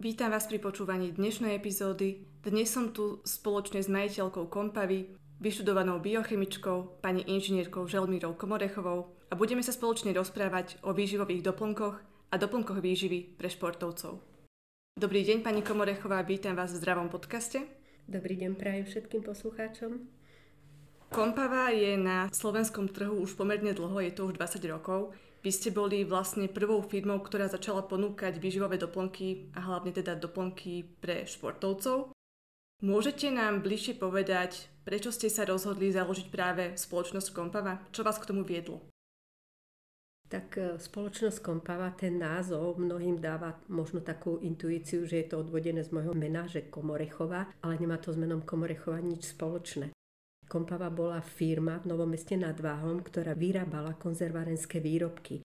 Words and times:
Vítam 0.00 0.32
vás 0.32 0.48
pri 0.48 0.56
počúvaní 0.56 1.12
dnešnej 1.12 1.60
epizódy. 1.60 2.24
Dnes 2.40 2.72
som 2.72 2.88
tu 2.88 3.20
spoločne 3.20 3.84
s 3.84 3.92
majiteľkou 3.92 4.48
Kompavy, 4.48 5.12
vyštudovanou 5.44 6.00
biochemičkou, 6.00 7.04
pani 7.04 7.20
inžinierkou 7.28 7.84
Želmírou 7.84 8.32
Komorechovou 8.32 9.12
a 9.28 9.36
budeme 9.36 9.60
sa 9.60 9.76
spoločne 9.76 10.16
rozprávať 10.16 10.80
o 10.88 10.96
výživových 10.96 11.44
doplnkoch 11.44 12.00
a 12.32 12.34
doplnkoch 12.40 12.80
výživy 12.80 13.36
pre 13.36 13.52
športovcov. 13.52 14.24
Dobrý 14.96 15.20
deň, 15.20 15.44
pani 15.44 15.60
Komorechová, 15.60 16.24
vítam 16.24 16.56
vás 16.56 16.72
v 16.72 16.80
zdravom 16.80 17.12
podcaste. 17.12 17.60
Dobrý 18.08 18.40
deň 18.40 18.56
prajem 18.56 18.88
všetkým 18.88 19.20
poslucháčom. 19.20 20.00
Kompava 21.12 21.76
je 21.76 22.00
na 22.00 22.32
slovenskom 22.32 22.88
trhu 22.88 23.20
už 23.20 23.36
pomerne 23.36 23.76
dlho, 23.76 24.00
je 24.00 24.16
to 24.16 24.32
už 24.32 24.40
20 24.40 24.64
rokov. 24.64 25.12
Vy 25.40 25.50
ste 25.56 25.70
boli 25.72 26.04
vlastne 26.04 26.52
prvou 26.52 26.84
firmou, 26.84 27.16
ktorá 27.24 27.48
začala 27.48 27.80
ponúkať 27.88 28.36
výživové 28.36 28.76
doplnky 28.76 29.56
a 29.56 29.64
hlavne 29.64 29.88
teda 29.96 30.20
doplnky 30.20 31.00
pre 31.00 31.24
športovcov. 31.24 32.12
Môžete 32.84 33.32
nám 33.32 33.64
bližšie 33.64 33.96
povedať, 33.96 34.68
prečo 34.84 35.12
ste 35.12 35.32
sa 35.32 35.48
rozhodli 35.48 35.92
založiť 35.92 36.28
práve 36.32 36.76
spoločnosť 36.76 37.32
Kompava? 37.32 37.80
Čo 37.92 38.04
vás 38.04 38.20
k 38.20 38.28
tomu 38.28 38.44
viedlo? 38.44 38.84
Tak 40.30 40.48
e, 40.56 40.62
spoločnosť 40.80 41.44
Kompava, 41.44 41.92
ten 41.92 42.16
názov 42.16 42.80
mnohým 42.80 43.20
dáva 43.20 43.60
možno 43.68 44.00
takú 44.00 44.40
intuíciu, 44.40 45.04
že 45.04 45.24
je 45.24 45.26
to 45.28 45.44
odvodené 45.44 45.84
z 45.84 45.92
môjho 45.92 46.16
mena, 46.16 46.48
že 46.48 46.72
Komorechova, 46.72 47.52
ale 47.60 47.74
nemá 47.76 48.00
to 48.00 48.12
s 48.12 48.20
menom 48.20 48.44
Komorechova 48.44 49.02
nič 49.02 49.36
spoločné. 49.36 49.92
Kompava 50.50 50.90
bola 50.90 51.22
firma 51.22 51.78
v 51.78 51.94
Novom 51.94 52.10
meste 52.10 52.34
nad 52.34 52.58
Váhom, 52.58 53.06
ktorá 53.06 53.38
vyrábala 53.38 53.94
konzervárenské 53.94 54.82
výrobky. 54.82 55.46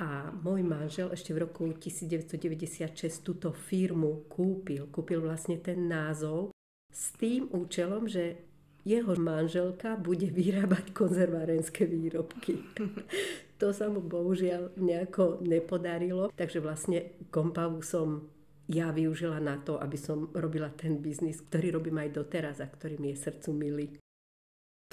A 0.00 0.32
môj 0.32 0.64
manžel 0.64 1.12
ešte 1.12 1.36
v 1.36 1.44
roku 1.44 1.68
1996 1.68 3.20
túto 3.20 3.52
firmu 3.52 4.24
kúpil. 4.32 4.88
Kúpil 4.88 5.20
vlastne 5.20 5.60
ten 5.60 5.92
názov 5.92 6.56
s 6.88 7.12
tým 7.20 7.52
účelom, 7.52 8.08
že 8.08 8.40
jeho 8.88 9.12
manželka 9.20 10.00
bude 10.00 10.32
vyrábať 10.32 10.96
konzervárenské 10.96 11.84
výrobky. 11.84 12.64
to 13.60 13.76
sa 13.76 13.92
mu 13.92 14.00
bohužiaľ 14.00 14.72
nejako 14.80 15.44
nepodarilo, 15.44 16.32
takže 16.32 16.64
vlastne 16.64 17.12
kompavu 17.28 17.84
som 17.84 18.24
ja 18.72 18.88
využila 18.88 19.36
na 19.36 19.60
to, 19.60 19.76
aby 19.76 20.00
som 20.00 20.32
robila 20.32 20.72
ten 20.72 20.96
biznis, 20.96 21.44
ktorý 21.44 21.76
robím 21.76 22.00
aj 22.00 22.16
doteraz 22.16 22.64
a 22.64 22.72
ktorý 22.72 22.96
mi 22.96 23.12
je 23.12 23.20
srdcu 23.20 23.52
milý. 23.52 23.86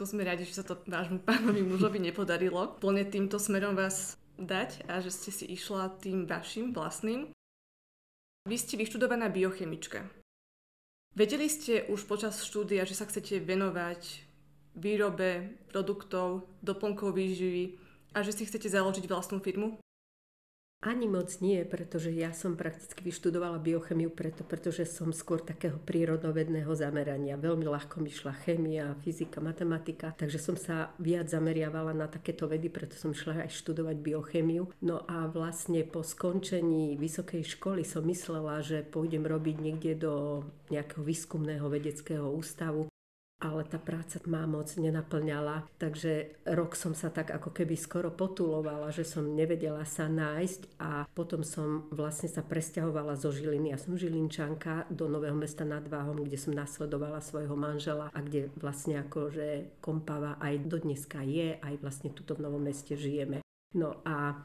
To 0.02 0.10
sme 0.10 0.26
radi, 0.26 0.50
že 0.50 0.58
sa 0.58 0.66
to 0.66 0.82
vášmu 0.90 1.22
pánovi 1.30 1.62
mužovi 1.62 2.02
nepodarilo. 2.02 2.74
Plne 2.82 3.06
týmto 3.06 3.38
smerom 3.38 3.78
vás 3.78 4.18
dať 4.42 4.90
a 4.90 4.98
že 4.98 5.14
ste 5.14 5.30
si 5.30 5.46
išla 5.46 5.94
tým 6.02 6.26
vašim 6.26 6.74
vlastným. 6.74 7.30
Vy 8.50 8.56
ste 8.58 8.82
vyštudovaná 8.82 9.30
biochemička. 9.30 10.10
Vedeli 11.14 11.46
ste 11.46 11.86
už 11.86 12.10
počas 12.10 12.42
štúdia, 12.42 12.82
že 12.90 12.98
sa 12.98 13.06
chcete 13.06 13.46
venovať 13.46 14.26
výrobe 14.74 15.54
produktov, 15.70 16.50
doplnkov 16.66 17.14
výživy 17.14 17.78
a 18.18 18.26
že 18.26 18.34
si 18.34 18.50
chcete 18.50 18.74
založiť 18.74 19.06
vlastnú 19.06 19.38
firmu? 19.38 19.78
Ani 20.82 21.06
moc 21.06 21.30
nie, 21.46 21.62
pretože 21.62 22.10
ja 22.10 22.34
som 22.34 22.58
prakticky 22.58 23.06
vyštudovala 23.06 23.62
biochemiu 23.62 24.10
preto, 24.10 24.42
pretože 24.42 24.90
som 24.90 25.14
skôr 25.14 25.38
takého 25.38 25.78
prírodovedného 25.78 26.74
zamerania. 26.74 27.38
Veľmi 27.38 27.70
ľahko 27.70 28.02
mi 28.02 28.10
šla 28.10 28.34
chémia, 28.42 28.98
fyzika, 29.06 29.38
matematika, 29.46 30.10
takže 30.18 30.42
som 30.42 30.58
sa 30.58 30.90
viac 30.98 31.30
zameriavala 31.30 31.94
na 31.94 32.10
takéto 32.10 32.50
vedy, 32.50 32.74
preto 32.74 32.98
som 32.98 33.14
šla 33.14 33.46
aj 33.46 33.54
študovať 33.62 34.02
biochemiu. 34.02 34.74
No 34.82 35.06
a 35.06 35.30
vlastne 35.30 35.86
po 35.86 36.02
skončení 36.02 36.98
vysokej 36.98 37.46
školy 37.46 37.86
som 37.86 38.02
myslela, 38.10 38.66
že 38.66 38.82
pôjdem 38.82 39.22
robiť 39.22 39.62
niekde 39.62 39.94
do 40.02 40.42
nejakého 40.74 41.06
výskumného 41.06 41.70
vedeckého 41.70 42.26
ústavu 42.26 42.91
ale 43.42 43.66
tá 43.66 43.82
práca 43.82 44.22
ma 44.30 44.46
moc 44.46 44.70
nenaplňala, 44.78 45.66
takže 45.82 46.38
rok 46.46 46.78
som 46.78 46.94
sa 46.94 47.10
tak 47.10 47.34
ako 47.34 47.50
keby 47.50 47.74
skoro 47.74 48.14
potulovala, 48.14 48.94
že 48.94 49.02
som 49.02 49.26
nevedela 49.34 49.82
sa 49.84 50.06
nájsť 50.06 50.78
a 50.78 51.10
potom 51.10 51.42
som 51.42 51.90
vlastne 51.90 52.30
sa 52.30 52.46
presťahovala 52.46 53.18
zo 53.18 53.34
Žiliny. 53.34 53.74
Ja 53.74 53.82
som 53.82 53.98
Žilinčanka 53.98 54.86
do 54.94 55.10
Nového 55.10 55.34
mesta 55.34 55.66
nad 55.66 55.82
Váhom, 55.90 56.22
kde 56.22 56.38
som 56.38 56.54
nasledovala 56.54 57.18
svojho 57.18 57.58
manžela 57.58 58.14
a 58.14 58.20
kde 58.22 58.54
vlastne 58.62 59.02
akože 59.02 59.82
kompava 59.82 60.38
aj 60.38 60.62
do 60.70 60.78
dneska 60.78 61.26
je, 61.26 61.58
aj 61.58 61.82
vlastne 61.82 62.14
tuto 62.14 62.38
v 62.38 62.46
Novom 62.46 62.62
meste 62.62 62.94
žijeme. 62.94 63.42
No 63.74 64.06
a 64.06 64.38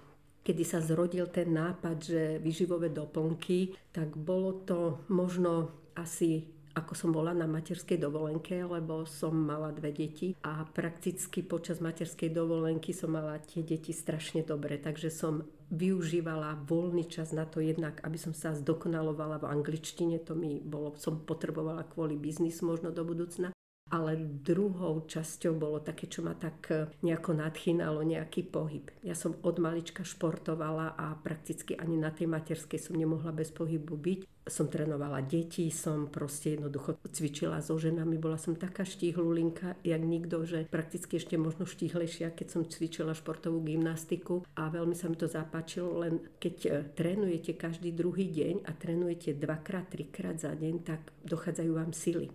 kedy 0.47 0.63
sa 0.63 0.81
zrodil 0.81 1.27
ten 1.29 1.53
nápad, 1.53 1.97
že 2.01 2.23
vyživové 2.39 2.95
doplnky, 2.95 3.75
tak 3.91 4.15
bolo 4.15 4.63
to 4.63 5.03
možno 5.11 5.75
asi 5.99 6.56
ako 6.77 6.93
som 6.93 7.11
bola 7.11 7.33
na 7.33 7.49
materskej 7.49 7.97
dovolenke, 7.97 8.61
lebo 8.61 9.09
som 9.09 9.33
mala 9.33 9.73
dve 9.73 9.97
deti 9.97 10.37
a 10.45 10.69
prakticky 10.69 11.41
počas 11.41 11.81
materskej 11.81 12.29
dovolenky 12.29 12.93
som 12.93 13.17
mala 13.17 13.41
tie 13.41 13.65
deti 13.65 13.97
strašne 13.97 14.45
dobre, 14.45 14.77
takže 14.77 15.09
som 15.09 15.41
využívala 15.73 16.63
voľný 16.69 17.09
čas 17.09 17.33
na 17.33 17.49
to 17.49 17.65
jednak, 17.65 17.99
aby 18.05 18.21
som 18.21 18.37
sa 18.37 18.53
zdokonalovala 18.53 19.41
v 19.41 19.51
angličtine, 19.51 20.21
to 20.21 20.37
mi 20.37 20.61
bolo, 20.61 20.95
som 21.01 21.25
potrebovala 21.25 21.89
kvôli 21.89 22.21
biznisu 22.21 22.69
možno 22.69 22.93
do 22.93 23.03
budúcna 23.03 23.57
ale 23.87 24.19
druhou 24.19 25.07
časťou 25.07 25.55
bolo 25.55 25.79
také, 25.79 26.11
čo 26.11 26.27
ma 26.27 26.35
tak 26.35 26.59
e, 26.75 26.91
nejako 27.07 27.39
nadchýnalo, 27.39 28.03
nejaký 28.03 28.43
pohyb. 28.51 28.91
Ja 29.07 29.15
som 29.15 29.39
od 29.47 29.63
malička 29.63 30.03
športovala 30.03 30.99
a 30.99 31.15
prakticky 31.15 31.79
ani 31.79 31.95
na 31.95 32.11
tej 32.11 32.27
materskej 32.27 32.83
som 32.83 32.99
nemohla 32.99 33.31
bez 33.31 33.55
pohybu 33.55 33.95
byť. 33.95 34.21
Som 34.47 34.71
trénovala 34.71 35.27
deti, 35.27 35.71
som 35.75 36.07
proste 36.07 36.55
jednoducho 36.55 36.99
cvičila 37.11 37.59
so 37.63 37.75
ženami, 37.79 38.15
bola 38.15 38.39
som 38.39 38.55
taká 38.55 38.87
štíhlulinka, 38.87 39.75
jak 39.83 40.03
nikto, 40.03 40.47
že 40.47 40.71
prakticky 40.71 41.19
ešte 41.19 41.35
možno 41.35 41.67
štíhlejšia, 41.67 42.31
keď 42.31 42.47
som 42.47 42.63
cvičila 42.63 43.11
športovú 43.15 43.59
gymnastiku 43.63 44.47
a 44.55 44.71
veľmi 44.71 44.95
sa 44.95 45.11
mi 45.11 45.19
to 45.19 45.27
zapáčilo, 45.31 46.03
len 46.03 46.23
keď 46.43 46.57
e, 46.63 46.71
trénujete 46.95 47.55
každý 47.55 47.95
druhý 47.95 48.31
deň 48.31 48.67
a 48.67 48.71
trénujete 48.75 49.35
dvakrát, 49.35 49.91
trikrát 49.91 50.39
za 50.39 50.55
deň, 50.55 50.75
tak 50.83 51.15
dochádzajú 51.27 51.71
vám 51.75 51.95
sily 51.95 52.31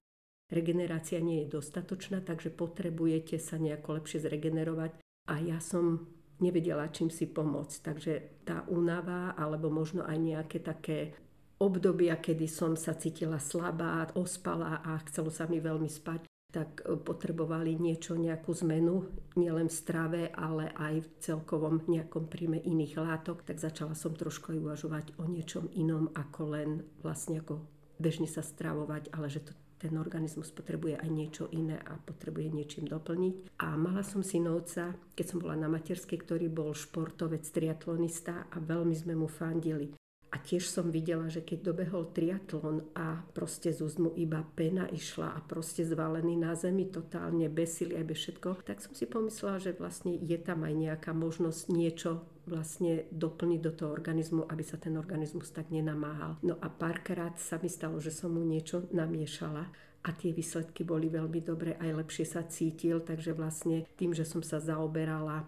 regenerácia 0.52 1.24
nie 1.24 1.44
je 1.44 1.58
dostatočná, 1.58 2.22
takže 2.22 2.52
potrebujete 2.52 3.40
sa 3.40 3.56
nejako 3.56 4.04
lepšie 4.04 4.22
zregenerovať. 4.22 4.92
A 5.32 5.40
ja 5.40 5.64
som 5.64 6.12
nevedela, 6.44 6.92
čím 6.92 7.08
si 7.08 7.30
pomôcť. 7.30 7.78
Takže 7.82 8.14
tá 8.44 8.68
únava, 8.68 9.38
alebo 9.38 9.72
možno 9.72 10.04
aj 10.04 10.18
nejaké 10.18 10.60
také 10.60 11.16
obdobia, 11.62 12.18
kedy 12.18 12.50
som 12.50 12.74
sa 12.74 12.98
cítila 12.98 13.38
slabá, 13.38 14.10
ospala 14.18 14.82
a 14.82 14.98
chcelo 15.06 15.30
sa 15.30 15.46
mi 15.46 15.62
veľmi 15.62 15.88
spať, 15.88 16.26
tak 16.52 16.84
e, 16.84 16.98
potrebovali 16.98 17.78
niečo, 17.78 18.18
nejakú 18.18 18.52
zmenu, 18.66 19.08
nielen 19.38 19.70
v 19.70 19.78
strave, 19.78 20.22
ale 20.34 20.74
aj 20.74 21.06
v 21.06 21.08
celkovom 21.22 21.86
nejakom 21.86 22.28
príjme 22.28 22.60
iných 22.60 23.00
látok, 23.00 23.46
tak 23.46 23.62
začala 23.62 23.94
som 23.94 24.18
trošku 24.18 24.52
aj 24.52 24.60
uvažovať 24.60 25.06
o 25.22 25.30
niečom 25.30 25.70
inom, 25.78 26.10
ako 26.18 26.42
len 26.52 26.70
vlastne 27.06 27.40
ako 27.40 27.62
bežne 28.02 28.26
sa 28.26 28.42
stravovať, 28.42 29.14
ale 29.14 29.30
že 29.30 29.46
to 29.46 29.54
ten 29.82 29.98
organizmus 29.98 30.54
potrebuje 30.54 31.02
aj 31.02 31.10
niečo 31.10 31.50
iné 31.50 31.82
a 31.82 31.98
potrebuje 31.98 32.54
niečím 32.54 32.86
doplniť. 32.86 33.58
A 33.66 33.74
mala 33.74 34.06
som 34.06 34.22
synovca, 34.22 34.94
keď 35.18 35.26
som 35.26 35.42
bola 35.42 35.58
na 35.58 35.66
materskej, 35.66 36.22
ktorý 36.22 36.54
bol 36.54 36.78
športovec, 36.78 37.42
triatlonista 37.50 38.46
a 38.54 38.62
veľmi 38.62 38.94
sme 38.94 39.18
mu 39.18 39.26
fandili. 39.26 39.90
A 40.32 40.40
tiež 40.40 40.64
som 40.72 40.96
videla, 40.96 41.28
že 41.28 41.44
keď 41.44 41.76
dobehol 41.76 42.16
triatlon 42.16 42.88
a 42.96 43.20
proste 43.36 43.76
z 43.76 43.84
úzmu 43.84 44.16
iba 44.16 44.40
pena 44.56 44.88
išla 44.88 45.36
a 45.36 45.44
proste 45.44 45.84
zvalený 45.84 46.40
na 46.40 46.56
zemi, 46.56 46.88
totálne 46.88 47.52
besili 47.52 48.00
aj 48.00 48.06
bez 48.08 48.18
všetko, 48.24 48.64
tak 48.64 48.80
som 48.80 48.96
si 48.96 49.12
pomyslela, 49.12 49.60
že 49.60 49.76
vlastne 49.76 50.16
je 50.16 50.40
tam 50.40 50.64
aj 50.64 50.72
nejaká 50.72 51.12
možnosť 51.12 51.64
niečo 51.76 52.24
vlastne 52.46 53.06
doplniť 53.12 53.60
do 53.62 53.72
toho 53.76 53.90
organizmu, 53.94 54.48
aby 54.50 54.64
sa 54.66 54.78
ten 54.78 54.98
organizmus 54.98 55.54
tak 55.54 55.70
nenamáhal. 55.70 56.42
No 56.42 56.58
a 56.58 56.68
párkrát 56.70 57.38
sa 57.38 57.62
mi 57.62 57.70
stalo, 57.70 58.02
že 58.02 58.10
som 58.10 58.34
mu 58.34 58.42
niečo 58.42 58.90
namiešala 58.90 59.64
a 60.02 60.10
tie 60.18 60.34
výsledky 60.34 60.82
boli 60.82 61.14
veľmi 61.14 61.40
dobré, 61.46 61.78
aj 61.78 62.02
lepšie 62.06 62.26
sa 62.26 62.42
cítil, 62.50 63.06
takže 63.06 63.38
vlastne 63.38 63.86
tým, 63.94 64.18
že 64.18 64.26
som 64.26 64.42
sa 64.42 64.58
zaoberala 64.58 65.46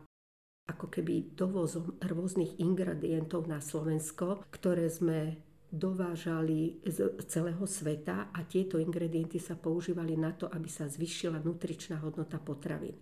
ako 0.69 0.87
keby 0.87 1.35
dovozom 1.35 1.99
rôznych 1.99 2.55
ingredientov 2.61 3.49
na 3.51 3.59
Slovensko, 3.59 4.47
ktoré 4.47 4.87
sme 4.87 5.41
dovážali 5.73 6.85
z 6.85 7.17
celého 7.25 7.65
sveta 7.65 8.29
a 8.29 8.39
tieto 8.45 8.77
ingredienty 8.77 9.41
sa 9.41 9.57
používali 9.57 10.13
na 10.13 10.31
to, 10.37 10.45
aby 10.45 10.69
sa 10.69 10.85
zvyšila 10.85 11.41
nutričná 11.41 11.97
hodnota 11.99 12.37
potravín. 12.37 13.01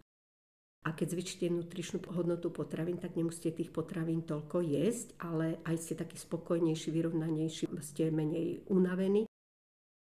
A 0.82 0.98
keď 0.98 1.14
zvyšíte 1.14 1.46
nutričnú 1.54 2.02
hodnotu 2.10 2.50
potravín, 2.50 2.98
tak 2.98 3.14
nemusíte 3.14 3.54
tých 3.54 3.70
potravín 3.70 4.26
toľko 4.26 4.66
jesť, 4.66 5.14
ale 5.22 5.62
aj 5.62 5.76
ste 5.78 5.94
taký 5.94 6.18
spokojnejší, 6.18 6.90
vyrovnanejší, 6.90 7.70
ste 7.86 8.10
menej 8.10 8.66
unavení 8.66 9.31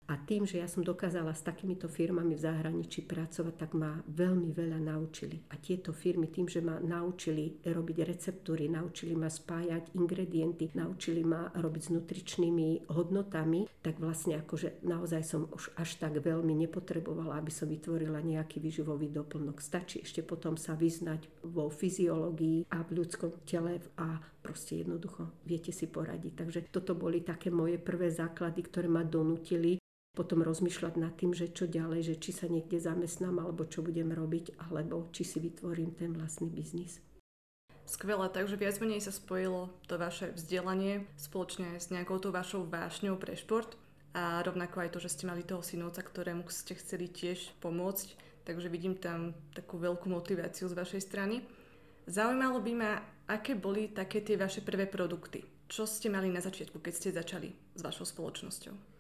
a 0.05 0.21
tým, 0.21 0.45
že 0.45 0.61
ja 0.61 0.69
som 0.69 0.85
dokázala 0.85 1.33
s 1.33 1.41
takýmito 1.41 1.89
firmami 1.89 2.37
v 2.37 2.45
zahraničí 2.45 3.09
pracovať, 3.09 3.55
tak 3.57 3.73
ma 3.73 4.05
veľmi 4.05 4.53
veľa 4.53 4.77
naučili. 4.77 5.41
A 5.49 5.57
tieto 5.57 5.97
firmy 5.97 6.29
tým, 6.29 6.45
že 6.45 6.61
ma 6.61 6.77
naučili 6.77 7.65
robiť 7.65 8.05
receptúry, 8.05 8.69
naučili 8.69 9.17
ma 9.17 9.33
spájať 9.33 9.97
ingredienty, 9.97 10.77
naučili 10.77 11.25
ma 11.25 11.49
robiť 11.57 11.83
s 11.89 11.93
nutričnými 11.97 12.93
hodnotami, 12.93 13.65
tak 13.81 13.97
vlastne 13.97 14.45
akože 14.45 14.85
naozaj 14.85 15.23
som 15.25 15.49
už 15.49 15.73
až 15.81 15.97
tak 15.97 16.21
veľmi 16.21 16.53
nepotrebovala, 16.53 17.41
aby 17.41 17.49
som 17.49 17.73
vytvorila 17.73 18.21
nejaký 18.21 18.61
výživový 18.61 19.09
doplnok. 19.09 19.65
Stačí 19.65 20.05
ešte 20.05 20.21
potom 20.21 20.61
sa 20.61 20.77
vyznať 20.77 21.49
vo 21.49 21.73
fyziológii 21.73 22.69
a 22.69 22.85
v 22.85 22.91
ľudskom 23.01 23.41
tele 23.49 23.81
a 23.97 24.21
proste 24.45 24.85
jednoducho 24.85 25.33
viete 25.49 25.73
si 25.73 25.89
poradiť. 25.89 26.33
Takže 26.37 26.61
toto 26.69 26.93
boli 26.93 27.25
také 27.25 27.49
moje 27.49 27.81
prvé 27.81 28.13
základy, 28.13 28.61
ktoré 28.69 28.93
ma 28.93 29.01
donútili 29.01 29.81
potom 30.15 30.47
rozmýšľať 30.47 30.95
nad 30.97 31.13
tým, 31.19 31.35
že 31.35 31.51
čo 31.51 31.67
ďalej, 31.67 32.15
že 32.15 32.15
či 32.23 32.31
sa 32.31 32.47
niekde 32.47 32.79
zamestnám, 32.79 33.43
alebo 33.43 33.67
čo 33.67 33.83
budem 33.83 34.15
robiť, 34.15 34.55
alebo 34.71 35.11
či 35.11 35.27
si 35.27 35.43
vytvorím 35.43 35.99
ten 35.99 36.15
vlastný 36.15 36.47
biznis. 36.49 37.03
Skvelé, 37.85 38.33
takže 38.33 38.57
viac 38.57 38.81
menej 38.81 39.05
sa 39.05 39.13
spojilo 39.13 39.69
to 39.85 40.01
vaše 40.01 40.33
vzdelanie 40.33 41.05
spoločne 41.21 41.77
s 41.77 41.93
nejakou 41.93 42.17
tou 42.17 42.33
vašou 42.33 42.65
vášňou 42.65 43.21
pre 43.21 43.37
šport 43.37 43.77
a 44.17 44.41
rovnako 44.41 44.87
aj 44.87 44.97
to, 44.97 44.99
že 45.05 45.13
ste 45.13 45.29
mali 45.29 45.45
toho 45.45 45.61
synovca, 45.61 46.01
ktorému 46.01 46.49
ste 46.49 46.79
chceli 46.81 47.13
tiež 47.13 47.53
pomôcť, 47.61 48.17
takže 48.49 48.73
vidím 48.73 48.97
tam 48.97 49.37
takú 49.53 49.77
veľkú 49.77 50.09
motiváciu 50.09 50.71
z 50.71 50.79
vašej 50.79 51.03
strany. 51.05 51.45
Zaujímalo 52.09 52.65
by 52.65 52.73
ma, 52.73 52.93
aké 53.29 53.53
boli 53.53 53.93
také 53.93 54.25
tie 54.25 54.41
vaše 54.41 54.65
prvé 54.65 54.89
produkty. 54.89 55.45
Čo 55.69 55.85
ste 55.85 56.09
mali 56.09 56.33
na 56.33 56.41
začiatku, 56.41 56.81
keď 56.81 56.93
ste 56.95 57.17
začali 57.17 57.53
s 57.77 57.81
vašou 57.85 58.09
spoločnosťou? 58.09 58.94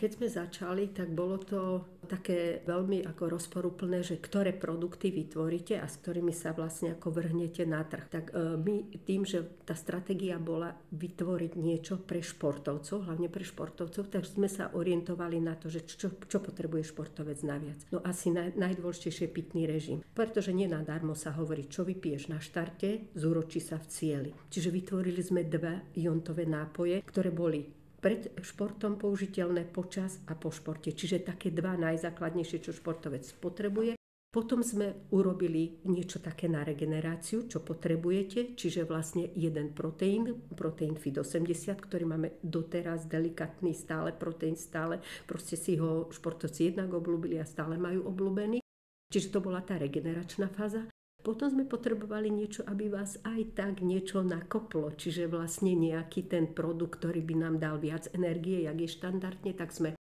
Keď 0.00 0.16
sme 0.16 0.28
začali, 0.32 0.96
tak 0.96 1.12
bolo 1.12 1.36
to 1.36 1.84
také 2.08 2.64
veľmi 2.64 3.04
ako 3.04 3.36
rozporúplné, 3.36 4.00
že 4.00 4.16
ktoré 4.16 4.56
produkty 4.56 5.12
vytvoríte 5.12 5.76
a 5.76 5.84
s 5.84 6.00
ktorými 6.00 6.32
sa 6.32 6.56
vlastne 6.56 6.96
ako 6.96 7.12
vrhnete 7.12 7.68
na 7.68 7.84
trh. 7.84 8.08
Tak 8.08 8.24
e, 8.32 8.56
my 8.56 8.96
tým, 9.04 9.28
že 9.28 9.44
tá 9.68 9.76
stratégia 9.76 10.40
bola 10.40 10.72
vytvoriť 10.72 11.52
niečo 11.60 12.00
pre 12.00 12.24
športovcov, 12.24 13.12
hlavne 13.12 13.28
pre 13.28 13.44
športovcov, 13.44 14.08
tak 14.08 14.24
sme 14.24 14.48
sa 14.48 14.72
orientovali 14.72 15.36
na 15.36 15.52
to, 15.60 15.68
že 15.68 15.84
čo, 15.84 16.16
čo 16.16 16.38
potrebuje 16.40 16.96
športovec 16.96 17.44
naviac. 17.44 17.84
No 17.92 18.00
asi 18.00 18.32
naj, 18.32 18.56
najdôležitejšie 18.56 19.28
je 19.28 19.36
pitný 19.36 19.68
režim, 19.68 20.00
pretože 20.16 20.56
nenadarmo 20.56 21.12
sa 21.12 21.36
hovorí, 21.36 21.68
čo 21.68 21.84
vypiješ 21.84 22.32
na 22.32 22.40
štarte, 22.40 23.12
zúročí 23.12 23.60
sa 23.60 23.76
v 23.76 23.86
cieli. 23.92 24.30
Čiže 24.48 24.72
vytvorili 24.72 25.20
sme 25.20 25.44
dve 25.44 25.92
jontové 25.92 26.48
nápoje, 26.48 27.04
ktoré 27.04 27.28
boli 27.28 27.79
pred 28.00 28.32
športom 28.40 28.96
použiteľné 28.96 29.68
počas 29.68 30.18
a 30.26 30.34
po 30.34 30.48
športe. 30.48 30.90
Čiže 30.96 31.28
také 31.28 31.52
dva 31.52 31.76
najzákladnejšie, 31.76 32.58
čo 32.64 32.72
športovec 32.72 33.22
potrebuje. 33.38 34.00
Potom 34.30 34.62
sme 34.62 35.10
urobili 35.10 35.82
niečo 35.90 36.22
také 36.22 36.46
na 36.46 36.62
regeneráciu, 36.62 37.50
čo 37.50 37.66
potrebujete, 37.66 38.54
čiže 38.54 38.86
vlastne 38.86 39.26
jeden 39.34 39.74
proteín, 39.74 40.46
proteín 40.54 40.94
FID80, 40.94 41.74
ktorý 41.82 42.04
máme 42.06 42.38
doteraz 42.38 43.10
delikatný, 43.10 43.74
stále 43.74 44.14
proteín, 44.14 44.54
stále 44.54 45.02
proste 45.26 45.58
si 45.58 45.74
ho 45.82 46.06
športovci 46.14 46.70
jednak 46.70 46.94
oblúbili 46.94 47.42
a 47.42 47.44
stále 47.44 47.74
majú 47.74 48.06
obľúbený. 48.06 48.62
Čiže 49.10 49.34
to 49.34 49.42
bola 49.42 49.66
tá 49.66 49.74
regeneračná 49.74 50.46
fáza. 50.54 50.86
Potom 51.20 51.52
sme 51.52 51.68
potrebovali 51.68 52.32
niečo, 52.32 52.64
aby 52.64 52.88
vás 52.88 53.20
aj 53.28 53.52
tak 53.52 53.84
niečo 53.84 54.24
nakoplo, 54.24 54.96
čiže 54.96 55.28
vlastne 55.28 55.76
nejaký 55.76 56.24
ten 56.24 56.48
produkt, 56.48 57.04
ktorý 57.04 57.20
by 57.20 57.34
nám 57.36 57.54
dal 57.60 57.76
viac 57.76 58.08
energie, 58.16 58.64
jak 58.64 58.80
je 58.80 58.88
štandardne, 58.88 59.52
tak 59.52 59.68
sme 59.68 59.99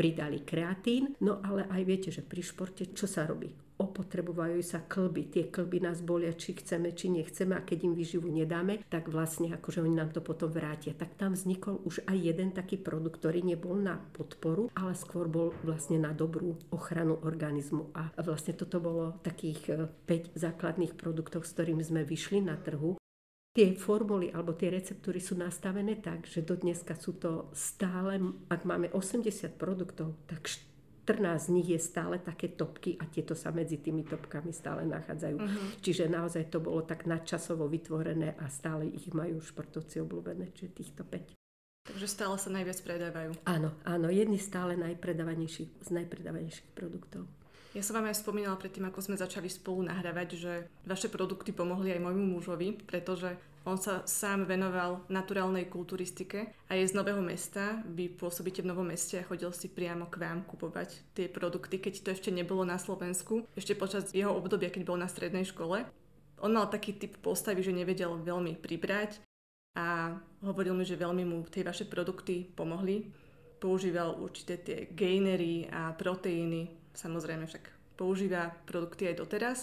pridali 0.00 0.40
kreatín. 0.40 1.12
No 1.20 1.44
ale 1.44 1.68
aj 1.68 1.82
viete, 1.84 2.08
že 2.08 2.24
pri 2.24 2.40
športe 2.40 2.88
čo 2.96 3.04
sa 3.04 3.28
robí? 3.28 3.52
opotrebovajú 3.80 4.60
sa 4.60 4.84
klby. 4.84 5.32
Tie 5.32 5.44
klby 5.48 5.80
nás 5.80 6.04
bolia, 6.04 6.36
či 6.36 6.52
chceme, 6.52 6.92
či 6.92 7.08
nechceme 7.08 7.56
a 7.56 7.64
keď 7.64 7.88
im 7.88 7.94
výživu 7.96 8.28
nedáme, 8.28 8.84
tak 8.92 9.08
vlastne 9.08 9.56
akože 9.56 9.80
oni 9.80 9.96
nám 9.96 10.12
to 10.12 10.20
potom 10.20 10.52
vrátia. 10.52 10.92
Tak 10.92 11.16
tam 11.16 11.32
vznikol 11.32 11.80
už 11.88 12.04
aj 12.04 12.18
jeden 12.20 12.52
taký 12.52 12.76
produkt, 12.76 13.24
ktorý 13.24 13.40
nebol 13.40 13.80
na 13.80 13.96
podporu, 13.96 14.68
ale 14.76 14.92
skôr 14.92 15.32
bol 15.32 15.56
vlastne 15.64 15.96
na 15.96 16.12
dobrú 16.12 16.60
ochranu 16.68 17.16
organizmu. 17.24 17.96
A 17.96 18.12
vlastne 18.20 18.52
toto 18.52 18.84
bolo 18.84 19.16
takých 19.24 19.88
5 20.04 20.04
e, 20.04 20.20
základných 20.36 20.92
produktov, 21.00 21.48
s 21.48 21.56
ktorými 21.56 21.80
sme 21.80 22.04
vyšli 22.04 22.44
na 22.44 22.60
trhu. 22.60 23.00
Tie 23.50 23.74
formuly 23.74 24.30
alebo 24.30 24.54
tie 24.54 24.70
receptúry 24.70 25.18
sú 25.18 25.34
nastavené 25.34 25.98
tak, 25.98 26.22
že 26.22 26.46
do 26.46 26.54
dneska 26.54 26.94
sú 26.94 27.18
to 27.18 27.50
stále, 27.50 28.22
ak 28.46 28.62
máme 28.62 28.94
80 28.94 29.58
produktov, 29.58 30.14
tak 30.30 30.46
14 30.46 30.70
z 31.34 31.48
nich 31.50 31.68
je 31.74 31.80
stále 31.82 32.22
také 32.22 32.54
topky 32.54 32.94
a 33.02 33.10
tieto 33.10 33.34
sa 33.34 33.50
medzi 33.50 33.82
tými 33.82 34.06
topkami 34.06 34.54
stále 34.54 34.86
nachádzajú. 34.86 35.36
Uh-huh. 35.42 35.66
Čiže 35.82 36.06
naozaj 36.06 36.46
to 36.54 36.62
bolo 36.62 36.86
tak 36.86 37.10
nadčasovo 37.10 37.66
vytvorené 37.66 38.38
a 38.38 38.46
stále 38.46 38.86
ich 38.86 39.10
majú 39.10 39.42
športovci 39.42 39.98
obľúbené, 39.98 40.54
čiže 40.54 40.70
týchto 40.70 41.02
5. 41.02 41.34
Takže 41.90 42.06
stále 42.06 42.38
sa 42.38 42.54
najviac 42.54 42.78
predávajú. 42.86 43.30
Áno, 43.50 43.74
áno, 43.82 44.06
jedni 44.14 44.38
stále 44.38 44.78
najpredávanejších, 44.78 45.82
z 45.82 45.90
najpredávanejších 45.90 46.70
produktov. 46.78 47.26
Ja 47.70 47.86
som 47.86 47.94
vám 47.94 48.10
aj 48.10 48.18
spomínala 48.18 48.58
predtým, 48.58 48.90
ako 48.90 48.98
sme 48.98 49.14
začali 49.14 49.46
spolu 49.46 49.86
nahrávať, 49.86 50.28
že 50.34 50.52
vaše 50.82 51.06
produkty 51.06 51.54
pomohli 51.54 51.94
aj 51.94 52.02
môjmu 52.02 52.34
mužovi, 52.34 52.82
pretože 52.82 53.38
on 53.62 53.78
sa 53.78 54.02
sám 54.10 54.48
venoval 54.48 55.06
naturálnej 55.06 55.70
kulturistike 55.70 56.50
a 56.66 56.74
je 56.74 56.90
z 56.90 56.96
Nového 56.98 57.22
mesta. 57.22 57.78
Vy 57.86 58.10
pôsobíte 58.10 58.66
v 58.66 58.74
Novom 58.74 58.90
meste 58.90 59.22
a 59.22 59.28
chodil 59.28 59.52
si 59.54 59.70
priamo 59.70 60.10
k 60.10 60.18
vám 60.18 60.42
kupovať 60.50 61.14
tie 61.14 61.30
produkty, 61.30 61.78
keď 61.78 61.94
to 62.02 62.08
ešte 62.10 62.34
nebolo 62.34 62.66
na 62.66 62.80
Slovensku. 62.80 63.46
Ešte 63.54 63.78
počas 63.78 64.10
jeho 64.10 64.34
obdobia, 64.34 64.72
keď 64.72 64.82
bol 64.88 64.98
na 64.98 65.06
strednej 65.06 65.46
škole. 65.46 65.86
On 66.42 66.50
mal 66.50 66.72
taký 66.72 66.96
typ 66.96 67.22
postavy, 67.22 67.62
že 67.62 67.76
nevedel 67.76 68.16
veľmi 68.16 68.58
pribrať 68.58 69.22
a 69.76 70.18
hovoril 70.42 70.74
mi, 70.74 70.88
že 70.88 70.98
veľmi 70.98 71.22
mu 71.22 71.46
tie 71.46 71.62
vaše 71.62 71.84
produkty 71.86 72.50
pomohli. 72.50 73.06
Používal 73.60 74.16
určité 74.18 74.56
tie 74.56 74.88
gainery 74.88 75.68
a 75.68 75.92
proteíny, 75.92 76.79
samozrejme 77.00 77.48
však 77.48 77.96
používa 77.96 78.52
produkty 78.68 79.08
aj 79.08 79.16
doteraz. 79.16 79.58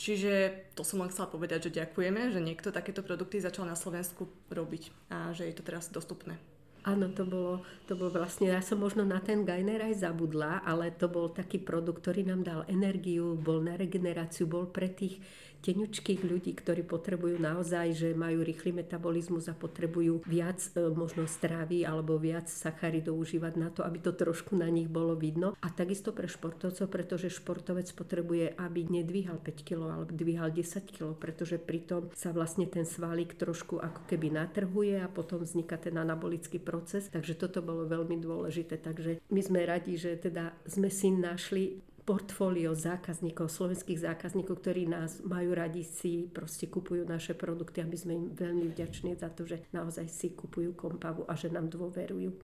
Čiže 0.00 0.64
to 0.72 0.80
som 0.80 1.04
len 1.04 1.12
chcela 1.12 1.28
povedať, 1.28 1.68
že 1.68 1.84
ďakujeme, 1.84 2.32
že 2.32 2.40
niekto 2.40 2.72
takéto 2.72 3.04
produkty 3.04 3.36
začal 3.36 3.68
na 3.68 3.76
Slovensku 3.76 4.32
robiť 4.48 5.12
a 5.12 5.36
že 5.36 5.44
je 5.44 5.52
to 5.52 5.60
teraz 5.60 5.92
dostupné. 5.92 6.40
Áno, 6.80 7.12
to 7.12 7.28
bolo, 7.28 7.60
to 7.84 7.92
bolo 7.92 8.08
vlastne, 8.16 8.48
ja 8.48 8.64
som 8.64 8.80
možno 8.80 9.04
na 9.04 9.20
ten 9.20 9.44
Gainer 9.44 9.84
aj 9.84 10.00
zabudla, 10.00 10.64
ale 10.64 10.88
to 10.96 11.12
bol 11.12 11.28
taký 11.28 11.60
produkt, 11.60 12.00
ktorý 12.00 12.24
nám 12.24 12.40
dal 12.40 12.60
energiu, 12.72 13.36
bol 13.36 13.60
na 13.60 13.76
regeneráciu, 13.76 14.48
bol 14.48 14.64
pre 14.64 14.88
tých 14.88 15.20
tenučkých 15.60 16.24
ľudí, 16.24 16.56
ktorí 16.56 16.82
potrebujú 16.84 17.36
naozaj, 17.36 17.92
že 17.92 18.08
majú 18.16 18.40
rýchly 18.40 18.72
metabolizmus 18.72 19.46
a 19.52 19.54
potrebujú 19.54 20.24
viac 20.24 20.58
e, 20.72 20.88
možno 20.90 21.28
strávy 21.28 21.84
alebo 21.84 22.16
viac 22.16 22.48
sacharidov 22.48 23.20
užívať 23.20 23.54
na 23.60 23.68
to, 23.68 23.84
aby 23.84 24.00
to 24.00 24.16
trošku 24.16 24.56
na 24.56 24.72
nich 24.72 24.88
bolo 24.88 25.12
vidno. 25.14 25.52
A 25.60 25.68
takisto 25.68 26.16
pre 26.16 26.26
športovcov, 26.26 26.88
pretože 26.88 27.28
športovec 27.28 27.92
potrebuje, 27.92 28.56
aby 28.56 28.80
nedvíhal 28.88 29.38
5 29.38 29.66
kg 29.68 29.80
alebo 30.00 30.12
dvíhal 30.12 30.50
10 30.50 30.88
kg, 30.88 31.12
pretože 31.14 31.60
pritom 31.60 32.08
sa 32.16 32.32
vlastne 32.32 32.64
ten 32.64 32.88
svalík 32.88 33.36
trošku 33.36 33.78
ako 33.78 34.08
keby 34.08 34.32
natrhuje 34.32 34.96
a 34.98 35.12
potom 35.12 35.44
vzniká 35.44 35.76
ten 35.76 35.94
anabolický 36.00 36.56
proces. 36.56 37.12
Takže 37.12 37.36
toto 37.36 37.60
bolo 37.60 37.84
veľmi 37.84 38.16
dôležité. 38.16 38.80
Takže 38.80 39.20
my 39.28 39.40
sme 39.44 39.60
radi, 39.68 40.00
že 40.00 40.16
teda 40.16 40.56
sme 40.64 40.88
si 40.88 41.12
našli 41.12 41.89
portfólio 42.10 42.74
zákazníkov, 42.74 43.54
slovenských 43.54 44.02
zákazníkov, 44.02 44.66
ktorí 44.66 44.90
nás 44.90 45.22
majú 45.22 45.54
radi, 45.54 45.86
si 45.86 46.26
proste 46.26 46.66
kupujú 46.66 47.06
naše 47.06 47.38
produkty 47.38 47.78
a 47.78 47.86
my 47.86 47.94
sme 47.94 48.12
im 48.18 48.26
veľmi 48.34 48.66
vďační 48.66 49.14
za 49.14 49.30
to, 49.30 49.46
že 49.46 49.62
naozaj 49.70 50.10
si 50.10 50.34
kupujú 50.34 50.74
kompavu 50.74 51.22
a 51.30 51.38
že 51.38 51.54
nám 51.54 51.70
dôverujú. 51.70 52.42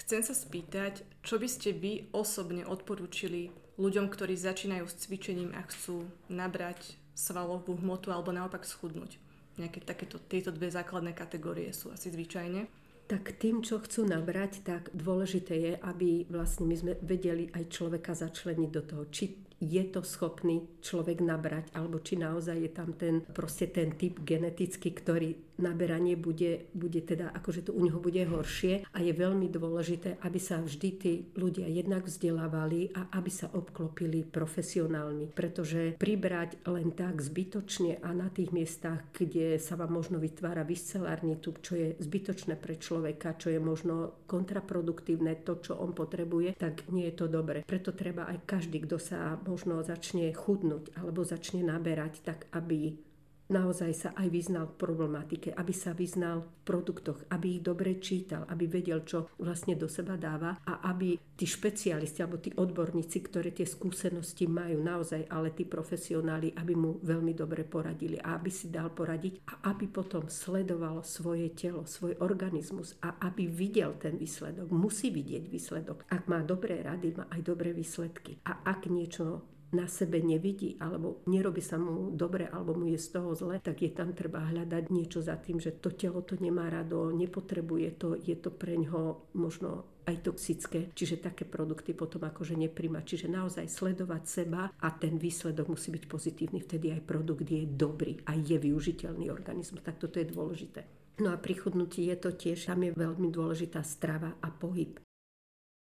Chcem 0.00 0.24
sa 0.24 0.32
spýtať, 0.32 1.04
čo 1.20 1.36
by 1.36 1.44
ste 1.44 1.76
vy 1.76 2.08
osobne 2.16 2.64
odporúčili 2.64 3.52
ľuďom, 3.76 4.08
ktorí 4.08 4.32
začínajú 4.32 4.88
s 4.88 4.96
cvičením 5.04 5.52
a 5.52 5.60
chcú 5.68 6.08
nabrať 6.32 6.96
svalovú 7.12 7.76
hmotu 7.76 8.16
alebo 8.16 8.32
naopak 8.32 8.64
schudnúť. 8.64 9.20
Nejaké 9.60 9.84
takéto, 9.84 10.16
tieto 10.16 10.48
dve 10.48 10.72
základné 10.72 11.12
kategórie 11.12 11.68
sú 11.76 11.92
asi 11.92 12.08
zvyčajne 12.08 12.64
tak 13.04 13.36
tým, 13.36 13.60
čo 13.60 13.80
chcú 13.80 14.08
nabrať, 14.08 14.64
tak 14.64 14.88
dôležité 14.96 15.54
je, 15.54 15.72
aby 15.76 16.24
vlastne 16.32 16.64
my 16.64 16.76
sme 16.76 16.92
vedeli 17.04 17.52
aj 17.52 17.68
človeka 17.68 18.16
začleniť 18.16 18.70
do 18.72 18.82
toho. 18.82 19.04
Či 19.12 19.24
je 19.60 19.84
to 19.88 20.04
schopný 20.04 20.66
človek 20.84 21.24
nabrať, 21.24 21.72
alebo 21.72 22.00
či 22.00 22.20
naozaj 22.20 22.56
je 22.58 22.70
tam 22.72 22.92
ten, 22.96 23.24
proste 23.32 23.70
ten 23.70 23.96
typ 23.96 24.20
genetický, 24.20 24.92
ktorý 24.92 25.53
naberanie 25.58 26.18
bude, 26.18 26.66
bude 26.74 27.00
teda, 27.02 27.30
akože 27.30 27.70
to 27.70 27.72
u 27.74 27.84
neho 27.86 28.02
bude 28.02 28.22
horšie 28.26 28.86
a 28.90 28.98
je 28.98 29.12
veľmi 29.14 29.46
dôležité, 29.50 30.18
aby 30.22 30.38
sa 30.42 30.58
vždy 30.58 30.88
tí 30.98 31.12
ľudia 31.38 31.70
jednak 31.70 32.06
vzdelávali 32.06 32.90
a 32.94 33.14
aby 33.14 33.30
sa 33.30 33.50
obklopili 33.54 34.26
profesionálmi, 34.26 35.30
pretože 35.34 35.94
pribrať 35.98 36.66
len 36.66 36.90
tak 36.94 37.22
zbytočne 37.22 38.02
a 38.02 38.10
na 38.10 38.30
tých 38.30 38.50
miestach, 38.50 39.06
kde 39.14 39.58
sa 39.62 39.78
vám 39.78 39.94
možno 39.94 40.18
vytvára 40.18 40.66
vyscelárnitu, 40.66 41.54
čo 41.62 41.72
je 41.78 41.88
zbytočné 42.02 42.58
pre 42.58 42.74
človeka, 42.78 43.38
čo 43.38 43.54
je 43.54 43.60
možno 43.62 44.26
kontraproduktívne, 44.26 45.38
to, 45.46 45.60
čo 45.62 45.78
on 45.78 45.94
potrebuje, 45.94 46.58
tak 46.58 46.90
nie 46.90 47.06
je 47.10 47.14
to 47.14 47.26
dobre. 47.30 47.62
Preto 47.62 47.94
treba 47.94 48.26
aj 48.26 48.42
každý, 48.46 48.82
kto 48.82 48.98
sa 48.98 49.38
možno 49.46 49.82
začne 49.86 50.30
chudnúť 50.34 50.98
alebo 50.98 51.22
začne 51.22 51.62
naberať, 51.62 52.24
tak 52.26 52.50
aby 52.50 53.03
naozaj 53.48 53.92
sa 53.92 54.10
aj 54.16 54.28
vyznal 54.32 54.70
v 54.72 54.78
problematike, 54.80 55.48
aby 55.52 55.72
sa 55.74 55.92
vyznal 55.92 56.44
v 56.44 56.48
produktoch, 56.64 57.28
aby 57.28 57.60
ich 57.60 57.62
dobre 57.62 58.00
čítal, 58.00 58.48
aby 58.48 58.64
vedel, 58.64 59.04
čo 59.04 59.28
vlastne 59.36 59.76
do 59.76 59.90
seba 59.90 60.16
dáva 60.16 60.56
a 60.64 60.80
aby 60.88 61.16
tí 61.36 61.44
špecialisti 61.44 62.24
alebo 62.24 62.40
tí 62.40 62.54
odborníci, 62.54 63.18
ktoré 63.26 63.52
tie 63.52 63.68
skúsenosti 63.68 64.48
majú 64.48 64.80
naozaj, 64.80 65.28
ale 65.28 65.52
tí 65.52 65.68
profesionáli, 65.68 66.56
aby 66.56 66.72
mu 66.72 66.96
veľmi 67.04 67.36
dobre 67.36 67.66
poradili 67.68 68.16
a 68.16 68.38
aby 68.38 68.48
si 68.48 68.72
dal 68.72 68.88
poradiť 68.88 69.44
a 69.50 69.74
aby 69.74 69.90
potom 69.90 70.30
sledoval 70.30 71.04
svoje 71.04 71.52
telo, 71.52 71.84
svoj 71.84 72.16
organizmus 72.24 72.96
a 73.04 73.20
aby 73.28 73.50
videl 73.50 73.98
ten 74.00 74.16
výsledok. 74.16 74.72
Musí 74.72 75.12
vidieť 75.12 75.44
výsledok. 75.50 76.08
Ak 76.08 76.30
má 76.30 76.40
dobré 76.40 76.80
rady, 76.80 77.12
má 77.12 77.24
aj 77.28 77.40
dobré 77.44 77.76
výsledky. 77.76 78.40
A 78.48 78.64
ak 78.64 78.88
niečo 78.88 79.53
na 79.74 79.90
sebe 79.90 80.22
nevidí 80.22 80.78
alebo 80.78 81.26
nerobí 81.26 81.60
sa 81.60 81.76
mu 81.76 82.14
dobre 82.14 82.46
alebo 82.46 82.78
mu 82.78 82.86
je 82.88 82.98
z 83.02 83.08
toho 83.18 83.34
zle, 83.34 83.58
tak 83.58 83.82
je 83.82 83.90
tam 83.90 84.14
treba 84.14 84.46
hľadať 84.46 84.84
niečo 84.94 85.18
za 85.18 85.34
tým, 85.34 85.58
že 85.58 85.74
to 85.82 85.90
telo 85.92 86.22
to 86.22 86.38
nemá 86.38 86.70
rado, 86.70 87.10
nepotrebuje 87.10 87.88
to, 87.98 88.08
je 88.14 88.38
to 88.38 88.54
pre 88.54 88.78
ňo 88.78 89.34
možno 89.34 89.90
aj 90.04 90.20
toxické, 90.20 90.92
čiže 90.92 91.24
také 91.24 91.48
produkty 91.48 91.96
potom 91.96 92.28
akože 92.28 92.54
nepríma. 92.60 93.02
Čiže 93.02 93.32
naozaj 93.32 93.72
sledovať 93.72 94.22
seba 94.28 94.68
a 94.68 94.88
ten 94.92 95.16
výsledok 95.16 95.72
musí 95.72 95.88
byť 95.90 96.04
pozitívny, 96.04 96.60
vtedy 96.60 96.92
aj 96.92 97.08
produkt 97.08 97.48
je 97.48 97.64
dobrý 97.64 98.20
a 98.28 98.36
je 98.36 98.56
využiteľný 98.60 99.32
organizmus. 99.32 99.80
Tak 99.80 99.96
toto 99.96 100.20
je 100.20 100.28
dôležité. 100.28 100.84
No 101.24 101.30
a 101.30 101.38
pri 101.38 101.56
chudnutí 101.56 102.10
je 102.10 102.16
to 102.18 102.34
tiež, 102.34 102.68
tam 102.68 102.84
je 102.84 102.92
veľmi 102.92 103.30
dôležitá 103.30 103.80
strava 103.86 104.34
a 104.42 104.50
pohyb 104.50 105.03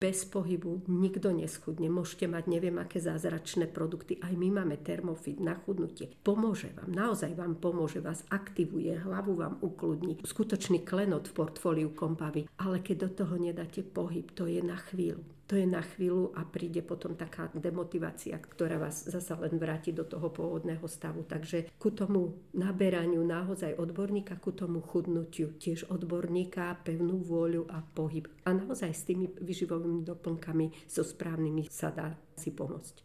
bez 0.01 0.25
pohybu 0.25 0.89
nikto 0.89 1.29
neschudne. 1.29 1.85
Môžete 1.85 2.25
mať 2.25 2.49
neviem 2.49 2.73
aké 2.81 2.97
zázračné 2.97 3.69
produkty. 3.69 4.17
Aj 4.17 4.33
my 4.33 4.49
máme 4.49 4.81
termofit 4.81 5.37
na 5.37 5.53
chudnutie. 5.61 6.09
Pomôže 6.25 6.73
vám, 6.73 6.89
naozaj 6.89 7.37
vám 7.37 7.61
pomôže, 7.61 8.01
vás 8.01 8.25
aktivuje, 8.33 8.97
hlavu 8.97 9.37
vám 9.37 9.61
ukludní. 9.61 10.17
Skutočný 10.25 10.81
klenot 10.81 11.29
v 11.29 11.37
portfóliu 11.37 11.93
kompavy. 11.93 12.49
Ale 12.57 12.81
keď 12.81 12.97
do 13.05 13.09
toho 13.21 13.37
nedáte 13.37 13.85
pohyb, 13.85 14.25
to 14.33 14.49
je 14.49 14.65
na 14.65 14.81
chvíľu 14.89 15.21
to 15.51 15.59
je 15.59 15.67
na 15.67 15.83
chvíľu 15.83 16.31
a 16.31 16.47
príde 16.47 16.79
potom 16.79 17.11
taká 17.19 17.51
demotivácia, 17.51 18.39
ktorá 18.39 18.79
vás 18.79 19.03
zasa 19.03 19.35
len 19.35 19.59
vráti 19.59 19.91
do 19.91 20.07
toho 20.07 20.31
pôvodného 20.31 20.87
stavu. 20.87 21.27
Takže 21.27 21.75
ku 21.75 21.91
tomu 21.91 22.39
naberaniu 22.55 23.19
naozaj 23.19 23.75
odborníka, 23.75 24.39
ku 24.39 24.55
tomu 24.55 24.79
chudnutiu 24.79 25.51
tiež 25.59 25.91
odborníka, 25.91 26.79
pevnú 26.87 27.19
vôľu 27.19 27.67
a 27.67 27.83
pohyb. 27.83 28.31
A 28.47 28.55
naozaj 28.55 28.95
s 28.95 29.03
tými 29.03 29.27
vyživovými 29.27 30.07
doplnkami 30.07 30.87
so 30.87 31.03
správnymi 31.03 31.67
sa 31.67 31.91
dá 31.91 32.15
si 32.39 32.55
pomôcť. 32.55 33.03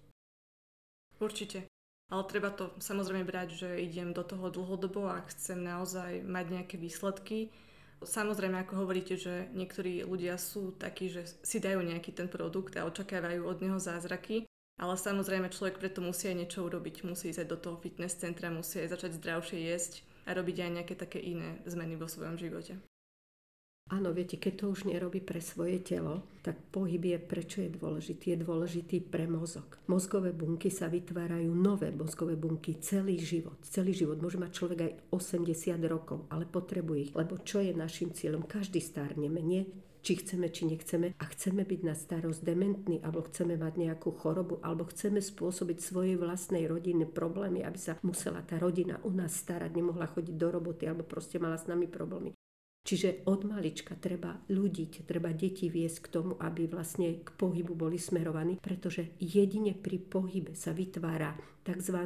Určite. 1.19 1.67
Ale 2.15 2.23
treba 2.31 2.55
to 2.55 2.71
samozrejme 2.79 3.26
brať, 3.26 3.59
že 3.59 3.83
idem 3.83 4.15
do 4.15 4.23
toho 4.23 4.55
dlhodobo 4.55 5.11
a 5.11 5.26
chcem 5.35 5.59
naozaj 5.67 6.23
mať 6.23 6.47
nejaké 6.55 6.79
výsledky, 6.79 7.50
Samozrejme, 8.05 8.61
ako 8.61 8.85
hovoríte, 8.85 9.17
že 9.17 9.49
niektorí 9.57 10.05
ľudia 10.05 10.37
sú 10.37 10.76
takí, 10.76 11.09
že 11.09 11.25
si 11.41 11.59
dajú 11.59 11.81
nejaký 11.81 12.12
ten 12.12 12.29
produkt 12.29 12.76
a 12.76 12.85
očakávajú 12.85 13.49
od 13.49 13.59
neho 13.65 13.79
zázraky, 13.81 14.45
ale 14.76 14.95
samozrejme 15.00 15.49
človek 15.49 15.81
preto 15.81 16.05
musí 16.05 16.29
aj 16.29 16.37
niečo 16.37 16.61
urobiť. 16.69 17.09
Musí 17.09 17.33
ísť 17.33 17.49
do 17.49 17.57
toho 17.57 17.76
fitness 17.81 18.21
centra, 18.21 18.53
musí 18.53 18.85
aj 18.85 18.93
začať 18.93 19.17
zdravšie 19.17 19.59
jesť 19.73 20.05
a 20.29 20.37
robiť 20.37 20.57
aj 20.61 20.71
nejaké 20.76 20.95
také 20.95 21.19
iné 21.25 21.65
zmeny 21.65 21.97
vo 21.97 22.05
svojom 22.05 22.37
živote. 22.37 22.76
Áno, 23.87 24.11
viete, 24.11 24.35
keď 24.35 24.52
to 24.59 24.64
už 24.75 24.90
nerobí 24.90 25.23
pre 25.23 25.38
svoje 25.38 25.78
telo, 25.78 26.26
tak 26.43 26.59
pohyb 26.75 26.99
je, 27.07 27.19
prečo 27.23 27.62
je 27.62 27.71
dôležitý? 27.71 28.35
Je 28.35 28.43
dôležitý 28.43 28.99
pre 28.99 29.31
mozog. 29.31 29.78
Mozgové 29.87 30.35
bunky 30.35 30.75
sa 30.75 30.90
vytvárajú 30.90 31.55
nové 31.55 31.95
mozgové 31.95 32.35
bunky 32.35 32.83
celý 32.83 33.14
život. 33.23 33.62
Celý 33.62 33.95
život. 33.95 34.19
Môže 34.19 34.43
mať 34.43 34.50
človek 34.59 34.78
aj 34.83 34.93
80 35.14 35.78
rokov, 35.87 36.26
ale 36.35 36.50
potrebuje 36.50 36.99
ich. 36.99 37.12
Lebo 37.14 37.38
čo 37.47 37.62
je 37.62 37.78
našim 37.78 38.11
cieľom? 38.11 38.43
Každý 38.43 38.83
stárneme, 38.83 39.38
nie? 39.38 39.62
či 40.07 40.23
chceme, 40.23 40.47
či 40.55 40.71
nechceme 40.71 41.19
a 41.19 41.25
chceme 41.35 41.66
byť 41.66 41.81
na 41.83 41.95
starosť 41.99 42.38
dementní, 42.47 43.02
alebo 43.02 43.26
chceme 43.26 43.59
mať 43.59 43.75
nejakú 43.75 44.14
chorobu, 44.14 44.62
alebo 44.62 44.87
chceme 44.87 45.19
spôsobiť 45.19 45.83
svojej 45.83 46.14
vlastnej 46.14 46.71
rodine 46.71 47.11
problémy, 47.11 47.66
aby 47.66 47.75
sa 47.75 47.99
musela 48.07 48.38
tá 48.47 48.55
rodina 48.62 49.02
u 49.02 49.11
nás 49.11 49.35
starať, 49.35 49.75
nemohla 49.75 50.07
chodiť 50.07 50.38
do 50.38 50.49
roboty, 50.55 50.87
alebo 50.87 51.02
proste 51.02 51.43
mala 51.43 51.59
s 51.59 51.66
nami 51.66 51.90
problémy. 51.90 52.38
Čiže 52.87 53.26
od 53.26 53.43
malička 53.43 53.99
treba 53.99 54.38
ľudiť, 54.47 55.11
treba 55.11 55.35
deti 55.35 55.66
viesť 55.66 56.07
k 56.07 56.12
tomu, 56.14 56.38
aby 56.38 56.71
vlastne 56.71 57.19
k 57.19 57.35
pohybu 57.35 57.75
boli 57.75 57.99
smerovaní, 57.99 58.62
pretože 58.62 59.19
jedine 59.19 59.75
pri 59.75 59.99
pohybe 59.99 60.55
sa 60.55 60.71
vytvára 60.71 61.35
tzv. 61.66 61.99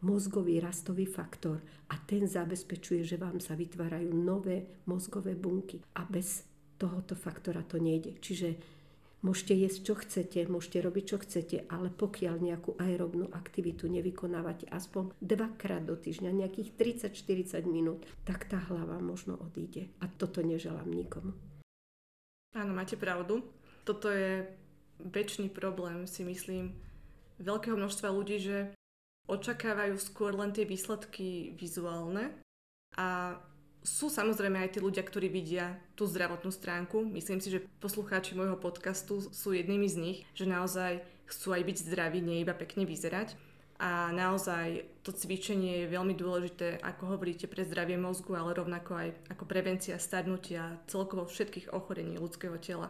mozgový 0.00 0.64
rastový 0.64 1.04
faktor 1.04 1.60
a 1.92 2.00
ten 2.08 2.24
zabezpečuje, 2.24 3.04
že 3.04 3.20
vám 3.20 3.36
sa 3.36 3.52
vytvárajú 3.52 4.16
nové 4.16 4.80
mozgové 4.88 5.36
bunky 5.36 5.84
a 6.00 6.08
bez 6.08 6.48
tohoto 6.80 7.12
faktora 7.12 7.60
to 7.60 7.76
nejde. 7.76 8.16
Čiže 8.16 8.73
Môžete 9.24 9.56
jesť, 9.56 9.80
čo 9.88 9.94
chcete, 9.96 10.44
môžete 10.52 10.84
robiť, 10.84 11.04
čo 11.08 11.16
chcete, 11.16 11.56
ale 11.72 11.88
pokiaľ 11.88 12.44
nejakú 12.44 12.76
aerobnú 12.76 13.32
aktivitu 13.32 13.88
nevykonávate 13.88 14.68
aspoň 14.68 15.16
dvakrát 15.24 15.80
do 15.80 15.96
týždňa, 15.96 16.44
nejakých 16.44 16.76
30-40 17.08 17.64
minút, 17.64 18.04
tak 18.28 18.44
tá 18.44 18.60
hlava 18.68 19.00
možno 19.00 19.40
odíde. 19.40 19.88
A 20.04 20.12
toto 20.12 20.44
neželám 20.44 20.92
nikomu. 20.92 21.32
Áno, 22.52 22.76
máte 22.76 23.00
pravdu. 23.00 23.40
Toto 23.88 24.12
je 24.12 24.44
väčší 25.00 25.48
problém, 25.48 26.04
si 26.04 26.20
myslím, 26.20 26.76
veľkého 27.40 27.80
množstva 27.80 28.12
ľudí, 28.12 28.44
že 28.44 28.76
očakávajú 29.24 29.96
skôr 30.04 30.36
len 30.36 30.52
tie 30.52 30.68
výsledky 30.68 31.56
vizuálne 31.56 32.28
a 33.00 33.40
sú 33.84 34.08
samozrejme 34.08 34.64
aj 34.64 34.74
tí 34.74 34.78
ľudia, 34.80 35.04
ktorí 35.04 35.28
vidia 35.28 35.76
tú 35.92 36.08
zdravotnú 36.08 36.48
stránku. 36.48 37.04
Myslím 37.04 37.44
si, 37.44 37.52
že 37.52 37.68
poslucháči 37.84 38.32
môjho 38.32 38.56
podcastu 38.56 39.20
sú 39.20 39.52
jednými 39.52 39.84
z 39.84 39.96
nich, 40.00 40.18
že 40.32 40.48
naozaj 40.48 41.04
chcú 41.28 41.52
aj 41.52 41.62
byť 41.68 41.76
zdraví, 41.84 42.24
nie 42.24 42.40
iba 42.40 42.56
pekne 42.56 42.88
vyzerať. 42.88 43.36
A 43.76 44.08
naozaj 44.14 44.88
to 45.04 45.12
cvičenie 45.12 45.84
je 45.84 45.92
veľmi 45.92 46.16
dôležité, 46.16 46.80
ako 46.80 47.18
hovoríte, 47.18 47.44
pre 47.44 47.66
zdravie 47.66 48.00
mozgu, 48.00 48.32
ale 48.32 48.56
rovnako 48.56 48.96
aj 48.96 49.08
ako 49.28 49.44
prevencia 49.44 50.00
starnutia 50.00 50.80
celkovo 50.88 51.28
všetkých 51.28 51.74
ochorení 51.76 52.16
ľudského 52.16 52.56
tela. 52.56 52.88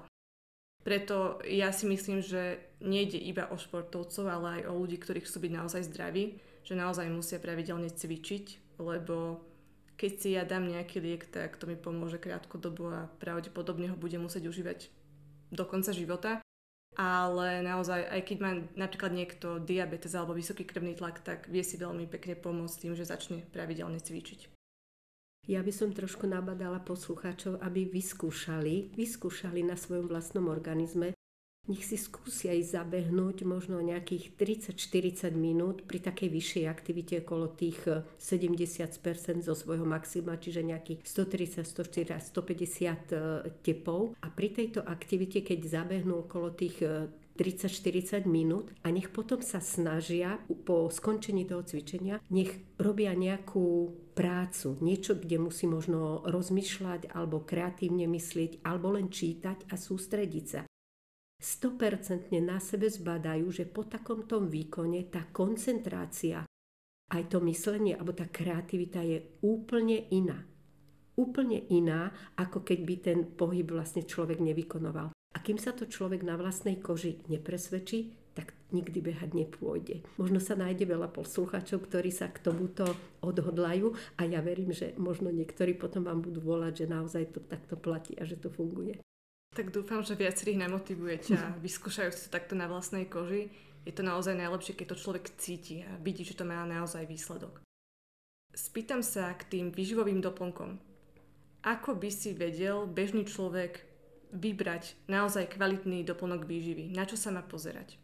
Preto 0.85 1.41
ja 1.49 1.73
si 1.73 1.89
myslím, 1.89 2.21
že 2.21 2.61
nejde 2.85 3.17
iba 3.17 3.49
o 3.49 3.57
športovcov, 3.57 4.29
ale 4.29 4.61
aj 4.61 4.63
o 4.69 4.77
ľudí, 4.77 5.01
ktorí 5.01 5.25
chcú 5.25 5.49
byť 5.49 5.53
naozaj 5.57 5.83
zdraví, 5.89 6.37
že 6.63 6.77
naozaj 6.77 7.09
musia 7.09 7.41
pravidelne 7.41 7.89
cvičiť, 7.89 8.77
lebo 8.77 9.41
keď 9.95 10.13
si 10.19 10.29
ja 10.35 10.43
dám 10.43 10.67
nejaký 10.67 10.99
liek, 10.99 11.31
tak 11.31 11.55
to 11.57 11.71
mi 11.71 11.79
pomôže 11.79 12.19
krátkodobo 12.19 12.91
a 12.91 13.11
pravdepodobne 13.23 13.91
ho 13.91 13.97
budem 13.97 14.27
musieť 14.27 14.51
užívať 14.51 14.91
do 15.55 15.65
konca 15.65 15.95
života. 15.95 16.33
Ale 16.95 17.59
naozaj, 17.67 18.07
aj 18.07 18.23
keď 18.23 18.37
má 18.39 18.51
napríklad 18.79 19.11
niekto 19.11 19.59
diabetes 19.59 20.15
alebo 20.15 20.31
vysoký 20.31 20.63
krvný 20.63 20.95
tlak, 20.95 21.27
tak 21.27 21.51
vie 21.51 21.67
si 21.67 21.75
veľmi 21.75 22.07
pekne 22.07 22.39
pomôcť 22.39 22.87
tým, 22.87 22.95
že 22.95 23.03
začne 23.03 23.43
pravidelne 23.51 23.99
cvičiť. 23.99 24.55
Ja 25.51 25.61
by 25.61 25.73
som 25.75 25.91
trošku 25.91 26.25
nabadala 26.31 26.81
poslucháčov, 26.81 27.61
aby 27.61 27.91
vyskúšali, 27.91 28.95
vyskúšali 28.95 29.61
na 29.67 29.75
svojom 29.75 30.07
vlastnom 30.09 30.49
organizme, 30.49 31.13
nech 31.65 31.81
si 31.81 31.97
skúsia 31.97 32.53
aj 32.53 32.77
zabehnúť 32.77 33.49
možno 33.49 33.81
nejakých 33.81 34.37
30-40 34.37 35.33
minút 35.33 35.89
pri 35.89 35.97
takej 35.97 36.29
vyššej 36.29 36.65
aktivite 36.69 37.15
okolo 37.25 37.49
tých 37.49 37.81
70% 38.21 38.85
eh, 38.85 39.41
zo 39.41 39.55
svojho 39.57 39.89
maxima, 39.89 40.37
čiže 40.37 40.61
nejakých 40.61 41.01
130, 41.09 41.65
140, 41.65 42.21
150 42.21 43.65
tepov. 43.65 44.13
A 44.21 44.29
pri 44.29 44.53
tejto 44.53 44.85
aktivite, 44.85 45.41
keď 45.41 45.81
zabehnú 45.81 46.29
okolo 46.29 46.53
tých 46.53 46.85
30-40 47.41 47.41
eh, 47.41 48.29
minút 48.29 48.69
a 48.85 48.93
nech 48.93 49.09
potom 49.09 49.41
sa 49.41 49.65
snažia 49.65 50.37
po 50.69 50.93
skončení 50.93 51.49
toho 51.49 51.65
cvičenia, 51.65 52.21
nech 52.29 52.53
robia 52.77 53.17
nejakú 53.17 53.89
prácu, 54.13 54.77
niečo, 54.85 55.17
kde 55.17 55.41
musí 55.41 55.65
možno 55.65 56.29
rozmýšľať 56.29 57.17
alebo 57.17 57.41
kreatívne 57.41 58.05
myslieť 58.05 58.61
alebo 58.69 58.95
len 58.95 59.09
čítať 59.09 59.73
a 59.73 59.75
sústrediť 59.81 60.47
sa 60.47 60.63
100% 61.45 62.33
na 62.41 62.57
sebe 62.57 62.89
zbadajú, 62.89 63.53
že 63.53 63.69
po 63.69 63.85
takomto 63.85 64.41
výkone 64.41 65.13
tá 65.13 65.29
koncentrácia, 65.29 66.49
aj 67.13 67.23
to 67.29 67.45
myslenie 67.45 67.93
alebo 67.93 68.17
tá 68.17 68.25
kreativita 68.33 69.05
je 69.05 69.21
úplne 69.45 70.09
iná. 70.09 70.41
Úplne 71.21 71.69
iná, 71.69 72.09
ako 72.41 72.65
keď 72.65 72.79
by 72.81 72.95
ten 72.97 73.19
pohyb 73.37 73.69
vlastne 73.77 74.09
človek 74.09 74.41
nevykonoval. 74.41 75.13
A 75.13 75.39
kým 75.45 75.61
sa 75.61 75.77
to 75.77 75.85
človek 75.85 76.25
na 76.25 76.41
vlastnej 76.41 76.81
koži 76.81 77.21
nepresvedčí, 77.29 78.33
tak 78.33 78.57
nikdy 78.73 79.05
behať 79.05 79.37
nepôjde. 79.37 80.03
Možno 80.19 80.41
sa 80.41 80.59
nájde 80.59 80.91
veľa 80.91 81.13
poslucháčov, 81.13 81.87
ktorí 81.87 82.11
sa 82.11 82.33
k 82.33 82.41
tomuto 82.41 82.89
odhodlajú 83.23 83.95
a 84.19 84.27
ja 84.27 84.41
verím, 84.41 84.75
že 84.75 84.97
možno 84.99 85.31
niektorí 85.31 85.77
potom 85.77 86.03
vám 86.09 86.25
budú 86.25 86.43
volať, 86.43 86.83
že 86.83 86.87
naozaj 86.91 87.25
to 87.37 87.41
takto 87.47 87.79
platí 87.79 88.19
a 88.19 88.27
že 88.27 88.41
to 88.41 88.51
funguje. 88.51 88.99
Tak 89.55 89.71
dúfam, 89.71 90.03
že 90.03 90.19
viacerých 90.19 90.67
namotivujete 90.67 91.39
a 91.39 91.55
vyskúšajú 91.63 92.11
si 92.11 92.27
to 92.27 92.35
takto 92.35 92.59
na 92.59 92.67
vlastnej 92.67 93.07
koži. 93.07 93.55
Je 93.87 93.95
to 93.95 94.03
naozaj 94.03 94.35
najlepšie, 94.35 94.75
keď 94.75 94.87
to 94.91 95.01
človek 95.01 95.31
cíti 95.39 95.87
a 95.87 95.95
vidí, 96.03 96.27
že 96.27 96.35
to 96.35 96.43
má 96.43 96.67
naozaj 96.67 97.07
výsledok. 97.07 97.63
Spýtam 98.51 99.07
sa 99.07 99.31
k 99.39 99.47
tým 99.47 99.67
výživovým 99.71 100.19
doplnkom. 100.19 100.83
Ako 101.63 101.95
by 101.95 102.11
si 102.11 102.35
vedel 102.35 102.91
bežný 102.91 103.23
človek 103.31 103.87
vybrať 104.35 104.99
naozaj 105.07 105.55
kvalitný 105.55 106.03
doplnok 106.03 106.51
výživy? 106.51 106.91
Na 106.91 107.07
čo 107.07 107.15
sa 107.15 107.31
má 107.31 107.47
pozerať? 107.47 108.04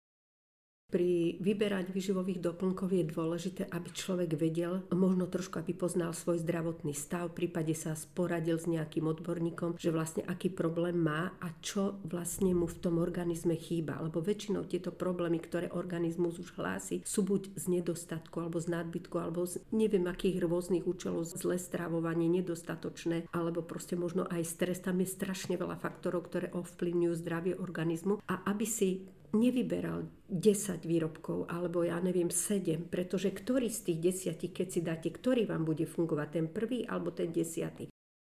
Pri 0.91 1.39
vyberaní 1.39 1.95
vyživových 1.95 2.43
doplnkov 2.43 2.91
je 2.91 3.07
dôležité, 3.07 3.63
aby 3.71 3.95
človek 3.95 4.35
vedel, 4.35 4.83
možno 4.91 5.31
trošku, 5.31 5.63
aby 5.63 5.71
poznal 5.71 6.11
svoj 6.11 6.43
zdravotný 6.43 6.99
stav, 6.99 7.31
v 7.31 7.47
prípade 7.47 7.71
sa 7.79 7.95
sporadil 7.95 8.59
s 8.59 8.67
nejakým 8.67 9.07
odborníkom, 9.07 9.79
že 9.79 9.95
vlastne 9.95 10.27
aký 10.27 10.51
problém 10.51 10.99
má 10.99 11.31
a 11.39 11.55
čo 11.63 12.03
vlastne 12.03 12.59
mu 12.59 12.67
v 12.67 12.75
tom 12.83 12.99
organizme 12.99 13.55
chýba. 13.55 14.03
Lebo 14.03 14.19
väčšinou 14.19 14.67
tieto 14.67 14.91
problémy, 14.91 15.39
ktoré 15.39 15.71
organizmus 15.71 16.43
už 16.43 16.59
hlási, 16.59 17.07
sú 17.07 17.23
buď 17.23 17.55
z 17.55 17.65
nedostatku, 17.71 18.43
alebo 18.43 18.59
z 18.59 18.75
nadbytku, 18.75 19.15
alebo 19.15 19.47
z 19.47 19.63
neviem 19.71 20.11
akých 20.11 20.43
rôznych 20.43 20.91
účelov, 20.91 21.31
zlé 21.31 21.63
stravovanie, 21.63 22.27
nedostatočné, 22.27 23.31
alebo 23.31 23.63
proste 23.63 23.95
možno 23.95 24.27
aj 24.27 24.43
stres. 24.43 24.83
Tam 24.83 24.99
je 24.99 25.07
strašne 25.07 25.55
veľa 25.55 25.79
faktorov, 25.79 26.27
ktoré 26.27 26.51
ovplyvňujú 26.51 27.15
zdravie 27.15 27.55
organizmu. 27.55 28.19
A 28.27 28.43
aby 28.51 28.67
si 28.67 29.07
nevyberal 29.33 30.11
10 30.29 30.83
výrobkov, 30.85 31.49
alebo 31.49 31.87
ja 31.87 31.99
neviem 32.03 32.29
7, 32.29 32.91
pretože 32.91 33.31
ktorý 33.31 33.71
z 33.71 33.81
tých 33.91 33.99
desiatich, 34.13 34.53
keď 34.53 34.67
si 34.69 34.81
dáte, 34.83 35.09
ktorý 35.09 35.47
vám 35.47 35.63
bude 35.63 35.87
fungovať, 35.87 36.29
ten 36.35 36.47
prvý 36.51 36.83
alebo 36.85 37.15
ten 37.15 37.31
desiatý. 37.31 37.87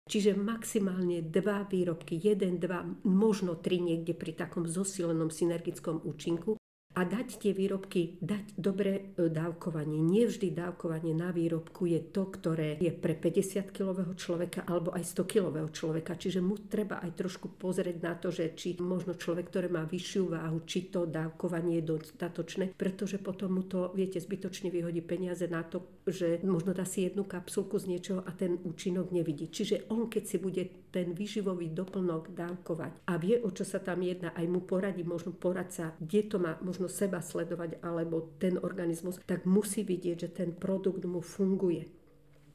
Čiže 0.07 0.39
maximálne 0.39 1.21
dva 1.21 1.67
výrobky, 1.67 2.15
jeden, 2.15 2.57
dva, 2.63 2.87
možno 3.03 3.59
tri 3.59 3.83
niekde 3.83 4.15
pri 4.15 4.33
takom 4.33 4.63
zosilenom 4.63 5.27
synergickom 5.27 6.01
účinku 6.07 6.56
a 6.97 7.05
dať 7.05 7.37
tie 7.37 7.53
výrobky, 7.53 8.17
dať 8.17 8.57
dobré 8.57 9.13
e, 9.13 9.29
dávkovanie. 9.29 10.01
Nie 10.01 10.25
vždy 10.25 10.49
dávkovanie 10.49 11.13
na 11.13 11.29
výrobku 11.29 11.85
je 11.85 12.01
to, 12.09 12.25
ktoré 12.25 12.81
je 12.81 12.89
pre 12.89 13.13
50-kilového 13.13 14.17
človeka 14.17 14.65
alebo 14.65 14.89
aj 14.97 15.05
100-kilového 15.05 15.69
človeka. 15.69 16.17
Čiže 16.17 16.41
mu 16.41 16.57
treba 16.57 16.97
aj 17.05 17.13
trošku 17.13 17.53
pozrieť 17.53 17.97
na 18.01 18.17
to, 18.17 18.33
že 18.33 18.57
či 18.57 18.81
možno 18.81 19.13
človek, 19.13 19.45
ktorý 19.53 19.69
má 19.69 19.85
vyššiu 19.85 20.23
váhu, 20.25 20.65
či 20.65 20.89
to 20.89 21.05
dávkovanie 21.05 21.85
je 21.85 21.85
dostatočné, 21.85 22.73
pretože 22.73 23.21
potom 23.21 23.61
mu 23.61 23.63
to, 23.69 23.93
viete, 23.93 24.17
zbytočne 24.17 24.73
vyhodí 24.73 25.05
peniaze 25.05 25.45
na 25.45 25.61
to, 25.61 26.01
že 26.09 26.41
možno 26.41 26.73
dá 26.73 26.81
si 26.81 27.05
jednu 27.05 27.29
kapsulku 27.29 27.77
z 27.77 27.93
niečoho 27.93 28.25
a 28.25 28.33
ten 28.33 28.57
účinok 28.57 29.13
nevidí. 29.13 29.53
Čiže 29.53 29.85
on, 29.93 30.09
keď 30.09 30.23
si 30.25 30.37
bude 30.41 30.87
ten 30.89 31.13
výživový 31.13 31.75
doplnok 31.77 32.33
dávkovať 32.33 33.05
a 33.05 33.19
vie, 33.19 33.37
o 33.43 33.51
čo 33.53 33.67
sa 33.67 33.77
tam 33.77 34.01
jedná, 34.01 34.31
aj 34.33 34.45
mu 34.47 34.63
poradí 34.63 35.03
možno 35.05 35.35
poradca, 35.35 35.93
kde 35.99 36.21
to 36.25 36.37
má 36.41 36.57
možno 36.63 36.86
seba 36.89 37.23
sledovať 37.23 37.83
alebo 37.83 38.35
ten 38.41 38.59
organizmus, 38.59 39.19
tak 39.23 39.45
musí 39.45 39.83
vidieť, 39.83 40.17
že 40.17 40.29
ten 40.33 40.49
produkt 40.55 41.03
mu 41.05 41.21
funguje. 41.23 41.87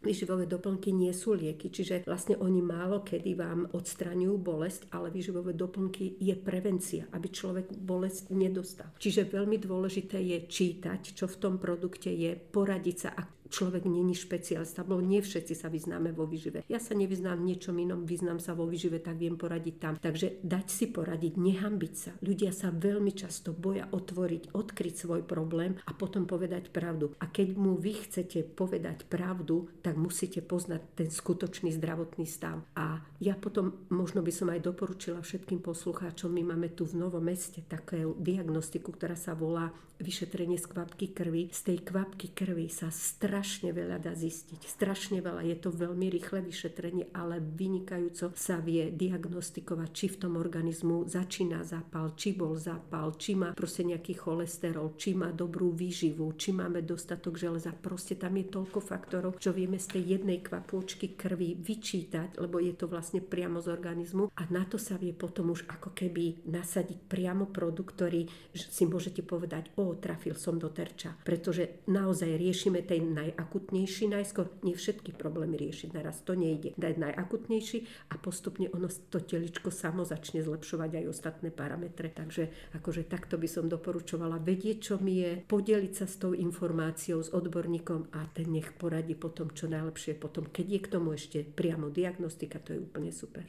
Výživové 0.03 0.51
doplnky 0.51 0.91
nie 0.91 1.15
sú 1.15 1.39
lieky, 1.39 1.71
čiže 1.71 2.03
vlastne 2.11 2.35
oni 2.35 2.59
málo 2.59 3.07
kedy 3.07 3.39
vám 3.39 3.71
odstraňujú 3.71 4.35
bolesť, 4.35 4.91
ale 4.91 5.15
výživové 5.15 5.55
doplnky 5.55 6.19
je 6.19 6.35
prevencia, 6.35 7.07
aby 7.15 7.31
človek 7.31 7.71
bolesť 7.71 8.35
nedostal. 8.35 8.91
Čiže 8.99 9.31
veľmi 9.31 9.63
dôležité 9.63 10.19
je 10.19 10.39
čítať, 10.51 11.15
čo 11.15 11.31
v 11.31 11.39
tom 11.39 11.55
produkte 11.63 12.11
je, 12.11 12.35
poradiť 12.35 12.97
sa, 12.99 13.15
človek 13.53 13.85
není 13.85 14.17
špecialista, 14.17 14.81
lebo 14.81 15.05
nie 15.05 15.21
všetci 15.21 15.53
sa 15.53 15.69
vyznáme 15.69 16.17
vo 16.17 16.25
výžive. 16.25 16.65
Ja 16.73 16.81
sa 16.81 16.97
nevyznám 16.97 17.37
v 17.45 17.53
niečom 17.53 17.77
inom, 17.77 18.09
vyznám 18.09 18.41
sa 18.41 18.57
vo 18.57 18.65
výžive, 18.65 19.05
tak 19.05 19.21
viem 19.21 19.37
poradiť 19.37 19.77
tam. 19.77 19.95
Takže 20.01 20.41
dať 20.41 20.67
si 20.73 20.89
poradiť, 20.89 21.37
nehambiť 21.37 21.95
sa. 21.95 22.11
Ľudia 22.25 22.57
sa 22.57 22.73
veľmi 22.73 23.13
často 23.13 23.53
boja 23.53 23.85
otvoriť, 23.93 24.57
odkryť 24.57 24.95
svoj 25.05 25.23
problém 25.29 25.77
a 25.85 25.93
potom 25.93 26.25
povedať 26.25 26.73
pravdu. 26.73 27.13
A 27.21 27.29
keď 27.29 27.53
mu 27.61 27.77
vy 27.77 28.09
chcete 28.09 28.57
povedať 28.57 29.05
pravdu, 29.05 29.69
tak 29.85 30.01
musíte 30.01 30.41
poznať 30.41 30.81
ten 30.97 31.09
skutočný 31.13 31.69
zdravotný 31.77 32.25
stav. 32.25 32.65
A 32.73 33.05
ja 33.21 33.37
potom 33.37 33.85
možno 33.93 34.25
by 34.25 34.33
som 34.33 34.49
aj 34.49 34.65
doporučila 34.65 35.21
všetkým 35.21 35.61
poslucháčom, 35.61 36.33
my 36.33 36.57
máme 36.57 36.73
tu 36.73 36.89
v 36.89 36.97
Novom 36.97 37.21
meste 37.21 37.61
takú 37.67 38.17
diagnostiku, 38.17 38.95
ktorá 38.95 39.19
sa 39.19 39.37
volá 39.37 39.75
vyšetrenie 40.01 40.59
z 40.59 40.67
kvapky 40.67 41.15
krvi. 41.15 41.53
Z 41.53 41.61
tej 41.69 41.79
kvapky 41.85 42.35
krvi 42.35 42.67
sa 42.73 42.91
strašne 42.91 43.42
veľa 43.75 43.99
dá 43.99 44.15
zistiť. 44.15 44.63
Strašne 44.63 45.19
veľa. 45.19 45.43
Je 45.43 45.57
to 45.59 45.75
veľmi 45.75 46.07
rýchle 46.09 46.47
vyšetrenie, 46.47 47.11
ale 47.11 47.43
vynikajúco 47.43 48.31
sa 48.39 48.63
vie 48.63 48.95
diagnostikovať, 48.95 49.91
či 49.91 50.07
v 50.13 50.21
tom 50.23 50.39
organizmu 50.39 51.11
začína 51.11 51.67
zápal, 51.67 52.15
či 52.15 52.39
bol 52.39 52.55
zápal, 52.55 53.19
či 53.19 53.35
má 53.35 53.51
proste 53.53 53.83
nejaký 53.83 54.15
cholesterol, 54.17 54.95
či 54.95 55.17
má 55.17 55.35
dobrú 55.35 55.75
výživu, 55.75 56.35
či 56.39 56.55
máme 56.55 56.85
dostatok 56.87 57.37
železa. 57.37 57.75
Proste 57.75 58.15
tam 58.15 58.39
je 58.39 58.47
toľko 58.49 58.79
faktorov, 58.79 59.43
čo 59.43 59.51
vieme 59.51 59.81
z 59.81 59.99
tej 59.99 60.19
jednej 60.19 60.39
kvapôčky 60.45 61.19
krvi 61.19 61.59
vyčítať, 61.59 62.39
lebo 62.39 62.63
je 62.63 62.75
to 62.77 62.87
vlastne 62.87 63.25
priamo 63.25 63.59
z 63.59 63.69
organizmu 63.73 64.31
a 64.33 64.43
na 64.51 64.63
to 64.69 64.77
sa 64.77 64.95
vie 65.01 65.11
potom 65.17 65.51
už 65.51 65.67
ako 65.67 65.91
keby 65.95 66.47
nasadiť 66.47 66.99
priamo 67.09 67.49
produkt, 67.49 67.97
ktorý 67.99 68.27
si 68.55 68.85
môžete 68.85 69.25
povedať, 69.25 69.73
o, 69.79 69.95
trafil 69.97 70.35
som 70.37 70.59
do 70.59 70.69
terča. 70.69 71.17
Pretože 71.23 71.85
naozaj 71.89 72.37
riešime 72.37 72.85
ten 72.85 73.15
najakutnejší 73.33 74.13
najskôr. 74.13 74.53
Nie 74.61 74.77
všetky 74.77 75.17
problémy 75.17 75.57
riešiť 75.57 75.97
naraz, 75.97 76.21
to 76.21 76.37
nejde. 76.37 76.77
Dať 76.77 77.01
najakutnejší 77.01 78.13
a 78.13 78.21
postupne 78.21 78.69
ono 78.77 78.93
to 79.09 79.25
teličko 79.25 79.73
samo 79.73 80.05
začne 80.05 80.45
zlepšovať 80.45 81.01
aj 81.01 81.05
ostatné 81.09 81.49
parametre. 81.49 82.13
Takže 82.13 82.77
akože 82.77 83.09
takto 83.09 83.41
by 83.41 83.49
som 83.49 83.73
doporučovala 83.73 84.37
vedieť, 84.37 84.77
čo 84.93 84.95
mi 85.01 85.25
je, 85.25 85.41
podeliť 85.49 85.93
sa 85.97 86.05
s 86.05 86.21
tou 86.21 86.37
informáciou, 86.37 87.25
s 87.25 87.33
odborníkom 87.33 88.13
a 88.13 88.29
ten 88.37 88.53
nech 88.53 88.77
poradí 88.77 89.17
potom 89.17 89.49
čo 89.51 89.73
najlepšie 89.73 90.21
potom. 90.21 90.45
Keď 90.45 90.67
je 90.69 90.81
k 90.85 90.93
tomu 90.93 91.17
ešte 91.17 91.39
priamo 91.41 91.89
diagnostika, 91.89 92.61
to 92.61 92.77
je 92.77 92.85
úplne 92.85 93.09
super. 93.09 93.49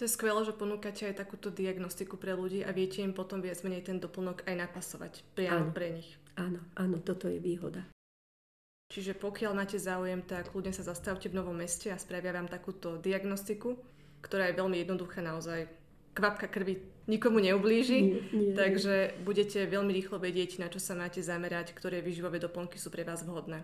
To 0.00 0.08
je 0.08 0.16
skvelé, 0.16 0.40
že 0.48 0.56
ponúkate 0.56 1.12
aj 1.12 1.20
takúto 1.20 1.52
diagnostiku 1.52 2.16
pre 2.16 2.32
ľudí 2.32 2.64
a 2.64 2.72
viete 2.72 3.04
im 3.04 3.12
potom 3.12 3.44
viac 3.44 3.60
menej 3.60 3.84
ten 3.84 4.00
doplnok 4.00 4.48
aj 4.48 4.56
napasovať 4.56 5.12
priamo 5.36 5.68
áno, 5.68 5.76
pre 5.76 5.92
nich. 5.92 6.08
Áno, 6.40 6.64
áno, 6.72 7.04
toto 7.04 7.28
je 7.28 7.36
výhoda. 7.36 7.84
Čiže 8.90 9.14
pokiaľ 9.14 9.54
máte 9.54 9.78
záujem, 9.78 10.18
tak 10.18 10.50
ľudia 10.50 10.74
sa 10.74 10.82
zastavte 10.82 11.30
v 11.30 11.38
Novom 11.38 11.54
meste 11.54 11.94
a 11.94 12.02
spravia 12.02 12.34
vám 12.34 12.50
takúto 12.50 12.98
diagnostiku, 12.98 13.78
ktorá 14.18 14.50
je 14.50 14.58
veľmi 14.58 14.82
jednoduchá 14.82 15.22
naozaj. 15.22 15.70
Kvapka 16.10 16.50
krvi 16.50 16.82
nikomu 17.06 17.38
neublíži, 17.38 18.02
nie, 18.02 18.18
nie. 18.34 18.50
takže 18.58 19.14
budete 19.22 19.62
veľmi 19.70 19.94
rýchlo 19.94 20.18
vedieť, 20.18 20.58
na 20.58 20.66
čo 20.66 20.82
sa 20.82 20.98
máte 20.98 21.22
zamerať, 21.22 21.70
ktoré 21.70 22.02
výživové 22.02 22.42
doplnky 22.42 22.82
sú 22.82 22.90
pre 22.90 23.06
vás 23.06 23.22
vhodné. 23.22 23.62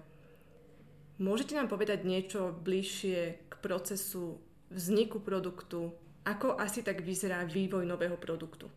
Môžete 1.19 1.59
nám 1.59 1.67
povedať 1.67 2.07
niečo 2.07 2.55
bližšie 2.63 3.51
k 3.51 3.55
procesu 3.59 4.39
vzniku 4.71 5.19
produktu, 5.19 5.91
ako 6.23 6.55
asi 6.55 6.87
tak 6.87 7.03
vyzerá 7.03 7.43
vývoj 7.43 7.83
nového 7.83 8.15
produktu? 8.15 8.71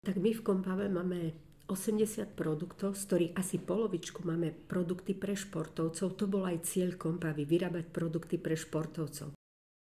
Tak 0.00 0.16
my 0.16 0.32
v 0.32 0.44
Kompave 0.44 0.88
máme 0.88 1.36
80 1.66 2.38
produktov, 2.38 2.94
z 2.94 3.02
ktorých 3.06 3.32
asi 3.34 3.58
polovičku 3.58 4.22
máme 4.22 4.54
produkty 4.70 5.18
pre 5.18 5.34
športovcov. 5.34 6.14
To 6.14 6.24
bol 6.30 6.46
aj 6.46 6.62
cieľ 6.62 6.94
Kompavy, 6.94 7.42
vyrábať 7.42 7.90
produkty 7.90 8.38
pre 8.38 8.54
športovcov. 8.54 9.34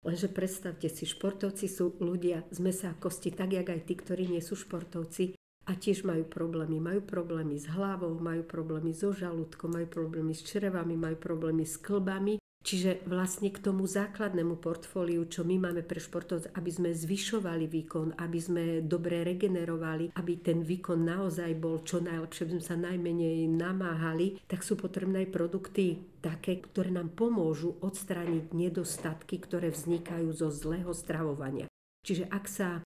Lenže 0.04 0.28
predstavte 0.28 0.92
si, 0.92 1.08
športovci 1.08 1.64
sú 1.64 1.96
ľudia 1.96 2.44
z 2.52 2.58
mesa 2.60 2.92
a 2.92 2.96
kosti, 2.96 3.32
tak 3.32 3.56
jak 3.56 3.68
aj 3.72 3.88
tí, 3.88 3.96
ktorí 3.96 4.28
nie 4.28 4.44
sú 4.44 4.52
športovci 4.52 5.36
a 5.64 5.72
tiež 5.72 6.04
majú 6.04 6.28
problémy. 6.28 6.76
Majú 6.76 7.00
problémy 7.08 7.56
s 7.56 7.72
hlavou, 7.72 8.12
majú 8.20 8.44
problémy 8.44 8.92
so 8.92 9.16
žalúdkom, 9.16 9.80
majú 9.80 9.88
problémy 9.88 10.36
s 10.36 10.44
črevami, 10.44 10.92
majú 10.92 11.16
problémy 11.16 11.64
s 11.64 11.80
klbami 11.80 12.36
Čiže 12.64 13.04
vlastne 13.04 13.52
k 13.52 13.60
tomu 13.60 13.84
základnému 13.84 14.56
portfóliu, 14.56 15.28
čo 15.28 15.44
my 15.44 15.68
máme 15.68 15.84
pre 15.84 16.00
športovcov, 16.00 16.56
aby 16.56 16.70
sme 16.72 16.96
zvyšovali 16.96 17.68
výkon, 17.68 18.16
aby 18.16 18.38
sme 18.40 18.64
dobre 18.80 19.20
regenerovali, 19.20 20.16
aby 20.16 20.32
ten 20.40 20.64
výkon 20.64 21.04
naozaj 21.04 21.52
bol 21.60 21.84
čo 21.84 22.00
najlepšie, 22.00 22.48
aby 22.48 22.52
sme 22.56 22.64
sa 22.64 22.76
najmenej 22.80 23.52
namáhali, 23.52 24.40
tak 24.48 24.64
sú 24.64 24.80
potrebné 24.80 25.28
aj 25.28 25.36
produkty 25.36 26.08
také, 26.24 26.64
ktoré 26.64 26.88
nám 26.88 27.12
pomôžu 27.12 27.76
odstrániť 27.84 28.56
nedostatky, 28.56 29.44
ktoré 29.44 29.68
vznikajú 29.68 30.32
zo 30.32 30.48
zlého 30.48 30.96
stravovania. 30.96 31.68
Čiže 32.00 32.32
ak 32.32 32.44
sa 32.48 32.80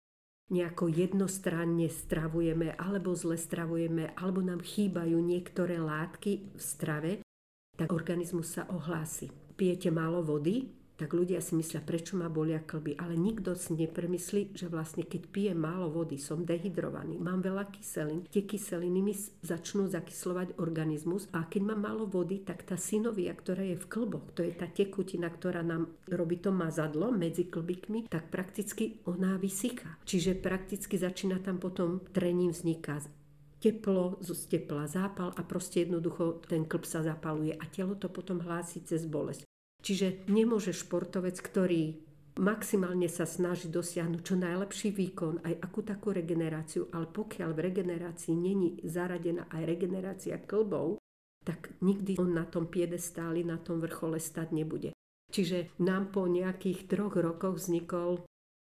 nejako 0.51 0.91
jednostranne 0.91 1.87
stravujeme, 1.87 2.75
alebo 2.75 3.15
zle 3.15 3.39
stravujeme, 3.39 4.11
alebo 4.19 4.43
nám 4.43 4.59
chýbajú 4.59 5.23
niektoré 5.23 5.79
látky 5.79 6.51
v 6.51 6.63
strave, 6.63 7.11
tak 7.79 7.95
organizmus 7.95 8.59
sa 8.59 8.67
ohlási. 8.75 9.48
Pijete 9.59 9.91
málo 9.91 10.23
vody, 10.23 10.71
tak 10.99 11.15
ľudia 11.15 11.39
si 11.39 11.55
myslia, 11.55 11.83
prečo 11.83 12.19
ma 12.19 12.27
bolia 12.27 12.59
klby. 12.59 12.99
Ale 12.99 13.15
nikto 13.15 13.55
si 13.55 13.75
nepremyslí, 13.75 14.55
že 14.55 14.67
vlastne 14.67 15.07
keď 15.07 15.31
pijem 15.31 15.59
málo 15.59 15.91
vody, 15.91 16.19
som 16.19 16.43
dehydrovaný, 16.43 17.23
mám 17.23 17.43
veľa 17.43 17.71
kyselín, 17.71 18.27
tie 18.27 18.43
kyseliny 18.47 19.03
mi 19.03 19.15
začnú 19.43 19.87
zakyslovať 19.87 20.59
organizmus 20.59 21.31
a 21.31 21.47
keď 21.47 21.75
mám 21.75 21.91
málo 21.91 22.11
vody, 22.11 22.43
tak 22.43 22.67
tá 22.67 22.75
synovia, 22.75 23.31
ktorá 23.31 23.63
je 23.63 23.79
v 23.79 23.87
klboch, 23.87 24.31
to 24.35 24.43
je 24.43 24.55
tá 24.55 24.67
tekutina, 24.67 25.31
ktorá 25.31 25.63
nám 25.63 25.91
robí 26.11 26.43
to 26.43 26.51
mazadlo 26.51 27.15
medzi 27.15 27.47
klbikmi, 27.47 28.11
tak 28.11 28.31
prakticky 28.35 28.99
ona 29.07 29.39
vysyká. 29.39 30.03
Čiže 30.03 30.39
prakticky 30.39 30.99
začína 30.99 31.39
tam 31.39 31.63
potom 31.63 32.03
trením 32.11 32.51
vzniká 32.51 32.99
teplo, 33.59 34.19
z 34.23 34.47
tepla 34.47 34.87
zápal 34.87 35.35
a 35.35 35.43
proste 35.43 35.87
jednoducho 35.87 36.43
ten 36.47 36.65
klb 36.65 36.85
sa 36.87 37.03
zapaluje 37.03 37.55
a 37.55 37.65
telo 37.67 37.99
to 37.99 38.07
potom 38.11 38.43
hlási 38.43 38.83
cez 38.87 39.05
bolesť. 39.05 39.45
Čiže 39.79 40.27
nemôže 40.31 40.75
športovec, 40.75 41.39
ktorý 41.39 41.99
maximálne 42.39 43.11
sa 43.11 43.27
snaží 43.27 43.67
dosiahnuť 43.67 44.21
čo 44.23 44.35
najlepší 44.39 44.95
výkon, 44.95 45.43
aj 45.43 45.55
akú 45.59 45.83
takú 45.83 46.15
regeneráciu, 46.15 46.87
ale 46.95 47.11
pokiaľ 47.11 47.51
v 47.55 47.63
regenerácii 47.67 48.35
není 48.35 48.79
zaradená 48.87 49.51
aj 49.51 49.63
regenerácia 49.67 50.39
klbov, 50.39 51.03
tak 51.43 51.75
nikdy 51.83 52.19
on 52.23 52.35
na 52.39 52.47
tom 52.47 52.71
piedestáli, 52.71 53.43
na 53.43 53.59
tom 53.59 53.83
vrchole 53.83 54.23
stať 54.23 54.55
nebude. 54.55 54.91
Čiže 55.29 55.77
nám 55.83 56.15
po 56.15 56.25
nejakých 56.25 56.89
troch 56.89 57.19
rokoch 57.19 57.61
vznikol 57.61 58.25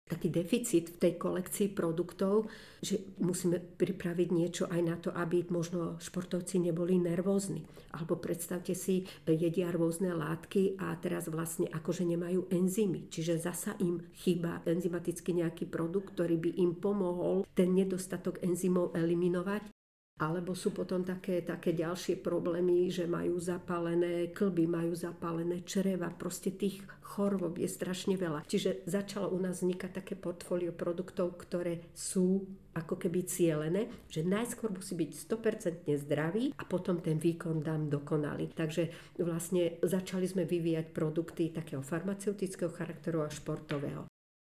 taký 0.10 0.34
deficit 0.34 0.90
v 0.90 0.98
tej 0.98 1.14
kolekcii 1.22 1.70
produktov, 1.78 2.50
že 2.82 2.98
musíme 3.22 3.62
pripraviť 3.62 4.30
niečo 4.34 4.66
aj 4.66 4.82
na 4.82 4.98
to, 4.98 5.14
aby 5.14 5.46
možno 5.54 6.02
športovci 6.02 6.58
neboli 6.58 6.98
nervózni. 6.98 7.62
Alebo 7.94 8.18
predstavte 8.18 8.74
si, 8.74 9.06
jedia 9.30 9.70
rôzne 9.70 10.18
látky 10.18 10.82
a 10.82 10.98
teraz 10.98 11.30
vlastne 11.30 11.70
akože 11.70 12.10
nemajú 12.10 12.50
enzymy. 12.50 13.08
Čiže 13.14 13.38
zasa 13.38 13.78
im 13.78 14.02
chýba 14.18 14.66
enzymaticky 14.66 15.38
nejaký 15.38 15.70
produkt, 15.70 16.18
ktorý 16.18 16.42
by 16.42 16.52
im 16.58 16.74
pomohol 16.74 17.46
ten 17.54 17.78
nedostatok 17.78 18.42
enzymov 18.42 18.98
eliminovať 18.98 19.79
alebo 20.20 20.52
sú 20.52 20.76
potom 20.76 21.00
také, 21.08 21.40
také 21.48 21.72
ďalšie 21.72 22.20
problémy, 22.20 22.92
že 22.92 23.08
majú 23.08 23.40
zapálené 23.40 24.36
klby, 24.36 24.68
majú 24.68 24.92
zapálené 24.92 25.64
čreva. 25.64 26.12
Proste 26.12 26.52
tých 26.52 26.84
chorôb 27.00 27.56
je 27.56 27.72
strašne 27.72 28.20
veľa. 28.20 28.44
Čiže 28.44 28.84
začalo 28.84 29.32
u 29.32 29.40
nás 29.40 29.64
vznikať 29.64 29.92
také 30.04 30.20
portfólio 30.20 30.76
produktov, 30.76 31.40
ktoré 31.40 31.88
sú 31.96 32.44
ako 32.76 33.00
keby 33.00 33.24
cielené, 33.32 33.88
že 34.12 34.28
najskôr 34.28 34.76
musí 34.76 35.00
byť 35.00 35.12
100% 35.88 35.88
zdravý 36.04 36.52
a 36.60 36.64
potom 36.68 37.00
ten 37.00 37.16
výkon 37.16 37.64
dám 37.64 37.88
dokonalý. 37.88 38.52
Takže 38.52 39.16
vlastne 39.24 39.80
začali 39.80 40.28
sme 40.28 40.44
vyvíjať 40.44 40.92
produkty 40.92 41.56
takého 41.56 41.80
farmaceutického 41.80 42.76
charakteru 42.76 43.24
a 43.24 43.32
športového. 43.32 44.04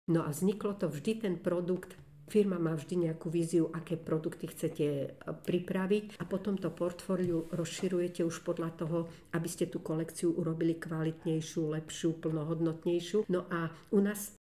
No 0.10 0.25
a 0.25 0.34
vzniklo 0.34 0.73
to 0.73 0.89
vždy 0.89 1.21
ten 1.21 1.38
produkt 1.38 1.93
Firma 2.29 2.61
má 2.61 2.77
vždy 2.77 3.09
nejakú 3.09 3.33
víziu, 3.33 3.73
aké 3.73 3.97
produkty 3.97 4.45
chcete 4.53 4.85
e, 4.85 5.07
pripraviť 5.25 6.21
a 6.21 6.23
potom 6.29 6.61
to 6.61 6.69
portfóliu 6.69 7.49
rozširujete 7.49 8.21
už 8.21 8.45
podľa 8.45 8.69
toho, 8.77 9.09
aby 9.33 9.49
ste 9.49 9.65
tú 9.65 9.81
kolekciu 9.81 10.37
urobili 10.37 10.77
kvalitnejšiu, 10.77 11.73
lepšiu, 11.73 12.21
plnohodnotnejšiu. 12.21 13.25
No 13.33 13.49
a 13.49 13.73
u 13.89 13.99
nás 14.05 14.38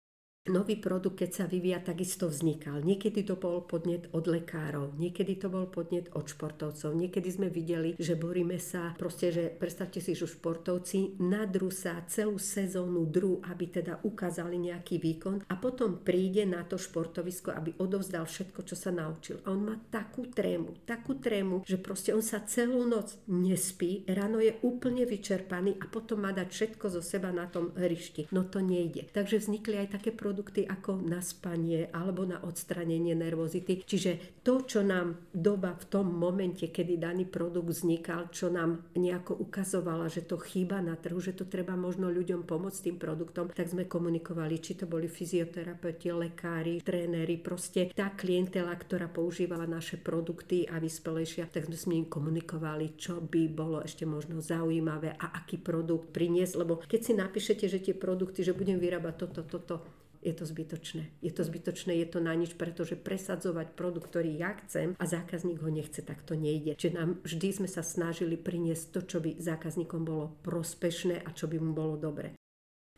nový 0.49 0.77
produkt, 0.81 1.21
keď 1.21 1.31
sa 1.31 1.45
vyvíja, 1.45 1.85
takisto 1.85 2.29
vznikal. 2.29 2.81
Niekedy 2.81 3.25
to 3.25 3.37
bol 3.37 3.65
podnet 3.65 4.09
od 4.13 4.25
lekárov, 4.27 4.97
niekedy 4.97 5.37
to 5.37 5.53
bol 5.53 5.69
podnet 5.69 6.09
od 6.17 6.27
športovcov. 6.29 6.93
Niekedy 6.93 7.29
sme 7.29 7.49
videli, 7.49 7.95
že 7.97 8.19
boríme 8.19 8.57
sa, 8.57 8.97
proste, 8.97 9.33
že 9.33 9.53
predstavte 9.53 10.01
si, 10.01 10.17
že 10.17 10.29
športovci 10.29 11.21
nadrú 11.21 11.69
sa 11.69 12.01
celú 12.09 12.41
sezónu 12.41 13.07
dru, 13.09 13.41
aby 13.45 13.69
teda 13.69 14.01
ukázali 14.03 14.57
nejaký 14.59 14.99
výkon 14.99 15.45
a 15.49 15.55
potom 15.57 16.01
príde 16.01 16.49
na 16.49 16.65
to 16.65 16.81
športovisko, 16.81 17.53
aby 17.53 17.77
odovzdal 17.79 18.25
všetko, 18.25 18.61
čo 18.65 18.77
sa 18.79 18.91
naučil. 18.95 19.41
A 19.45 19.53
on 19.53 19.63
má 19.65 19.77
takú 19.91 20.29
trému, 20.31 20.85
takú 20.89 21.19
trému, 21.19 21.67
že 21.67 21.77
proste 21.77 22.15
on 22.15 22.25
sa 22.25 22.41
celú 22.45 22.89
noc 22.89 23.19
nespí, 23.29 24.07
ráno 24.09 24.41
je 24.41 24.57
úplne 24.63 25.05
vyčerpaný 25.05 25.77
a 25.83 25.91
potom 25.91 26.25
má 26.25 26.31
dať 26.31 26.49
všetko 26.49 26.87
zo 26.89 27.03
seba 27.05 27.35
na 27.35 27.51
tom 27.51 27.75
hrišti. 27.75 28.31
No 28.31 28.47
to 28.47 28.63
nejde. 28.63 29.11
Takže 29.13 29.43
vznikli 29.43 29.81
aj 29.81 29.99
také 29.99 30.11
produkty, 30.15 30.38
produkty 30.38 30.70
ako 30.70 31.03
na 31.03 31.18
spanie 31.18 31.90
alebo 31.90 32.22
na 32.22 32.38
odstranenie 32.38 33.11
nervozity. 33.18 33.83
Čiže 33.83 34.38
to, 34.46 34.62
čo 34.62 34.87
nám 34.87 35.27
doba 35.35 35.74
v 35.74 35.85
tom 35.90 36.14
momente, 36.14 36.70
kedy 36.70 36.94
daný 36.94 37.27
produkt 37.27 37.74
vznikal, 37.74 38.31
čo 38.31 38.46
nám 38.46 38.87
nejako 38.94 39.35
ukazovala, 39.35 40.07
že 40.07 40.22
to 40.22 40.38
chýba 40.38 40.79
na 40.79 40.94
trhu, 40.94 41.18
že 41.18 41.35
to 41.35 41.42
treba 41.51 41.74
možno 41.74 42.07
ľuďom 42.07 42.46
pomôcť 42.46 42.87
tým 42.87 43.03
produktom, 43.03 43.51
tak 43.51 43.66
sme 43.66 43.90
komunikovali, 43.90 44.62
či 44.62 44.79
to 44.79 44.87
boli 44.87 45.11
fyzioterapeuti, 45.11 46.14
lekári, 46.14 46.79
tréneri, 46.87 47.35
proste 47.42 47.90
tá 47.90 48.14
klientela, 48.14 48.79
ktorá 48.79 49.11
používala 49.11 49.66
naše 49.66 49.98
produkty 49.98 50.70
a 50.70 50.79
vyspelejšia, 50.79 51.51
tak 51.51 51.66
sme 51.66 51.74
s 51.74 51.90
ním 51.90 52.07
komunikovali, 52.07 52.94
čo 52.94 53.18
by 53.18 53.51
bolo 53.51 53.83
ešte 53.83 54.07
možno 54.07 54.38
zaujímavé 54.38 55.18
a 55.18 55.35
aký 55.42 55.59
produkt 55.59 56.14
priniesť, 56.14 56.55
lebo 56.62 56.79
keď 56.79 57.01
si 57.03 57.12
napíšete, 57.18 57.64
že 57.66 57.83
tie 57.83 57.98
produkty, 57.98 58.46
že 58.46 58.55
budem 58.55 58.79
vyrábať 58.79 59.14
toto, 59.18 59.42
toto, 59.42 59.74
je 60.23 60.35
to 60.35 60.45
zbytočné. 60.47 61.11
Je 61.23 61.33
to 61.33 61.43
zbytočné, 61.47 61.95
je 62.03 62.09
to 62.11 62.19
na 62.19 62.35
nič, 62.35 62.55
pretože 62.59 62.99
presadzovať 62.99 63.75
produkt, 63.79 64.11
ktorý 64.11 64.35
ja 64.35 64.55
chcem 64.65 64.99
a 64.99 65.05
zákazník 65.07 65.63
ho 65.63 65.71
nechce, 65.71 66.03
tak 66.03 66.27
to 66.27 66.35
nejde. 66.35 66.75
Čiže 66.75 66.97
nám 66.97 67.11
vždy 67.23 67.49
sme 67.63 67.69
sa 67.71 67.87
snažili 67.87 68.35
priniesť 68.35 68.85
to, 68.95 69.01
čo 69.07 69.19
by 69.23 69.39
zákazníkom 69.39 70.03
bolo 70.03 70.39
prospešné 70.43 71.23
a 71.23 71.31
čo 71.31 71.47
by 71.47 71.57
mu 71.63 71.73
bolo 71.73 71.95
dobre. 71.95 72.35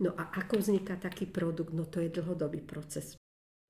No 0.00 0.16
a 0.16 0.32
ako 0.32 0.64
vzniká 0.64 0.96
taký 0.96 1.28
produkt? 1.28 1.76
No 1.76 1.84
to 1.84 2.00
je 2.00 2.08
dlhodobý 2.08 2.64
proces. 2.64 3.20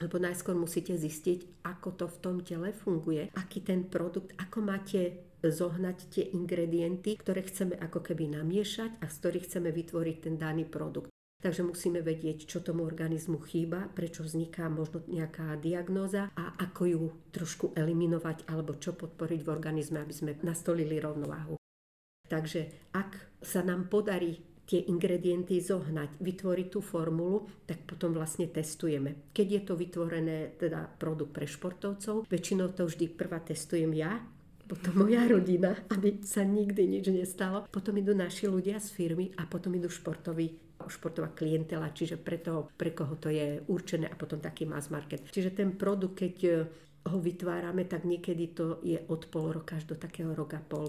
Lebo 0.01 0.17
najskôr 0.17 0.57
musíte 0.57 0.97
zistiť, 0.97 1.67
ako 1.67 1.89
to 1.93 2.07
v 2.09 2.21
tom 2.25 2.37
tele 2.41 2.73
funguje, 2.73 3.29
aký 3.37 3.61
ten 3.61 3.85
produkt, 3.85 4.33
ako 4.41 4.65
máte 4.65 5.29
zohnať 5.45 5.99
tie 6.09 6.25
ingredienty, 6.33 7.21
ktoré 7.21 7.45
chceme 7.45 7.77
ako 7.77 8.01
keby 8.01 8.33
namiešať 8.33 8.97
a 9.01 9.07
z 9.11 9.15
ktorých 9.21 9.47
chceme 9.49 9.69
vytvoriť 9.69 10.17
ten 10.25 10.35
daný 10.41 10.65
produkt. 10.65 11.13
Takže 11.41 11.65
musíme 11.65 12.05
vedieť, 12.05 12.45
čo 12.45 12.61
tomu 12.61 12.85
organizmu 12.85 13.41
chýba, 13.49 13.89
prečo 13.97 14.21
vzniká 14.21 14.69
možno 14.69 15.01
nejaká 15.09 15.57
diagnóza 15.57 16.29
a 16.37 16.53
ako 16.61 16.83
ju 16.85 17.05
trošku 17.33 17.73
eliminovať 17.73 18.45
alebo 18.45 18.77
čo 18.77 18.93
podporiť 18.93 19.41
v 19.41 19.49
organizme, 19.49 20.05
aby 20.05 20.13
sme 20.13 20.37
nastolili 20.45 21.01
rovnováhu. 21.01 21.57
Takže 22.29 22.93
ak 22.93 23.41
sa 23.41 23.65
nám 23.65 23.89
podarí 23.89 24.37
tie 24.69 24.87
ingredienty 24.87 25.59
zohnať, 25.59 26.23
vytvoriť 26.23 26.69
tú 26.71 26.79
formulu, 26.79 27.51
tak 27.67 27.83
potom 27.89 28.15
vlastne 28.15 28.47
testujeme. 28.47 29.33
Keď 29.35 29.47
je 29.51 29.61
to 29.67 29.75
vytvorené, 29.75 30.55
teda 30.55 30.87
produkt 30.95 31.35
pre 31.35 31.49
športovcov, 31.49 32.31
väčšinou 32.31 32.71
to 32.77 32.87
vždy 32.87 33.11
prvá 33.11 33.43
testujem 33.43 33.91
ja, 33.99 34.23
potom 34.71 35.03
moja 35.03 35.27
rodina, 35.27 35.75
aby 35.91 36.23
sa 36.23 36.47
nikdy 36.47 36.87
nič 36.87 37.11
nestalo. 37.11 37.67
Potom 37.75 37.99
idú 37.99 38.15
naši 38.15 38.47
ľudia 38.47 38.79
z 38.79 38.95
firmy 38.95 39.35
a 39.35 39.43
potom 39.51 39.75
idú 39.75 39.91
športoví 39.91 40.70
športová 40.89 41.35
klientela, 41.35 41.93
čiže 41.93 42.17
pre, 42.17 42.41
toho, 42.41 42.73
pre 42.79 42.95
koho 42.95 43.19
to 43.21 43.29
je 43.29 43.61
určené 43.69 44.09
a 44.09 44.17
potom 44.17 44.41
taký 44.41 44.65
mass 44.65 44.89
market. 44.89 45.29
Čiže 45.29 45.53
ten 45.53 45.77
produkt, 45.77 46.25
keď 46.25 46.37
e, 46.47 46.51
ho 47.11 47.19
vytvárame, 47.21 47.85
tak 47.85 48.09
niekedy 48.09 48.57
to 48.57 48.81
je 48.81 48.97
od 49.11 49.29
pol 49.29 49.53
roka 49.53 49.77
až 49.77 49.91
do 49.91 49.97
takého 49.99 50.33
roka 50.33 50.63
pol. 50.63 50.89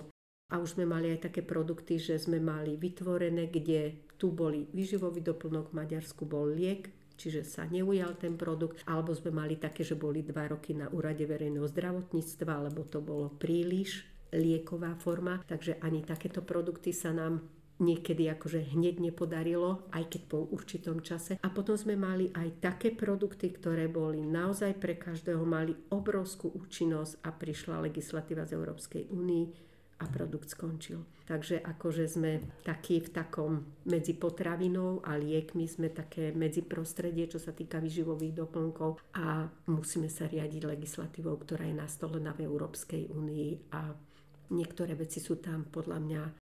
A 0.51 0.59
už 0.59 0.75
sme 0.75 0.83
mali 0.83 1.11
aj 1.15 1.31
také 1.31 1.41
produkty, 1.43 1.95
že 1.95 2.19
sme 2.19 2.43
mali 2.43 2.75
vytvorené, 2.75 3.47
kde 3.47 4.11
tu 4.19 4.35
boli 4.35 4.67
výživový 4.75 5.23
doplnok, 5.23 5.71
v 5.71 5.77
Maďarsku 5.79 6.27
bol 6.27 6.51
liek, 6.51 6.91
čiže 7.15 7.47
sa 7.47 7.63
neujal 7.65 8.19
ten 8.19 8.35
produkt, 8.35 8.83
alebo 8.83 9.15
sme 9.15 9.31
mali 9.31 9.55
také, 9.55 9.87
že 9.87 9.95
boli 9.95 10.21
dva 10.21 10.51
roky 10.51 10.75
na 10.75 10.91
úrade 10.91 11.23
verejného 11.23 11.63
zdravotníctva, 11.71 12.67
lebo 12.67 12.83
to 12.83 12.99
bolo 12.99 13.31
príliš 13.31 14.03
lieková 14.35 14.95
forma, 14.99 15.39
takže 15.47 15.79
ani 15.83 16.03
takéto 16.03 16.43
produkty 16.43 16.95
sa 16.95 17.11
nám 17.11 17.43
niekedy 17.81 18.29
akože 18.29 18.77
hneď 18.77 19.01
nepodarilo, 19.11 19.89
aj 19.91 20.13
keď 20.13 20.21
po 20.29 20.45
určitom 20.53 21.01
čase. 21.01 21.41
A 21.41 21.49
potom 21.49 21.73
sme 21.73 21.97
mali 21.97 22.29
aj 22.31 22.61
také 22.61 22.93
produkty, 22.93 23.49
ktoré 23.49 23.89
boli 23.89 24.21
naozaj 24.21 24.77
pre 24.77 24.95
každého, 24.95 25.41
mali 25.41 25.73
obrovskú 25.89 26.53
účinnosť 26.53 27.25
a 27.25 27.33
prišla 27.33 27.81
legislatíva 27.81 28.45
z 28.45 28.53
Európskej 28.55 29.03
únii 29.09 29.45
a 30.01 30.05
produkt 30.09 30.49
skončil. 30.49 31.05
Takže 31.29 31.61
akože 31.61 32.05
sme 32.09 32.41
takí 32.65 32.99
v 32.99 33.13
takom 33.13 33.51
medzi 33.87 34.17
potravinou 34.17 34.99
a 35.05 35.15
liekmi 35.15 35.69
sme 35.69 35.93
také 35.93 36.33
medzi 36.33 36.65
prostredie, 36.65 37.29
čo 37.29 37.37
sa 37.37 37.53
týka 37.53 37.77
vyživových 37.77 38.35
doplnkov 38.35 38.99
a 39.15 39.47
musíme 39.69 40.09
sa 40.11 40.27
riadiť 40.27 40.67
legislatívou, 40.67 41.37
ktorá 41.39 41.69
je 41.69 41.77
nastolená 41.77 42.33
v 42.35 42.49
Európskej 42.49 43.13
únii 43.13 43.71
a 43.71 43.95
niektoré 44.51 44.97
veci 44.97 45.23
sú 45.23 45.39
tam 45.39 45.63
podľa 45.71 45.97
mňa 46.03 46.40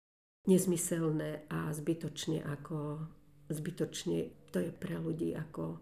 nezmyselné 0.48 1.46
a 1.52 1.70
zbytočne 1.76 2.42
ako 2.42 3.04
zbytočne 3.52 4.32
to 4.52 4.60
je 4.64 4.72
pre 4.72 5.00
ľudí 5.00 5.36
ako 5.36 5.80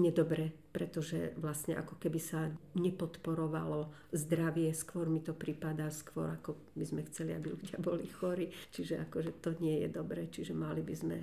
nedobre, 0.00 0.52
pretože 0.72 1.36
vlastne 1.36 1.76
ako 1.76 2.00
keby 2.00 2.20
sa 2.20 2.48
nepodporovalo 2.76 3.92
zdravie, 4.12 4.72
skôr 4.72 5.04
mi 5.08 5.20
to 5.20 5.36
prípada, 5.36 5.92
skôr 5.92 6.32
ako 6.32 6.56
by 6.72 6.84
sme 6.88 7.04
chceli, 7.12 7.36
aby 7.36 7.52
ľudia 7.52 7.76
boli 7.76 8.08
chorí. 8.08 8.48
Čiže 8.72 9.04
akože 9.08 9.44
to 9.44 9.52
nie 9.60 9.84
je 9.84 9.88
dobre, 9.92 10.28
čiže 10.32 10.56
mali 10.56 10.80
by 10.80 10.96
sme 10.96 11.18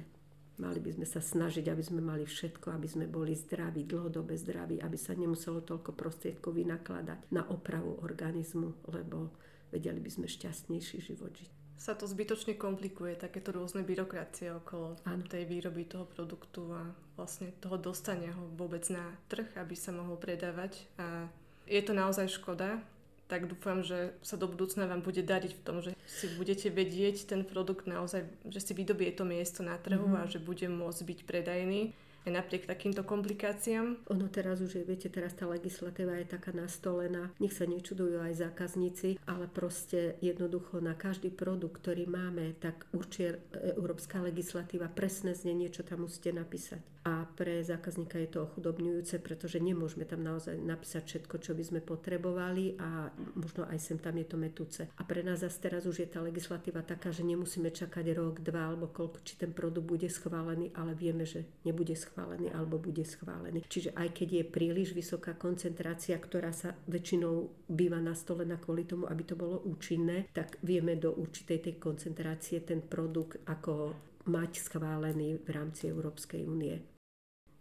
Mali 0.59 0.83
by 0.83 0.91
sme 0.91 1.07
sa 1.07 1.23
snažiť, 1.23 1.71
aby 1.71 1.79
sme 1.79 2.03
mali 2.03 2.27
všetko, 2.27 2.75
aby 2.75 2.83
sme 2.83 3.07
boli 3.07 3.31
zdraví, 3.31 3.87
dlhodobé 3.87 4.35
zdraví, 4.35 4.83
aby 4.83 4.99
sa 4.99 5.15
nemuselo 5.15 5.63
toľko 5.63 5.95
prostriedkov 5.95 6.51
vynakladať 6.51 7.31
na 7.31 7.47
opravu 7.47 7.95
organizmu, 8.03 8.91
lebo 8.91 9.31
vedeli 9.71 10.03
by 10.03 10.11
sme 10.11 10.27
šťastnejší 10.27 10.99
život 10.99 11.31
žiť 11.31 11.58
sa 11.79 11.95
to 11.95 12.03
zbytočne 12.03 12.59
komplikuje, 12.59 13.15
takéto 13.15 13.55
rôzne 13.55 13.87
byrokracie 13.87 14.51
okolo 14.51 14.99
ano. 15.07 15.23
tej 15.23 15.47
výroby 15.47 15.87
toho 15.87 16.03
produktu 16.03 16.67
a 16.75 16.83
vlastne 17.15 17.55
toho 17.63 17.79
dostania 17.79 18.35
ho 18.35 18.51
vôbec 18.59 18.83
na 18.91 19.15
trh, 19.31 19.47
aby 19.55 19.79
sa 19.79 19.95
mohol 19.95 20.19
predávať. 20.19 20.83
A 20.99 21.31
je 21.63 21.79
to 21.79 21.95
naozaj 21.95 22.27
škoda, 22.27 22.83
tak 23.31 23.47
dúfam, 23.47 23.79
že 23.79 24.11
sa 24.19 24.35
do 24.35 24.51
budúcna 24.51 24.91
vám 24.91 24.99
bude 24.99 25.23
dariť 25.23 25.55
v 25.55 25.63
tom, 25.63 25.79
že 25.79 25.95
si 26.03 26.27
budete 26.35 26.67
vedieť 26.67 27.31
ten 27.31 27.47
produkt 27.47 27.87
naozaj, 27.87 28.27
že 28.51 28.59
si 28.59 28.73
vydobie 28.75 29.15
to 29.15 29.23
miesto 29.23 29.63
na 29.63 29.79
trhu 29.79 30.03
mm-hmm. 30.03 30.27
a 30.27 30.31
že 30.31 30.43
bude 30.43 30.67
môcť 30.67 31.01
byť 31.07 31.19
predajný 31.23 31.95
aj 32.27 32.31
napriek 32.31 32.67
takýmto 32.67 33.07
komplikáciám. 33.07 34.05
Ono 34.11 34.27
teraz 34.27 34.59
už 34.59 34.79
je, 34.79 34.83
viete, 34.83 35.07
teraz 35.07 35.33
tá 35.33 35.47
legislatíva 35.47 36.19
je 36.19 36.27
taká 36.27 36.51
nastolená, 36.51 37.31
nech 37.39 37.55
sa 37.55 37.65
nečudujú 37.65 38.19
aj 38.19 38.43
zákazníci, 38.43 39.17
ale 39.25 39.47
proste 39.47 40.19
jednoducho 40.19 40.83
na 40.83 40.93
každý 40.93 41.31
produkt, 41.31 41.81
ktorý 41.81 42.05
máme, 42.05 42.59
tak 42.59 42.85
určite 42.91 43.41
európska 43.73 44.19
legislatíva 44.21 44.91
presné 44.91 45.33
znenie, 45.33 45.71
čo 45.71 45.87
tam 45.87 46.05
musíte 46.05 46.35
napísať. 46.35 46.83
A 47.07 47.23
pre 47.25 47.63
zákazníka 47.63 48.19
je 48.19 48.27
to 48.27 48.43
ochudobňujúce, 48.43 49.23
pretože 49.23 49.57
nemôžeme 49.63 50.03
tam 50.03 50.19
naozaj 50.19 50.59
napísať 50.59 51.07
všetko, 51.07 51.35
čo 51.39 51.55
by 51.55 51.63
sme 51.63 51.79
potrebovali 51.79 52.75
a 52.75 53.07
možno 53.39 53.63
aj 53.65 53.79
sem 53.79 53.97
tam 53.97 54.19
je 54.19 54.27
to 54.27 54.35
metúce. 54.35 54.83
A 54.83 55.01
pre 55.07 55.23
nás 55.23 55.39
zase 55.39 55.63
teraz 55.63 55.87
už 55.87 56.03
je 56.03 56.11
tá 56.11 56.19
legislatíva 56.19 56.83
taká, 56.83 57.09
že 57.15 57.23
nemusíme 57.23 57.71
čakať 57.71 58.03
rok, 58.19 58.43
dva 58.43 58.67
alebo 58.69 58.91
koľko, 58.91 59.23
či 59.23 59.39
ten 59.39 59.55
produkt 59.55 59.87
bude 59.87 60.11
schválený, 60.11 60.75
ale 60.75 60.91
vieme, 60.91 61.23
že 61.23 61.47
nebude 61.63 61.95
schválený 61.95 62.18
schválený 62.19 62.51
alebo 62.51 62.75
bude 62.75 63.07
schválený. 63.07 63.63
Čiže 63.63 63.95
aj 63.95 64.11
keď 64.11 64.29
je 64.43 64.43
príliš 64.43 64.91
vysoká 64.91 65.39
koncentrácia, 65.39 66.19
ktorá 66.19 66.51
sa 66.51 66.75
väčšinou 66.91 67.47
býva 67.71 68.03
nastolená 68.03 68.59
kvôli 68.59 68.83
tomu, 68.83 69.07
aby 69.07 69.23
to 69.23 69.39
bolo 69.39 69.63
účinné, 69.63 70.27
tak 70.35 70.59
vieme 70.59 70.99
do 70.99 71.15
určitej 71.15 71.63
tej 71.63 71.75
koncentrácie 71.79 72.59
ten 72.67 72.83
produkt 72.83 73.39
ako 73.47 73.95
mať 74.27 74.51
schválený 74.59 75.39
v 75.39 75.49
rámci 75.49 75.87
Európskej 75.87 76.43
únie. 76.43 76.75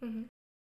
Mhm. 0.03 0.27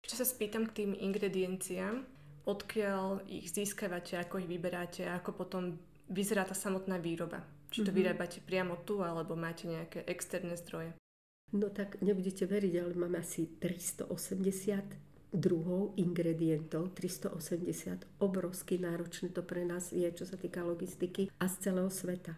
Ešte 0.04 0.20
sa 0.20 0.28
spýtam 0.28 0.68
k 0.68 0.84
tým 0.84 0.92
ingredienciám, 0.96 2.04
odkiaľ 2.44 3.24
ich 3.28 3.52
získavate, 3.52 4.20
ako 4.20 4.44
ich 4.44 4.52
vyberáte, 4.52 5.08
ako 5.08 5.32
potom 5.32 5.80
vyzerá 6.12 6.44
tá 6.44 6.52
samotná 6.52 7.00
výroba. 7.00 7.40
Či 7.72 7.88
to 7.88 7.90
mm-hmm. 7.90 8.00
vyrábate 8.04 8.44
priamo 8.44 8.84
tu, 8.84 9.00
alebo 9.00 9.40
máte 9.40 9.66
nejaké 9.66 10.04
externé 10.04 10.60
zdroje. 10.60 10.92
No 11.54 11.70
tak 11.70 12.02
nebudete 12.02 12.50
veriť, 12.50 12.74
ale 12.82 12.94
máme 12.98 13.22
asi 13.22 13.46
380 13.62 14.10
druhov 15.34 15.98
ingredientov, 15.98 16.94
380, 16.94 18.06
obrovsky 18.22 18.78
náročné 18.78 19.34
to 19.34 19.42
pre 19.42 19.66
nás 19.66 19.90
je, 19.90 20.06
čo 20.14 20.30
sa 20.30 20.38
týka 20.38 20.62
logistiky 20.62 21.34
a 21.42 21.50
z 21.50 21.70
celého 21.70 21.90
sveta. 21.90 22.38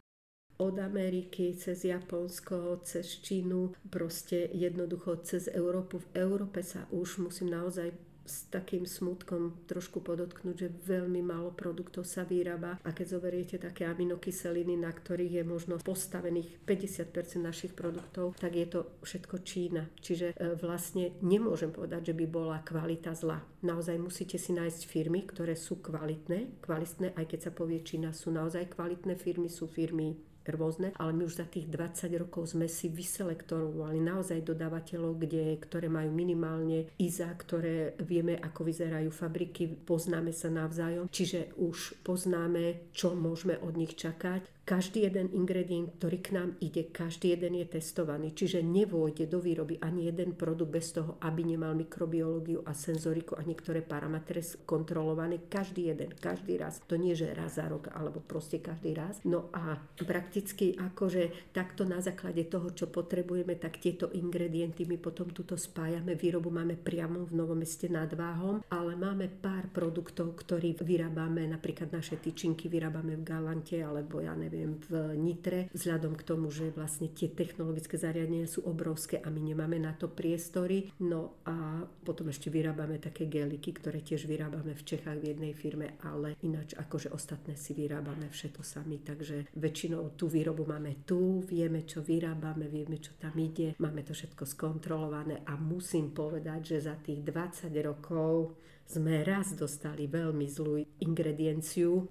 Od 0.56 0.80
Ameriky, 0.80 1.52
cez 1.60 1.84
Japonsko, 1.84 2.80
cez 2.88 3.20
Čínu, 3.20 3.76
proste 3.92 4.48
jednoducho 4.56 5.20
cez 5.28 5.52
Európu. 5.52 6.00
V 6.00 6.08
Európe 6.16 6.64
sa 6.64 6.88
už 6.96 7.28
musím 7.28 7.52
naozaj 7.52 7.92
s 8.26 8.50
takým 8.50 8.90
smutkom 8.90 9.70
trošku 9.70 10.02
podotknúť, 10.02 10.56
že 10.58 10.74
veľmi 10.90 11.22
málo 11.22 11.54
produktov 11.54 12.04
sa 12.10 12.26
vyrába 12.26 12.82
a 12.82 12.90
keď 12.92 13.06
zoberiete 13.16 13.56
také 13.62 13.86
aminokyseliny, 13.86 14.74
na 14.76 14.90
ktorých 14.90 15.42
je 15.42 15.44
možno 15.46 15.78
postavených 15.78 16.66
50% 16.66 17.40
našich 17.40 17.78
produktov, 17.78 18.34
tak 18.42 18.58
je 18.58 18.68
to 18.68 18.80
všetko 19.06 19.36
Čína. 19.46 19.84
Čiže 20.02 20.34
e, 20.34 20.58
vlastne 20.58 21.14
nemôžem 21.22 21.70
povedať, 21.70 22.12
že 22.12 22.18
by 22.18 22.26
bola 22.26 22.58
kvalita 22.66 23.14
zla. 23.14 23.40
Naozaj 23.62 23.96
musíte 24.02 24.42
si 24.42 24.52
nájsť 24.52 24.82
firmy, 24.90 25.24
ktoré 25.30 25.54
sú 25.54 25.80
kvalitné, 25.80 26.66
kvalitné, 26.66 27.14
aj 27.14 27.26
keď 27.30 27.40
sa 27.40 27.52
povie 27.54 27.86
Čína, 27.86 28.12
sú 28.12 28.34
naozaj 28.34 28.74
kvalitné 28.74 29.16
firmy, 29.16 29.48
sú 29.48 29.70
firmy 29.70 30.18
rôzne, 30.54 30.94
ale 31.02 31.12
my 31.18 31.26
už 31.26 31.42
za 31.42 31.48
tých 31.50 31.66
20 31.70 32.22
rokov 32.22 32.54
sme 32.54 32.70
si 32.70 32.94
vyselektorovali 32.94 33.98
naozaj 33.98 34.46
dodávateľov, 34.46 35.18
kde, 35.18 35.58
ktoré 35.58 35.90
majú 35.90 36.14
minimálne 36.14 36.94
IZA, 37.02 37.34
ktoré 37.34 37.98
vieme, 38.06 38.38
ako 38.38 38.62
vyzerajú 38.70 39.10
fabriky, 39.10 39.66
poznáme 39.86 40.30
sa 40.30 40.54
navzájom, 40.54 41.10
čiže 41.10 41.58
už 41.58 42.06
poznáme, 42.06 42.94
čo 42.94 43.18
môžeme 43.18 43.58
od 43.60 43.74
nich 43.74 43.98
čakať 43.98 44.55
každý 44.66 45.06
jeden 45.06 45.30
ingredient, 45.30 45.94
ktorý 46.02 46.18
k 46.26 46.30
nám 46.34 46.58
ide, 46.58 46.90
každý 46.90 47.38
jeden 47.38 47.62
je 47.62 47.78
testovaný. 47.78 48.34
Čiže 48.34 48.66
nevôjde 48.66 49.30
do 49.30 49.38
výroby 49.38 49.78
ani 49.78 50.10
jeden 50.10 50.34
produkt 50.34 50.74
bez 50.74 50.90
toho, 50.90 51.22
aby 51.22 51.46
nemal 51.46 51.78
mikrobiológiu 51.78 52.66
a 52.66 52.74
senzoriku 52.74 53.38
a 53.38 53.46
niektoré 53.46 53.86
parametre 53.86 54.42
kontrolované. 54.66 55.46
Každý 55.46 55.94
jeden, 55.94 56.18
každý 56.18 56.58
raz. 56.58 56.82
To 56.90 56.98
nie, 56.98 57.14
že 57.14 57.30
raz 57.38 57.62
za 57.62 57.70
rok, 57.70 57.94
alebo 57.94 58.18
proste 58.26 58.58
každý 58.58 58.98
raz. 58.98 59.22
No 59.22 59.54
a 59.54 59.78
prakticky 60.02 60.74
akože 60.74 61.54
takto 61.54 61.86
na 61.86 62.02
základe 62.02 62.50
toho, 62.50 62.74
čo 62.74 62.90
potrebujeme, 62.90 63.62
tak 63.62 63.78
tieto 63.78 64.10
ingredienty 64.18 64.90
my 64.90 64.98
potom 64.98 65.30
tuto 65.30 65.54
spájame. 65.54 66.18
Výrobu 66.18 66.50
máme 66.50 66.74
priamo 66.74 67.22
v 67.22 67.38
Novom 67.38 67.62
meste 67.62 67.86
nad 67.86 68.10
Váhom, 68.18 68.66
ale 68.74 68.98
máme 68.98 69.30
pár 69.30 69.70
produktov, 69.70 70.34
ktorí 70.42 70.74
vyrábame, 70.82 71.46
napríklad 71.46 71.94
naše 71.94 72.18
tyčinky 72.18 72.66
vyrábame 72.66 73.14
v 73.14 73.24
Galante, 73.24 73.78
alebo 73.78 74.26
ja 74.26 74.34
neviem, 74.34 74.55
neviem, 74.56 74.80
v 74.88 74.92
Nitre, 75.20 75.60
vzhľadom 75.76 76.16
k 76.16 76.24
tomu, 76.24 76.48
že 76.48 76.72
vlastne 76.72 77.12
tie 77.12 77.28
technologické 77.28 78.00
zariadenia 78.00 78.48
sú 78.48 78.64
obrovské 78.64 79.20
a 79.20 79.28
my 79.28 79.44
nemáme 79.44 79.76
na 79.76 79.92
to 79.92 80.08
priestory. 80.08 80.96
No 81.04 81.44
a 81.44 81.84
potom 81.84 82.32
ešte 82.32 82.48
vyrábame 82.48 83.04
také 83.04 83.28
geliky, 83.28 83.76
ktoré 83.76 84.00
tiež 84.00 84.24
vyrábame 84.32 84.72
v 84.72 84.86
Čechách 84.88 85.20
v 85.20 85.36
jednej 85.36 85.52
firme, 85.52 86.00
ale 86.08 86.40
ináč 86.48 86.80
akože 86.80 87.12
ostatné 87.12 87.60
si 87.60 87.76
vyrábame 87.76 88.32
všetko 88.32 88.64
sami. 88.64 89.04
Takže 89.04 89.52
väčšinou 89.60 90.16
tú 90.16 90.32
výrobu 90.32 90.64
máme 90.64 91.04
tu, 91.04 91.44
vieme, 91.44 91.84
čo 91.84 92.00
vyrábame, 92.00 92.72
vieme, 92.72 93.04
čo 93.04 93.20
tam 93.20 93.36
ide, 93.36 93.76
máme 93.84 94.08
to 94.08 94.16
všetko 94.16 94.48
skontrolované 94.48 95.44
a 95.44 95.60
musím 95.60 96.16
povedať, 96.16 96.80
že 96.80 96.88
za 96.88 96.96
tých 96.96 97.20
20 97.28 97.76
rokov 97.84 98.56
sme 98.86 99.26
raz 99.26 99.58
dostali 99.58 100.06
veľmi 100.06 100.46
zlú 100.46 100.78
ingredienciu, 101.02 102.06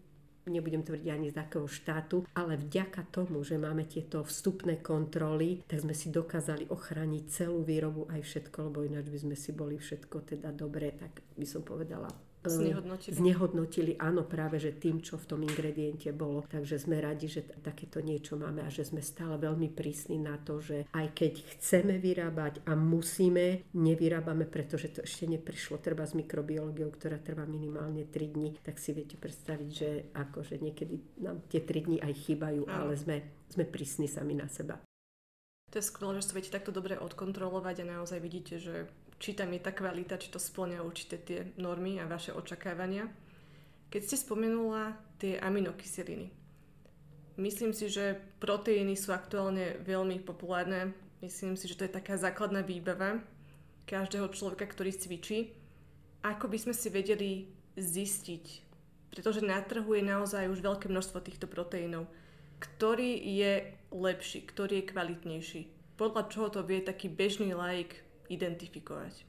nebudem 0.49 0.85
tvrdiť 0.85 1.09
ani 1.09 1.33
z 1.33 1.39
takého 1.39 1.65
štátu, 1.65 2.29
ale 2.37 2.61
vďaka 2.61 3.09
tomu, 3.09 3.41
že 3.45 3.57
máme 3.57 3.89
tieto 3.89 4.25
vstupné 4.25 4.81
kontroly, 4.85 5.65
tak 5.65 5.81
sme 5.85 5.97
si 5.97 6.13
dokázali 6.13 6.69
ochrániť 6.69 7.23
celú 7.29 7.65
výrobu 7.65 8.09
aj 8.13 8.21
všetko, 8.21 8.57
lebo 8.71 8.85
ináč 8.85 9.09
by 9.09 9.19
sme 9.25 9.37
si 9.37 9.51
boli 9.57 9.81
všetko 9.81 10.17
teda 10.37 10.53
dobre, 10.53 10.93
tak 10.97 11.25
by 11.37 11.47
som 11.49 11.65
povedala 11.65 12.09
Znehodnotili. 12.45 13.15
Znehodnotili, 13.17 13.93
áno, 13.97 14.25
práve, 14.29 14.61
že 14.61 14.77
tým, 14.77 15.01
čo 15.01 15.17
v 15.17 15.29
tom 15.29 15.41
ingrediente 15.41 16.13
bolo. 16.13 16.45
Takže 16.45 16.77
sme 16.77 17.01
radi, 17.01 17.27
že 17.31 17.45
takéto 17.65 18.05
niečo 18.05 18.37
máme 18.37 18.61
a 18.65 18.69
že 18.69 18.85
sme 18.85 19.01
stále 19.01 19.41
veľmi 19.41 19.73
prísni 19.73 20.21
na 20.21 20.37
to, 20.37 20.61
že 20.61 20.85
aj 20.93 21.07
keď 21.17 21.33
chceme 21.57 21.97
vyrábať 21.97 22.61
a 22.69 22.77
musíme, 22.77 23.65
nevyrábame, 23.73 24.45
pretože 24.45 24.93
to 24.93 25.01
ešte 25.03 25.25
neprišlo. 25.25 25.81
Treba 25.81 26.05
s 26.05 26.13
mikrobiológiou, 26.13 26.93
ktorá 26.93 27.17
trvá 27.17 27.49
minimálne 27.49 28.05
3 28.09 28.35
dní, 28.37 28.49
tak 28.61 28.77
si 28.77 28.93
viete 28.93 29.17
predstaviť, 29.17 29.69
že 29.71 29.89
akože 30.13 30.61
niekedy 30.61 31.25
nám 31.25 31.41
tie 31.49 31.65
3 31.65 31.87
dní 31.87 31.97
aj 32.05 32.13
chýbajú, 32.13 32.69
áno. 32.69 32.73
ale 32.73 32.93
sme, 33.01 33.17
sme 33.49 33.65
prísni 33.65 34.05
sami 34.05 34.37
na 34.37 34.49
seba. 34.53 34.77
To 35.75 35.83
je 35.83 35.91
skvelé, 35.91 36.23
že 36.23 36.31
sa 36.31 36.39
viete 36.39 36.55
takto 36.55 36.71
dobre 36.71 36.95
odkontrolovať 36.95 37.83
a 37.83 37.99
naozaj 37.99 38.23
vidíte, 38.23 38.63
že 38.63 38.87
či 39.19 39.33
tam 39.33 39.51
je 39.55 39.61
tá 39.63 39.73
kvalita, 39.73 40.21
či 40.21 40.29
to 40.31 40.43
splňa 40.43 40.85
určité 40.85 41.17
tie 41.21 41.39
normy 41.57 41.99
a 42.03 42.11
vaše 42.11 42.35
očakávania. 42.35 43.09
Keď 43.89 44.01
ste 44.03 44.17
spomenula 44.19 44.99
tie 45.23 45.39
aminokyseliny, 45.39 46.29
myslím 47.39 47.73
si, 47.73 47.91
že 47.91 48.19
proteíny 48.43 48.99
sú 48.99 49.15
aktuálne 49.15 49.79
veľmi 49.83 50.23
populárne. 50.23 50.93
Myslím 51.23 51.57
si, 51.57 51.71
že 51.71 51.79
to 51.79 51.87
je 51.89 51.97
taká 51.97 52.21
základná 52.21 52.61
výbava 52.61 53.23
každého 53.89 54.29
človeka, 54.35 54.69
ktorý 54.69 54.93
cvičí. 54.93 55.57
Ako 56.21 56.53
by 56.53 56.59
sme 56.61 56.75
si 56.77 56.89
vedeli 56.93 57.33
zistiť, 57.81 58.45
pretože 59.09 59.41
na 59.41 59.61
trhu 59.65 59.89
je 59.97 60.05
naozaj 60.05 60.53
už 60.53 60.61
veľké 60.61 60.93
množstvo 60.93 61.25
týchto 61.25 61.47
proteínov, 61.49 62.09
ktorý 62.61 63.19
je 63.19 63.73
lepší, 63.89 64.45
ktorý 64.45 64.83
je 64.83 64.91
kvalitnejší. 64.91 65.63
Podľa 65.95 66.23
čoho 66.29 66.49
to 66.51 66.61
vie 66.67 66.83
taký 66.83 67.09
bežný 67.09 67.55
laik 67.55 68.04
identifikovať? 68.29 69.25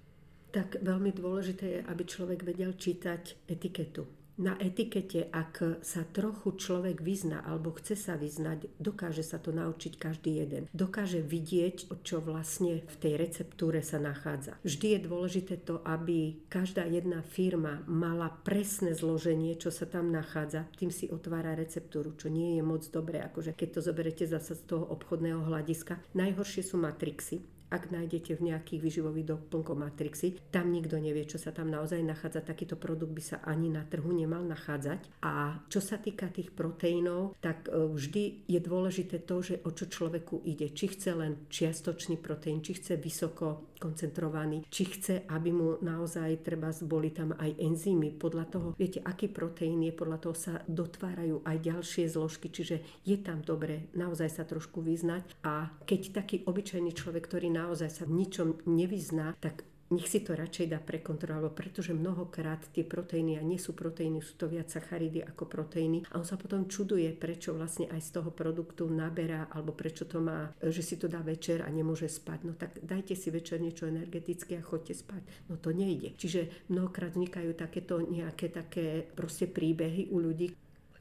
Tak 0.56 0.80
veľmi 0.80 1.12
dôležité 1.12 1.66
je, 1.68 1.80
aby 1.84 2.04
človek 2.08 2.48
vedel 2.48 2.72
čítať 2.76 3.48
etiketu. 3.52 4.08
Na 4.36 4.60
etikete, 4.60 5.32
ak 5.32 5.80
sa 5.80 6.04
trochu 6.04 6.60
človek 6.60 7.00
vyzná 7.00 7.40
alebo 7.48 7.72
chce 7.72 7.96
sa 7.96 8.20
vyznať, 8.20 8.68
dokáže 8.84 9.24
sa 9.24 9.40
to 9.40 9.56
naučiť 9.56 9.96
každý 9.96 10.44
jeden. 10.44 10.68
Dokáže 10.76 11.24
vidieť, 11.24 11.88
čo 12.04 12.20
vlastne 12.20 12.84
v 12.84 12.96
tej 13.00 13.16
receptúre 13.16 13.80
sa 13.80 13.96
nachádza. 13.96 14.60
Vždy 14.68 15.00
je 15.00 15.06
dôležité 15.08 15.56
to, 15.64 15.80
aby 15.88 16.36
každá 16.52 16.84
jedna 16.84 17.24
firma 17.24 17.80
mala 17.88 18.28
presné 18.44 18.92
zloženie, 18.92 19.56
čo 19.56 19.72
sa 19.72 19.88
tam 19.88 20.12
nachádza. 20.12 20.68
Tým 20.76 20.92
si 20.92 21.08
otvára 21.08 21.56
receptúru, 21.56 22.12
čo 22.20 22.28
nie 22.28 22.60
je 22.60 22.64
moc 22.68 22.84
dobré, 22.92 23.24
akože 23.24 23.56
keď 23.56 23.80
to 23.80 23.80
zoberete 23.88 24.28
zase 24.28 24.60
z 24.60 24.68
toho 24.68 24.84
obchodného 24.84 25.48
hľadiska. 25.48 25.96
Najhoršie 26.12 26.60
sú 26.60 26.76
matrixy 26.76 27.55
ak 27.69 27.89
nájdete 27.89 28.38
v 28.38 28.54
nejakých 28.54 28.82
vyživových 28.82 29.30
doplnkoch 29.36 29.78
Matrixy, 29.78 30.38
tam 30.54 30.69
nikto 30.69 31.01
nevie, 31.01 31.25
čo 31.25 31.41
sa 31.41 31.49
tam 31.49 31.73
naozaj 31.73 32.01
nachádza. 32.06 32.45
Takýto 32.45 32.78
produkt 32.78 33.12
by 33.12 33.23
sa 33.23 33.38
ani 33.43 33.73
na 33.73 33.84
trhu 33.84 34.13
nemal 34.13 34.45
nachádzať. 34.45 35.23
A 35.25 35.60
čo 35.67 35.82
sa 35.82 35.97
týka 35.97 36.30
tých 36.30 36.54
proteínov, 36.54 37.38
tak 37.41 37.67
e, 37.67 37.89
vždy 37.89 38.45
je 38.45 38.60
dôležité 38.62 39.25
to, 39.25 39.41
že 39.41 39.62
o 39.65 39.73
čo 39.73 39.89
človeku 39.89 40.45
ide. 40.45 40.71
Či 40.71 40.86
chce 40.95 41.12
len 41.17 41.34
čiastočný 41.49 42.21
proteín, 42.21 42.62
či 42.62 42.78
chce 42.78 42.95
vysoko 43.01 43.75
koncentrovaný, 43.80 44.65
či 44.71 44.84
chce, 44.88 45.15
aby 45.30 45.49
mu 45.51 45.78
naozaj 45.84 46.41
treba 46.41 46.71
boli 46.84 47.12
tam 47.12 47.36
aj 47.36 47.60
enzymy. 47.60 48.15
Podľa 48.15 48.45
toho, 48.47 48.67
viete, 48.80 49.04
aký 49.04 49.28
proteín 49.28 49.84
je, 49.84 49.93
podľa 49.93 50.17
toho 50.21 50.36
sa 50.36 50.54
dotvárajú 50.65 51.43
aj 51.43 51.58
ďalšie 51.60 52.10
zložky, 52.10 52.49
čiže 52.49 53.04
je 53.04 53.17
tam 53.19 53.43
dobre 53.43 53.91
naozaj 53.93 54.30
sa 54.32 54.43
trošku 54.47 54.82
vyznať. 54.82 55.43
A 55.45 55.69
keď 55.84 56.23
taký 56.23 56.41
obyčajný 56.47 56.91
človek, 56.95 57.28
ktorý 57.28 57.51
naozaj 57.56 57.89
sa 57.89 58.04
v 58.04 58.20
ničom 58.20 58.68
nevyzná, 58.68 59.39
tak 59.39 59.63
nech 59.94 60.10
si 60.10 60.26
to 60.26 60.34
radšej 60.34 60.74
dá 60.74 60.82
prekontrolovať, 60.82 61.54
pretože 61.54 61.94
mnohokrát 61.94 62.58
tie 62.74 62.82
proteíny, 62.82 63.38
a 63.38 63.46
nie 63.46 63.62
sú 63.62 63.78
proteíny, 63.78 64.18
sú 64.18 64.34
to 64.34 64.50
viac 64.50 64.65
sacharidy 64.65 65.22
ako 65.22 65.46
proteíny, 65.46 66.02
a 66.10 66.18
on 66.18 66.26
sa 66.26 66.41
potom 66.41 66.65
čuduje, 66.65 67.13
prečo 67.13 67.54
vlastne 67.54 67.86
aj 67.94 68.02
z 68.02 68.10
toho 68.18 68.34
produktu 68.34 68.89
naberá, 68.89 69.46
alebo 69.54 69.78
prečo 69.78 70.10
to 70.10 70.18
má, 70.18 70.50
že 70.58 70.82
si 70.82 70.98
to 70.98 71.06
dá 71.06 71.22
večer 71.22 71.62
a 71.62 71.70
nemôže 71.70 72.10
spať. 72.10 72.39
No 72.50 72.58
tak 72.58 72.82
dajte 72.82 73.13
si 73.13 73.30
večer 73.30 73.62
niečo 73.62 73.86
energetické 73.86 74.58
a 74.58 74.65
chodte 74.65 74.98
spať. 74.98 75.22
No 75.54 75.62
to 75.62 75.70
nejde. 75.70 76.18
Čiže 76.18 76.65
mnohokrát 76.74 77.13
vznikajú 77.13 77.54
takéto 77.54 78.02
nejaké 78.02 78.50
také 78.50 79.06
proste 79.13 79.46
príbehy 79.46 80.10
u 80.10 80.18
ľudí, 80.18 80.50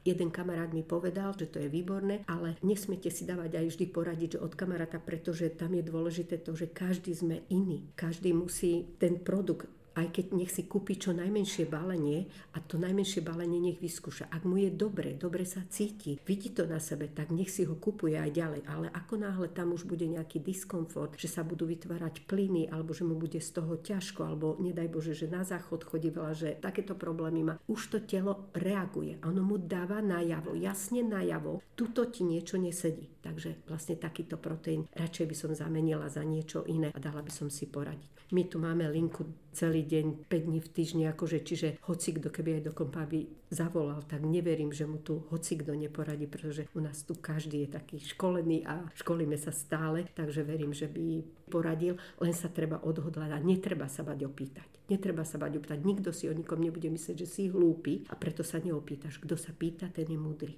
Jeden 0.05 0.29
kamarát 0.29 0.69
mi 0.69 0.85
povedal, 0.85 1.33
že 1.33 1.49
to 1.49 1.57
je 1.57 1.65
výborné, 1.65 2.21
ale 2.29 2.61
nesmiete 2.61 3.09
si 3.09 3.25
dávať 3.25 3.57
aj 3.57 3.65
vždy 3.73 3.85
poradiť 3.89 4.31
že 4.37 4.43
od 4.45 4.53
kamaráta, 4.53 5.01
pretože 5.01 5.49
tam 5.57 5.73
je 5.73 5.81
dôležité 5.81 6.45
to, 6.45 6.53
že 6.53 6.69
každý 6.69 7.17
sme 7.17 7.41
iný. 7.49 7.89
Každý 7.97 8.29
musí 8.29 8.85
ten 9.01 9.17
produkt 9.17 9.65
aj 9.95 10.11
keď 10.11 10.25
nech 10.35 10.51
si 10.51 10.67
kúpi 10.67 10.99
čo 10.99 11.15
najmenšie 11.15 11.71
balenie 11.71 12.27
a 12.51 12.59
to 12.59 12.75
najmenšie 12.75 13.23
balenie 13.23 13.63
nech 13.63 13.79
vyskúša. 13.79 14.27
Ak 14.27 14.43
mu 14.43 14.59
je 14.59 14.69
dobre, 14.69 15.15
dobre 15.15 15.47
sa 15.47 15.63
cíti, 15.65 16.19
vidí 16.27 16.51
to 16.51 16.67
na 16.67 16.83
sebe, 16.83 17.07
tak 17.07 17.31
nech 17.31 17.47
si 17.47 17.63
ho 17.63 17.79
kupuje 17.79 18.19
aj 18.19 18.31
ďalej. 18.35 18.61
Ale 18.67 18.87
ako 18.91 19.13
náhle 19.15 19.47
tam 19.55 19.71
už 19.71 19.87
bude 19.87 20.03
nejaký 20.03 20.43
diskomfort, 20.43 21.15
že 21.15 21.31
sa 21.31 21.47
budú 21.47 21.63
vytvárať 21.63 22.27
plyny, 22.27 22.67
alebo 22.67 22.91
že 22.91 23.07
mu 23.07 23.15
bude 23.15 23.39
z 23.39 23.49
toho 23.55 23.79
ťažko, 23.79 24.27
alebo 24.27 24.59
nedaj 24.59 24.91
Bože, 24.91 25.15
že 25.15 25.31
na 25.31 25.47
záchod 25.47 25.87
chodí 25.87 26.11
veľa, 26.11 26.33
že 26.35 26.49
takéto 26.59 26.99
problémy 26.99 27.41
má, 27.47 27.55
už 27.71 27.95
to 27.95 27.97
telo 28.03 28.51
reaguje. 28.51 29.15
Ono 29.23 29.41
mu 29.41 29.55
dáva 29.55 30.03
najavo, 30.03 30.59
jasne 30.59 31.07
najavo, 31.07 31.63
tuto 31.79 32.11
ti 32.11 32.27
niečo 32.27 32.59
nesedí. 32.59 33.15
Takže 33.23 33.65
vlastne 33.65 33.97
takýto 33.97 34.37
proteín 34.37 34.85
radšej 34.93 35.25
by 35.25 35.35
som 35.35 35.51
zamenila 35.57 36.05
za 36.11 36.21
niečo 36.21 36.61
iné 36.69 36.93
a 36.93 36.99
dala 37.01 37.25
by 37.25 37.31
som 37.33 37.49
si 37.49 37.65
poradiť. 37.65 38.15
My 38.33 38.49
tu 38.49 38.57
máme 38.57 38.89
linku 38.89 39.25
celý 39.53 39.84
deň, 39.85 40.05
5 40.27 40.47
dní 40.49 40.59
v 40.59 40.69
týždni, 40.69 41.03
akože, 41.13 41.37
čiže 41.45 41.67
hoci 41.85 42.17
kto 42.17 42.33
keby 42.33 42.59
aj 42.59 42.63
do 42.67 42.73
kompa 42.73 43.05
by 43.05 43.29
zavolal, 43.53 44.01
tak 44.03 44.25
neverím, 44.25 44.73
že 44.73 44.89
mu 44.89 44.97
tu 44.99 45.23
hoci 45.29 45.55
kto 45.61 45.77
neporadí, 45.77 46.25
pretože 46.25 46.65
u 46.73 46.81
nás 46.81 47.05
tu 47.05 47.13
každý 47.13 47.65
je 47.65 47.69
taký 47.77 47.97
školený 48.01 48.65
a 48.65 48.89
školíme 48.97 49.37
sa 49.37 49.53
stále, 49.53 50.09
takže 50.17 50.41
verím, 50.41 50.73
že 50.73 50.89
by 50.89 51.23
poradil, 51.47 51.95
len 52.17 52.33
sa 52.33 52.49
treba 52.49 52.81
odhodlať 52.81 53.29
a 53.31 53.39
netreba 53.39 53.85
sa 53.85 54.01
bať 54.01 54.25
opýtať. 54.25 54.67
Netreba 54.89 55.25
sa 55.25 55.37
bať 55.37 55.61
opýtať, 55.61 55.79
nikto 55.85 56.09
si 56.09 56.29
o 56.29 56.33
nikom 56.33 56.61
nebude 56.61 56.89
myslieť, 56.89 57.25
že 57.25 57.27
si 57.29 57.41
hlúpy 57.49 58.05
a 58.09 58.17
preto 58.17 58.41
sa 58.41 58.57
neopýtaš. 58.61 59.21
Kto 59.21 59.37
sa 59.37 59.53
pýta, 59.53 59.89
ten 59.89 60.09
je 60.09 60.17
múdry 60.19 60.55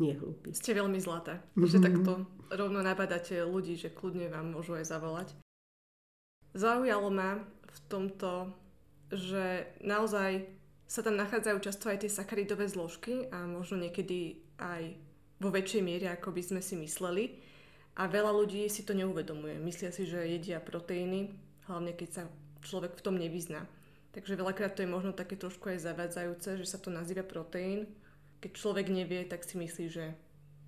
nie 0.00 0.16
hlúpy. 0.16 0.56
Ste 0.56 0.74
veľmi 0.74 0.96
zlaté, 0.98 1.38
mm-hmm. 1.38 1.68
že 1.68 1.78
takto 1.78 2.12
rovno 2.48 2.80
nabadáte 2.80 3.44
ľudí, 3.44 3.76
že 3.76 3.92
kľudne 3.92 4.32
vám 4.32 4.50
môžu 4.56 4.74
aj 4.74 4.88
zavolať. 4.88 5.28
Zaujalo 6.52 7.08
ma 7.08 7.40
v 7.44 7.78
tomto, 7.88 8.52
že 9.12 9.68
naozaj 9.84 10.48
sa 10.88 11.04
tam 11.04 11.20
nachádzajú 11.20 11.58
často 11.60 11.88
aj 11.88 12.04
tie 12.04 12.10
sacharidové 12.12 12.68
zložky 12.68 13.28
a 13.28 13.44
možno 13.44 13.80
niekedy 13.80 14.40
aj 14.60 14.96
vo 15.40 15.48
väčšej 15.52 15.82
miere, 15.84 16.08
ako 16.12 16.32
by 16.32 16.42
sme 16.42 16.60
si 16.64 16.76
mysleli. 16.80 17.36
A 17.96 18.08
veľa 18.08 18.32
ľudí 18.32 18.64
si 18.72 18.88
to 18.88 18.96
neuvedomuje. 18.96 19.60
Myslia 19.60 19.92
si, 19.92 20.08
že 20.08 20.24
jedia 20.24 20.64
proteíny, 20.64 21.28
hlavne 21.68 21.92
keď 21.92 22.08
sa 22.08 22.22
človek 22.64 22.96
v 22.96 23.04
tom 23.04 23.20
nevyzná. 23.20 23.68
Takže 24.12 24.36
veľakrát 24.36 24.76
to 24.76 24.84
je 24.84 24.92
možno 24.92 25.12
také 25.12 25.36
trošku 25.36 25.72
aj 25.72 25.84
zavádzajúce, 25.84 26.60
že 26.60 26.66
sa 26.68 26.80
to 26.80 26.92
nazýva 26.92 27.24
proteín. 27.24 27.88
Keď 28.40 28.50
človek 28.52 28.92
nevie, 28.92 29.24
tak 29.24 29.44
si 29.44 29.56
myslí, 29.60 29.86
že 29.88 30.12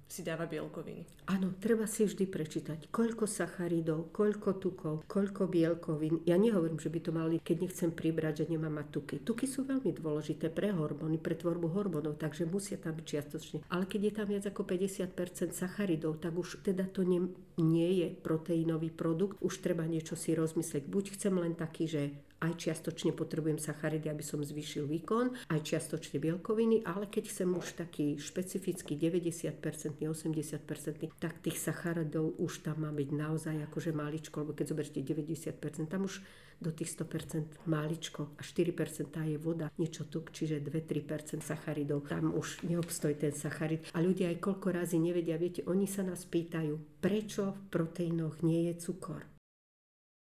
si 0.09 0.21
dáva 0.23 0.45
bielkoviny. 0.45 1.27
Áno, 1.33 1.57
treba 1.57 1.89
si 1.89 2.05
vždy 2.05 2.29
prečítať, 2.29 2.93
koľko 2.93 3.25
sacharidov, 3.25 4.13
koľko 4.13 4.61
tukov, 4.61 4.95
koľko 5.09 5.49
bielkovín. 5.49 6.21
Ja 6.29 6.37
nehovorím, 6.37 6.77
že 6.77 6.93
by 6.93 7.01
to 7.01 7.11
mali, 7.11 7.37
keď 7.41 7.57
nechcem 7.65 7.91
pribrať, 7.91 8.45
že 8.45 8.53
nemám 8.53 8.85
mať 8.85 8.87
tuky. 8.93 9.17
Tuky 9.25 9.49
sú 9.49 9.65
veľmi 9.65 9.91
dôležité 9.97 10.53
pre 10.53 10.71
hormóny, 10.71 11.17
pre 11.17 11.35
tvorbu 11.35 11.73
hormónov, 11.73 12.21
takže 12.21 12.45
musia 12.45 12.77
tam 12.77 12.95
byť 12.95 13.07
čiastočne. 13.09 13.59
Ale 13.73 13.89
keď 13.89 14.01
je 14.05 14.13
tam 14.13 14.27
viac 14.29 14.45
ako 14.45 14.63
50% 14.69 15.57
sacharidov, 15.57 16.21
tak 16.21 16.37
už 16.37 16.61
teda 16.61 16.85
to 16.93 17.03
nie, 17.03 17.25
nie 17.57 18.05
je 18.05 18.09
proteínový 18.13 18.93
produkt. 18.93 19.41
Už 19.41 19.65
treba 19.65 19.89
niečo 19.89 20.15
si 20.15 20.37
rozmyslieť. 20.37 20.85
Buď 20.85 21.17
chcem 21.17 21.35
len 21.35 21.57
taký, 21.57 21.89
že 21.89 22.03
aj 22.45 22.61
čiastočne 22.61 23.17
potrebujem 23.17 23.57
sacharidy, 23.57 24.13
aby 24.13 24.21
som 24.21 24.45
zvýšil 24.45 24.85
výkon, 24.85 25.33
aj 25.49 25.61
čiastočne 25.65 26.21
bielkoviny, 26.21 26.85
ale 26.85 27.09
keď 27.09 27.33
chcem 27.33 27.49
už 27.57 27.81
taký 27.81 28.21
špecifický 28.21 29.01
90%, 29.01 30.05
80%, 30.05 31.17
tak 31.17 31.35
tých 31.41 31.57
sacharidov 31.57 32.37
už 32.37 32.61
tam 32.61 32.85
má 32.85 32.91
byť 32.93 33.09
naozaj 33.09 33.57
akože 33.73 33.91
maličko, 33.97 34.45
lebo 34.45 34.53
keď 34.53 34.77
zoberte 34.77 35.01
90%, 35.01 35.89
tam 35.89 36.05
už 36.05 36.21
do 36.61 36.71
tých 36.71 36.95
100% 36.95 37.67
maličko 37.67 38.39
a 38.39 38.43
4% 38.43 39.11
je 39.27 39.39
voda, 39.39 39.69
niečo 39.77 40.07
tuk, 40.07 40.31
čiže 40.31 40.63
2-3% 40.63 41.43
sacharidov. 41.43 42.07
Tam 42.07 42.31
už 42.31 42.63
neobstojí 42.65 43.19
ten 43.19 43.35
sacharid. 43.35 43.91
A 43.93 43.99
ľudia 43.99 44.31
aj 44.31 44.39
koľko 44.39 44.71
razy 44.71 45.03
nevedia, 45.03 45.37
viete, 45.37 45.67
oni 45.67 45.91
sa 45.91 46.07
nás 46.07 46.23
pýtajú, 46.25 47.03
prečo 47.03 47.53
v 47.53 47.63
proteínoch 47.75 48.41
nie 48.47 48.71
je 48.71 48.75
cukor. 48.81 49.34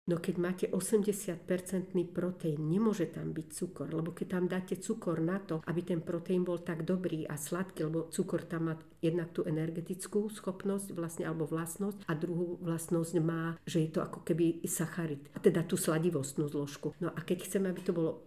No 0.04 0.20
keď 0.20 0.34
máte 0.36 0.66
80-percentný 0.68 2.12
proteín, 2.12 2.68
nemôže 2.68 3.08
tam 3.08 3.32
byť 3.32 3.46
cukor, 3.48 3.88
lebo 3.88 4.12
keď 4.12 4.26
tam 4.36 4.44
dáte 4.44 4.76
cukor 4.76 5.24
na 5.24 5.40
to, 5.40 5.64
aby 5.64 5.80
ten 5.80 6.04
proteín 6.04 6.44
bol 6.44 6.60
tak 6.60 6.84
dobrý 6.84 7.24
a 7.24 7.40
sladký, 7.40 7.88
lebo 7.88 8.12
cukor 8.12 8.44
tam 8.44 8.68
má 8.68 8.74
jednak 9.00 9.32
tú 9.32 9.48
energetickú 9.48 10.28
schopnosť 10.28 10.92
vlastne, 10.92 11.24
alebo 11.24 11.48
vlastnosť 11.48 12.04
a 12.04 12.12
druhú 12.12 12.60
vlastnosť 12.60 13.14
má, 13.24 13.56
že 13.64 13.88
je 13.88 13.96
to 13.96 14.04
ako 14.04 14.20
keby 14.28 14.60
sacharid, 14.68 15.24
a 15.32 15.40
teda 15.40 15.64
tú 15.64 15.80
sladivostnú 15.80 16.52
zložku. 16.52 16.92
No 17.00 17.08
a 17.08 17.24
keď 17.24 17.48
chceme, 17.48 17.72
aby 17.72 17.80
to 17.80 17.96
bolo 17.96 18.20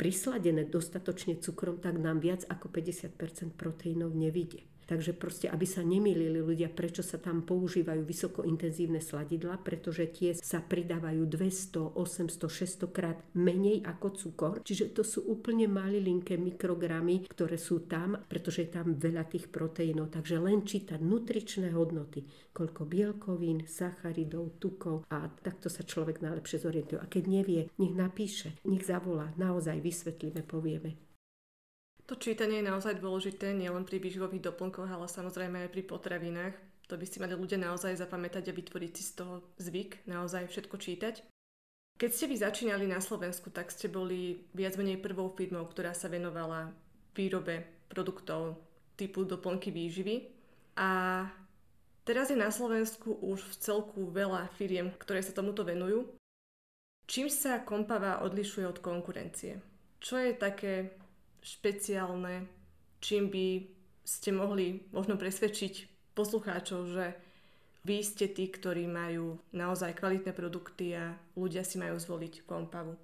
prisladené 0.00 0.64
dostatočne 0.64 1.44
cukrom, 1.44 1.76
tak 1.76 2.00
nám 2.00 2.24
viac 2.24 2.48
ako 2.48 2.72
50% 2.72 3.52
proteínov 3.52 4.16
nevidie. 4.16 4.64
Takže 4.88 5.12
proste, 5.12 5.52
aby 5.52 5.68
sa 5.68 5.84
nemýlili 5.84 6.40
ľudia, 6.40 6.72
prečo 6.72 7.04
sa 7.04 7.20
tam 7.20 7.44
používajú 7.44 8.08
vysokointenzívne 8.08 9.04
sladidla, 9.04 9.60
pretože 9.60 10.08
tie 10.08 10.32
sa 10.32 10.64
pridávajú 10.64 11.28
200, 11.28 11.92
800, 11.92 12.88
600 12.88 12.88
krát 12.88 13.20
menej 13.36 13.84
ako 13.84 14.08
cukor. 14.16 14.54
Čiže 14.64 14.96
to 14.96 15.04
sú 15.04 15.28
úplne 15.28 15.68
malilinké 15.68 16.40
mikrogramy, 16.40 17.28
ktoré 17.28 17.60
sú 17.60 17.84
tam, 17.84 18.16
pretože 18.32 18.64
je 18.64 18.70
tam 18.72 18.96
veľa 18.96 19.28
tých 19.28 19.52
proteínov. 19.52 20.08
Takže 20.08 20.40
len 20.40 20.64
čítať 20.64 21.04
nutričné 21.04 21.68
hodnoty, 21.76 22.24
koľko 22.56 22.88
bielkovín, 22.88 23.68
sacharidov, 23.68 24.56
tukov 24.56 25.04
a 25.12 25.28
takto 25.28 25.68
sa 25.68 25.84
človek 25.84 26.24
najlepšie 26.24 26.64
zorientuje. 26.64 26.96
A 26.96 27.04
keď 27.04 27.24
nevie, 27.28 27.68
nech 27.76 27.92
napíše, 27.92 28.56
nech 28.64 28.88
zavolá, 28.88 29.36
naozaj 29.36 29.84
vysvetlíme, 29.84 30.40
povieme. 30.48 31.07
To 32.08 32.16
čítanie 32.16 32.64
je 32.64 32.70
naozaj 32.72 33.04
dôležité 33.04 33.52
nielen 33.52 33.84
pri 33.84 34.00
výživových 34.00 34.48
doplnkoch, 34.48 34.88
ale 34.88 35.04
samozrejme 35.12 35.68
aj 35.68 35.72
pri 35.76 35.82
potravinách. 35.84 36.56
To 36.88 36.96
by 36.96 37.04
si 37.04 37.20
mali 37.20 37.36
ľudia 37.36 37.60
naozaj 37.60 38.00
zapamätať 38.00 38.48
a 38.48 38.56
vytvoriť 38.56 38.92
si 38.96 39.04
z 39.04 39.12
toho 39.20 39.44
zvyk, 39.60 40.08
naozaj 40.08 40.48
všetko 40.48 40.76
čítať. 40.80 41.20
Keď 42.00 42.10
ste 42.14 42.30
vy 42.32 42.36
začínali 42.40 42.88
na 42.88 43.04
Slovensku, 43.04 43.52
tak 43.52 43.68
ste 43.68 43.92
boli 43.92 44.48
viac 44.56 44.80
menej 44.80 45.04
prvou 45.04 45.28
firmou, 45.36 45.68
ktorá 45.68 45.92
sa 45.92 46.08
venovala 46.08 46.72
výrobe 47.12 47.84
produktov 47.92 48.56
typu 48.96 49.28
doplnky 49.28 49.68
výživy. 49.68 50.32
A 50.80 50.88
teraz 52.08 52.32
je 52.32 52.40
na 52.40 52.48
Slovensku 52.48 53.20
už 53.20 53.44
v 53.44 53.54
celku 53.60 54.08
veľa 54.08 54.48
firiem, 54.56 54.96
ktoré 54.96 55.20
sa 55.20 55.36
tomuto 55.36 55.60
venujú. 55.60 56.08
Čím 57.04 57.28
sa 57.28 57.60
Kompava 57.60 58.24
odlišuje 58.24 58.64
od 58.64 58.80
konkurencie? 58.80 59.60
Čo 60.00 60.16
je 60.22 60.32
také 60.32 60.96
špeciálne, 61.42 62.46
čím 62.98 63.30
by 63.30 63.46
ste 64.02 64.32
mohli 64.32 64.88
možno 64.90 65.20
presvedčiť 65.20 65.74
poslucháčov, 66.16 66.80
že 66.88 67.06
vy 67.84 68.02
ste 68.02 68.28
tí, 68.32 68.50
ktorí 68.50 68.90
majú 68.90 69.38
naozaj 69.54 69.96
kvalitné 69.96 70.32
produkty 70.34 70.96
a 70.98 71.14
ľudia 71.38 71.62
si 71.62 71.78
majú 71.78 71.96
zvoliť 71.96 72.44
kompavu. 72.44 72.96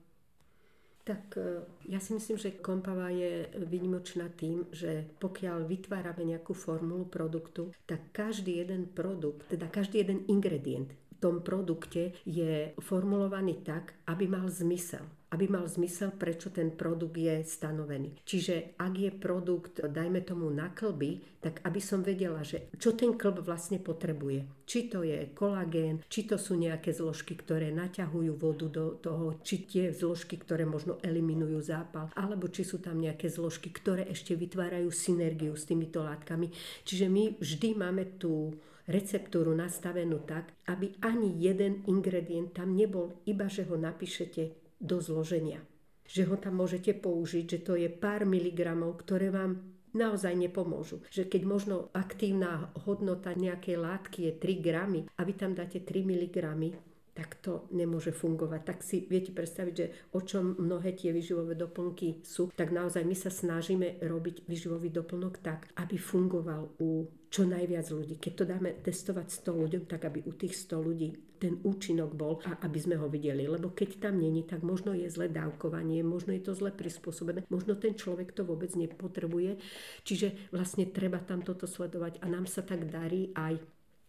Tak 1.04 1.36
e, 1.36 1.44
ja 1.92 2.00
si 2.00 2.16
myslím, 2.16 2.40
že 2.40 2.56
kompava 2.64 3.12
je 3.12 3.52
výnimočná 3.60 4.32
tým, 4.32 4.64
že 4.72 5.04
pokiaľ 5.20 5.68
vytvárame 5.68 6.24
nejakú 6.24 6.56
formulu 6.56 7.04
produktu, 7.04 7.76
tak 7.84 8.08
každý 8.16 8.64
jeden 8.64 8.88
produkt, 8.88 9.44
teda 9.52 9.68
každý 9.68 10.00
jeden 10.00 10.24
ingredient 10.32 10.96
v 10.96 11.16
tom 11.20 11.44
produkte 11.44 12.16
je 12.24 12.72
formulovaný 12.80 13.60
tak, 13.60 14.00
aby 14.08 14.24
mal 14.28 14.48
zmysel 14.48 15.04
aby 15.34 15.50
mal 15.50 15.66
zmysel, 15.66 16.14
prečo 16.14 16.54
ten 16.54 16.70
produkt 16.78 17.18
je 17.18 17.42
stanovený. 17.42 18.22
Čiže 18.22 18.78
ak 18.78 18.94
je 18.94 19.10
produkt, 19.10 19.82
dajme 19.82 20.22
tomu 20.22 20.46
na 20.54 20.70
klby, 20.70 21.42
tak 21.42 21.58
aby 21.66 21.82
som 21.82 22.06
vedela, 22.06 22.46
že 22.46 22.70
čo 22.78 22.94
ten 22.94 23.18
klb 23.18 23.42
vlastne 23.42 23.82
potrebuje. 23.82 24.64
Či 24.64 24.88
to 24.88 25.02
je 25.02 25.34
kolagén, 25.34 26.00
či 26.06 26.24
to 26.24 26.38
sú 26.38 26.54
nejaké 26.56 26.94
zložky, 26.94 27.34
ktoré 27.34 27.74
naťahujú 27.74 28.32
vodu 28.38 28.70
do 28.70 28.96
toho, 28.96 29.42
či 29.42 29.66
tie 29.66 29.90
zložky, 29.90 30.38
ktoré 30.38 30.64
možno 30.64 30.96
eliminujú 31.02 31.60
zápal, 31.60 32.08
alebo 32.14 32.48
či 32.48 32.62
sú 32.64 32.78
tam 32.80 33.02
nejaké 33.02 33.26
zložky, 33.26 33.74
ktoré 33.74 34.06
ešte 34.08 34.38
vytvárajú 34.38 34.88
synergiu 34.88 35.52
s 35.58 35.66
týmito 35.68 36.00
látkami. 36.00 36.48
Čiže 36.86 37.10
my 37.10 37.42
vždy 37.42 37.68
máme 37.76 38.16
tú 38.16 38.54
receptúru 38.88 39.52
nastavenú 39.56 40.24
tak, 40.24 40.52
aby 40.68 40.96
ani 41.04 41.32
jeden 41.40 41.84
ingredient 41.88 42.52
tam 42.56 42.72
nebol, 42.76 43.20
iba 43.28 43.48
že 43.48 43.64
ho 43.68 43.76
napíšete 43.76 44.63
do 44.84 45.00
zloženia. 45.00 45.64
Že 46.04 46.22
ho 46.28 46.36
tam 46.36 46.60
môžete 46.60 46.92
použiť, 47.00 47.44
že 47.48 47.58
to 47.64 47.80
je 47.80 47.88
pár 47.88 48.28
miligramov, 48.28 49.00
ktoré 49.00 49.32
vám 49.32 49.64
naozaj 49.96 50.36
nepomôžu. 50.36 51.00
Že 51.08 51.32
keď 51.32 51.42
možno 51.48 51.76
aktívna 51.96 52.68
hodnota 52.84 53.32
nejakej 53.32 53.80
látky 53.80 54.28
je 54.28 54.32
3 54.36 54.60
gramy 54.60 55.00
a 55.16 55.20
vy 55.24 55.32
tam 55.32 55.56
dáte 55.56 55.80
3 55.80 56.04
miligramy, 56.04 56.76
tak 57.14 57.38
to 57.38 57.70
nemôže 57.70 58.10
fungovať. 58.10 58.60
Tak 58.66 58.78
si 58.82 59.06
viete 59.06 59.30
predstaviť, 59.30 59.74
že 59.74 59.86
o 60.12 60.20
čom 60.20 60.58
mnohé 60.58 60.98
tie 60.98 61.14
vyživové 61.14 61.54
doplnky 61.54 62.26
sú, 62.26 62.50
tak 62.52 62.74
naozaj 62.74 63.06
my 63.06 63.14
sa 63.14 63.30
snažíme 63.30 64.02
robiť 64.02 64.50
vyživový 64.50 64.90
doplnok 64.90 65.38
tak, 65.38 65.70
aby 65.78 65.94
fungoval 65.94 66.74
u 66.82 67.06
čo 67.34 67.42
najviac 67.46 67.86
ľudí. 67.90 68.14
Keď 68.22 68.32
to 68.34 68.44
dáme 68.46 68.70
testovať 68.78 69.26
100 69.26 69.62
ľuďom, 69.62 69.82
tak 69.90 70.06
aby 70.06 70.22
u 70.22 70.38
tých 70.38 70.54
100 70.54 70.86
ľudí 70.86 71.08
ten 71.42 71.58
účinok 71.66 72.14
bol 72.14 72.38
a 72.46 72.62
aby 72.62 72.78
sme 72.78 72.94
ho 72.94 73.10
videli. 73.10 73.50
Lebo 73.50 73.74
keď 73.74 74.06
tam 74.06 74.22
není, 74.22 74.46
tak 74.46 74.62
možno 74.62 74.94
je 74.94 75.10
zle 75.10 75.26
dávkovanie, 75.26 76.06
možno 76.06 76.30
je 76.30 76.46
to 76.46 76.54
zle 76.54 76.70
prispôsobené, 76.70 77.42
možno 77.50 77.74
ten 77.74 77.98
človek 77.98 78.30
to 78.30 78.46
vôbec 78.46 78.70
nepotrebuje. 78.78 79.58
Čiže 80.06 80.54
vlastne 80.54 80.86
treba 80.88 81.18
tam 81.18 81.42
toto 81.42 81.66
sledovať 81.66 82.22
a 82.22 82.30
nám 82.30 82.46
sa 82.46 82.62
tak 82.62 82.86
darí 82.86 83.34
aj 83.34 83.58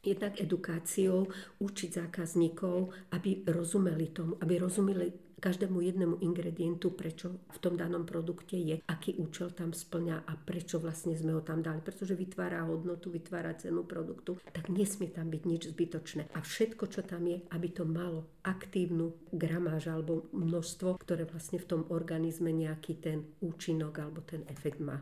jednak 0.06 0.38
edukáciou 0.38 1.26
učiť 1.60 1.89
zákazníkov, 2.06 2.93
aby 3.18 3.41
rozumeli 3.49 4.14
tomu, 4.14 4.38
aby 4.38 4.62
rozumeli 4.62 5.26
každému 5.45 5.78
jednému 5.78 6.16
ingredientu, 6.26 6.89
prečo 6.97 7.38
v 7.53 7.58
tom 7.62 7.78
danom 7.78 8.01
produkte 8.01 8.58
je, 8.58 8.82
aký 8.89 9.14
účel 9.22 9.53
tam 9.53 9.78
splňa 9.78 10.26
a 10.26 10.34
prečo 10.41 10.82
vlastne 10.82 11.14
sme 11.14 11.38
ho 11.38 11.41
tam 11.45 11.62
dali. 11.62 11.86
Pretože 11.86 12.18
vytvára 12.18 12.66
hodnotu, 12.66 13.14
vytvára 13.14 13.53
cenu 13.53 13.86
produktu, 13.86 14.41
tak 14.49 14.74
nesmie 14.74 15.14
tam 15.14 15.30
byť 15.30 15.43
nič 15.45 15.62
zbytočné. 15.70 16.34
A 16.34 16.41
všetko, 16.41 16.89
čo 16.89 17.06
tam 17.06 17.30
je, 17.30 17.45
aby 17.53 17.68
to 17.70 17.86
malo 17.86 18.26
aktívnu 18.41 19.14
gramáž 19.30 19.93
alebo 19.93 20.26
množstvo, 20.34 20.97
ktoré 20.97 21.30
vlastne 21.30 21.62
v 21.62 21.70
tom 21.70 21.82
organizme 21.93 22.49
nejaký 22.49 22.97
ten 22.97 23.30
účinok 23.45 24.01
alebo 24.01 24.26
ten 24.26 24.41
efekt 24.49 24.82
má. 24.82 24.97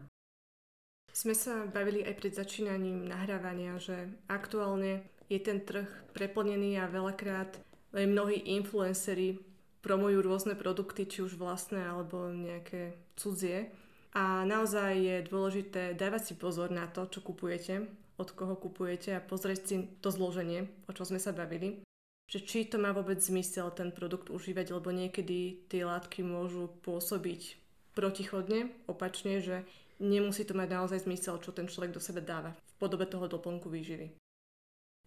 Sme 1.13 1.37
sa 1.37 1.69
bavili 1.69 2.01
aj 2.01 2.17
pred 2.17 2.33
začínaním 2.33 3.05
nahrávania, 3.05 3.77
že 3.77 4.09
aktuálne 4.25 5.05
je 5.29 5.37
ten 5.37 5.61
trh 5.61 5.85
preplnený 6.17 6.81
a 6.81 6.89
veľakrát 6.89 7.61
aj 7.93 8.05
mnohí 8.09 8.41
influenceri 8.57 9.37
promujú 9.85 10.25
rôzne 10.25 10.57
produkty, 10.57 11.05
či 11.05 11.21
už 11.21 11.37
vlastné 11.37 11.85
alebo 11.85 12.33
nejaké 12.33 12.97
cudzie. 13.13 13.69
A 14.17 14.41
naozaj 14.41 14.91
je 14.97 15.15
dôležité 15.29 15.93
dávať 15.93 16.21
si 16.23 16.33
pozor 16.33 16.73
na 16.73 16.89
to, 16.89 17.05
čo 17.05 17.21
kupujete, 17.21 17.85
od 18.17 18.29
koho 18.33 18.57
kupujete 18.57 19.13
a 19.13 19.21
pozrieť 19.21 19.61
si 19.61 19.75
to 20.01 20.09
zloženie, 20.09 20.65
o 20.89 20.91
čom 20.97 21.05
sme 21.05 21.21
sa 21.21 21.29
bavili. 21.29 21.85
Že 22.25 22.39
či 22.41 22.59
to 22.65 22.81
má 22.81 22.89
vôbec 22.89 23.21
zmysel 23.21 23.69
ten 23.69 23.93
produkt 23.93 24.33
užívať, 24.33 24.73
lebo 24.73 24.89
niekedy 24.89 25.69
tie 25.69 25.85
látky 25.85 26.25
môžu 26.25 26.73
pôsobiť 26.81 27.61
protichodne, 27.93 28.73
opačne, 28.89 29.37
že 29.37 29.65
nemusí 29.99 30.47
to 30.47 30.57
mať 30.57 30.69
naozaj 30.69 30.99
zmysel, 31.05 31.41
čo 31.43 31.51
ten 31.51 31.69
človek 31.69 31.93
do 31.93 32.01
sebe 32.01 32.21
dáva 32.23 32.53
v 32.53 32.73
podobe 32.77 33.05
toho 33.05 33.29
doplnku 33.29 33.69
výživy. 33.69 34.13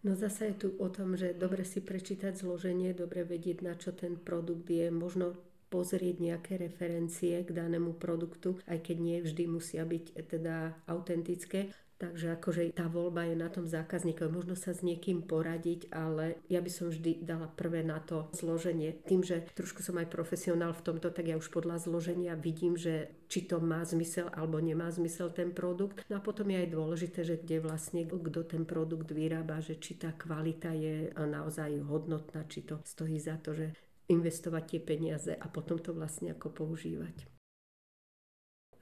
No 0.05 0.13
zase 0.13 0.53
je 0.53 0.55
tu 0.55 0.67
o 0.77 0.87
tom, 0.93 1.17
že 1.17 1.33
dobre 1.33 1.65
si 1.65 1.81
prečítať 1.81 2.37
zloženie, 2.37 2.93
dobre 2.93 3.25
vedieť, 3.25 3.65
na 3.65 3.73
čo 3.73 3.91
ten 3.91 4.13
produkt 4.13 4.69
je, 4.69 4.93
možno 4.93 5.33
pozrieť 5.67 6.15
nejaké 6.21 6.53
referencie 6.55 7.43
k 7.43 7.49
danému 7.51 7.99
produktu, 7.99 8.55
aj 8.69 8.87
keď 8.87 8.97
nie 9.01 9.17
vždy 9.19 9.43
musia 9.49 9.83
byť 9.83 10.05
teda 10.31 10.85
autentické. 10.87 11.73
Takže 11.97 12.37
akože 12.37 12.77
tá 12.77 12.85
voľba 12.85 13.25
je 13.25 13.35
na 13.41 13.49
tom 13.49 13.65
zákazníkovi. 13.65 14.29
Možno 14.29 14.53
sa 14.53 14.69
s 14.69 14.85
niekým 14.85 15.25
poradiť, 15.25 15.89
ale 15.89 16.37
ja 16.45 16.61
by 16.61 16.69
som 16.69 16.93
vždy 16.93 17.25
dala 17.25 17.49
prvé 17.49 17.81
na 17.81 17.97
to 17.97 18.29
zloženie. 18.37 18.93
Tým, 19.09 19.25
že 19.25 19.49
trošku 19.57 19.81
som 19.81 19.97
aj 19.97 20.05
profesionál 20.13 20.77
v 20.77 20.85
tomto, 20.85 21.09
tak 21.09 21.25
ja 21.25 21.41
už 21.41 21.49
podľa 21.49 21.81
zloženia 21.81 22.37
vidím, 22.37 22.77
že 22.77 23.09
či 23.25 23.49
to 23.49 23.57
má 23.57 23.81
zmysel 23.81 24.29
alebo 24.29 24.61
nemá 24.61 24.93
zmysel 24.93 25.33
ten 25.33 25.49
produkt. 25.57 26.05
No 26.05 26.21
a 26.21 26.21
potom 26.21 26.45
je 26.53 26.61
aj 26.61 26.69
dôležité, 26.69 27.19
že 27.25 27.41
kde 27.41 27.65
vlastne 27.65 28.05
kto 28.05 28.45
ten 28.45 28.61
produkt 28.69 29.09
vyrába, 29.09 29.57
že 29.57 29.81
či 29.81 29.97
tá 29.97 30.13
kvalita 30.13 30.77
je 30.77 31.09
naozaj 31.17 31.81
hodnotná, 31.81 32.45
či 32.45 32.61
to 32.61 32.77
stojí 32.85 33.17
za 33.17 33.41
to, 33.41 33.57
že 33.57 33.73
investovať 34.05 34.63
tie 34.69 34.79
peniaze 34.85 35.33
a 35.33 35.49
potom 35.49 35.81
to 35.81 35.97
vlastne 35.97 36.29
ako 36.29 36.53
používať. 36.53 37.25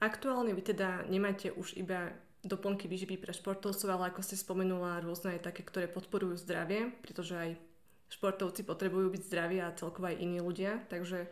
Aktuálne 0.04 0.52
vy 0.52 0.60
teda 0.76 1.08
nemáte 1.08 1.48
už 1.48 1.80
iba 1.80 2.12
doplnky 2.46 2.86
výživy 2.86 3.18
pre 3.18 3.34
športovcov, 3.34 3.90
ale 3.90 4.14
ako 4.14 4.22
ste 4.22 4.38
spomenula, 4.38 5.02
rôzne 5.02 5.36
aj 5.36 5.50
také, 5.52 5.66
ktoré 5.66 5.90
podporujú 5.90 6.38
zdravie, 6.38 6.94
pretože 7.02 7.34
aj 7.34 7.50
športovci 8.10 8.62
potrebujú 8.62 9.10
byť 9.10 9.22
zdraví 9.26 9.58
a 9.58 9.74
celkovo 9.74 10.08
aj 10.08 10.22
iní 10.22 10.38
ľudia, 10.38 10.86
takže 10.86 11.26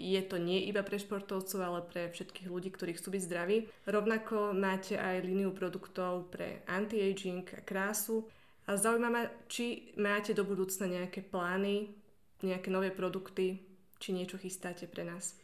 je 0.00 0.22
to 0.24 0.40
nie 0.40 0.64
iba 0.64 0.80
pre 0.80 0.96
športovcov, 0.96 1.60
ale 1.60 1.80
pre 1.84 2.08
všetkých 2.08 2.48
ľudí, 2.48 2.72
ktorí 2.72 2.96
chcú 2.96 3.12
byť 3.14 3.22
zdraví. 3.28 3.56
Rovnako 3.84 4.56
máte 4.56 4.96
aj 4.96 5.22
líniu 5.22 5.52
produktov 5.52 6.32
pre 6.32 6.64
anti-aging 6.64 7.44
a 7.52 7.60
krásu. 7.60 8.24
A 8.64 8.80
zaujímavé, 8.80 9.28
či 9.50 9.92
máte 10.00 10.32
do 10.32 10.48
budúcna 10.48 10.88
nejaké 10.88 11.20
plány, 11.20 11.92
nejaké 12.40 12.72
nové 12.72 12.88
produkty, 12.88 13.60
či 14.00 14.16
niečo 14.16 14.40
chystáte 14.40 14.88
pre 14.88 15.04
nás 15.04 15.36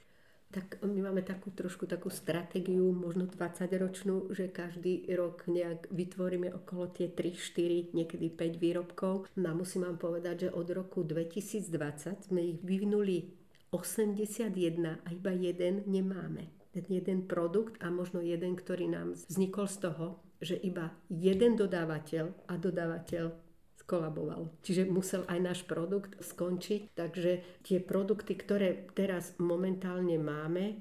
tak 0.54 0.78
my 0.80 1.10
máme 1.10 1.26
takú 1.26 1.50
trošku 1.50 1.90
takú 1.90 2.08
stratégiu, 2.08 2.88
možno 2.94 3.26
20 3.26 3.66
ročnú, 3.76 4.16
že 4.30 4.48
každý 4.48 5.04
rok 5.12 5.44
nejak 5.50 5.90
vytvoríme 5.90 6.54
okolo 6.54 6.88
tie 6.94 7.10
3, 7.10 7.34
4, 7.34 7.92
niekedy 7.92 8.30
5 8.30 8.62
výrobkov. 8.62 9.26
No 9.36 9.46
a 9.50 9.58
musím 9.58 9.90
vám 9.90 9.98
povedať, 9.98 10.48
že 10.48 10.54
od 10.54 10.68
roku 10.70 11.02
2020 11.02 12.30
sme 12.30 12.40
ich 12.54 12.58
vyvinuli 12.62 13.36
81 13.74 15.02
a 15.02 15.08
iba 15.10 15.32
jeden 15.34 15.82
nemáme. 15.84 16.48
Ten 16.70 16.86
jeden 16.88 17.26
produkt 17.26 17.80
a 17.82 17.90
možno 17.90 18.22
jeden, 18.22 18.54
ktorý 18.54 18.86
nám 18.88 19.16
vznikol 19.16 19.66
z 19.66 19.78
toho, 19.90 20.06
že 20.40 20.56
iba 20.60 20.92
jeden 21.08 21.56
dodávateľ 21.56 22.48
a 22.48 22.54
dodávateľ 22.60 23.45
skolaboval. 23.86 24.50
Čiže 24.66 24.90
musel 24.90 25.22
aj 25.30 25.38
náš 25.38 25.60
produkt 25.62 26.18
skončiť. 26.18 26.98
Takže 26.98 27.62
tie 27.62 27.78
produkty, 27.78 28.34
ktoré 28.34 28.90
teraz 28.98 29.38
momentálne 29.38 30.18
máme, 30.18 30.64
e, 30.66 30.74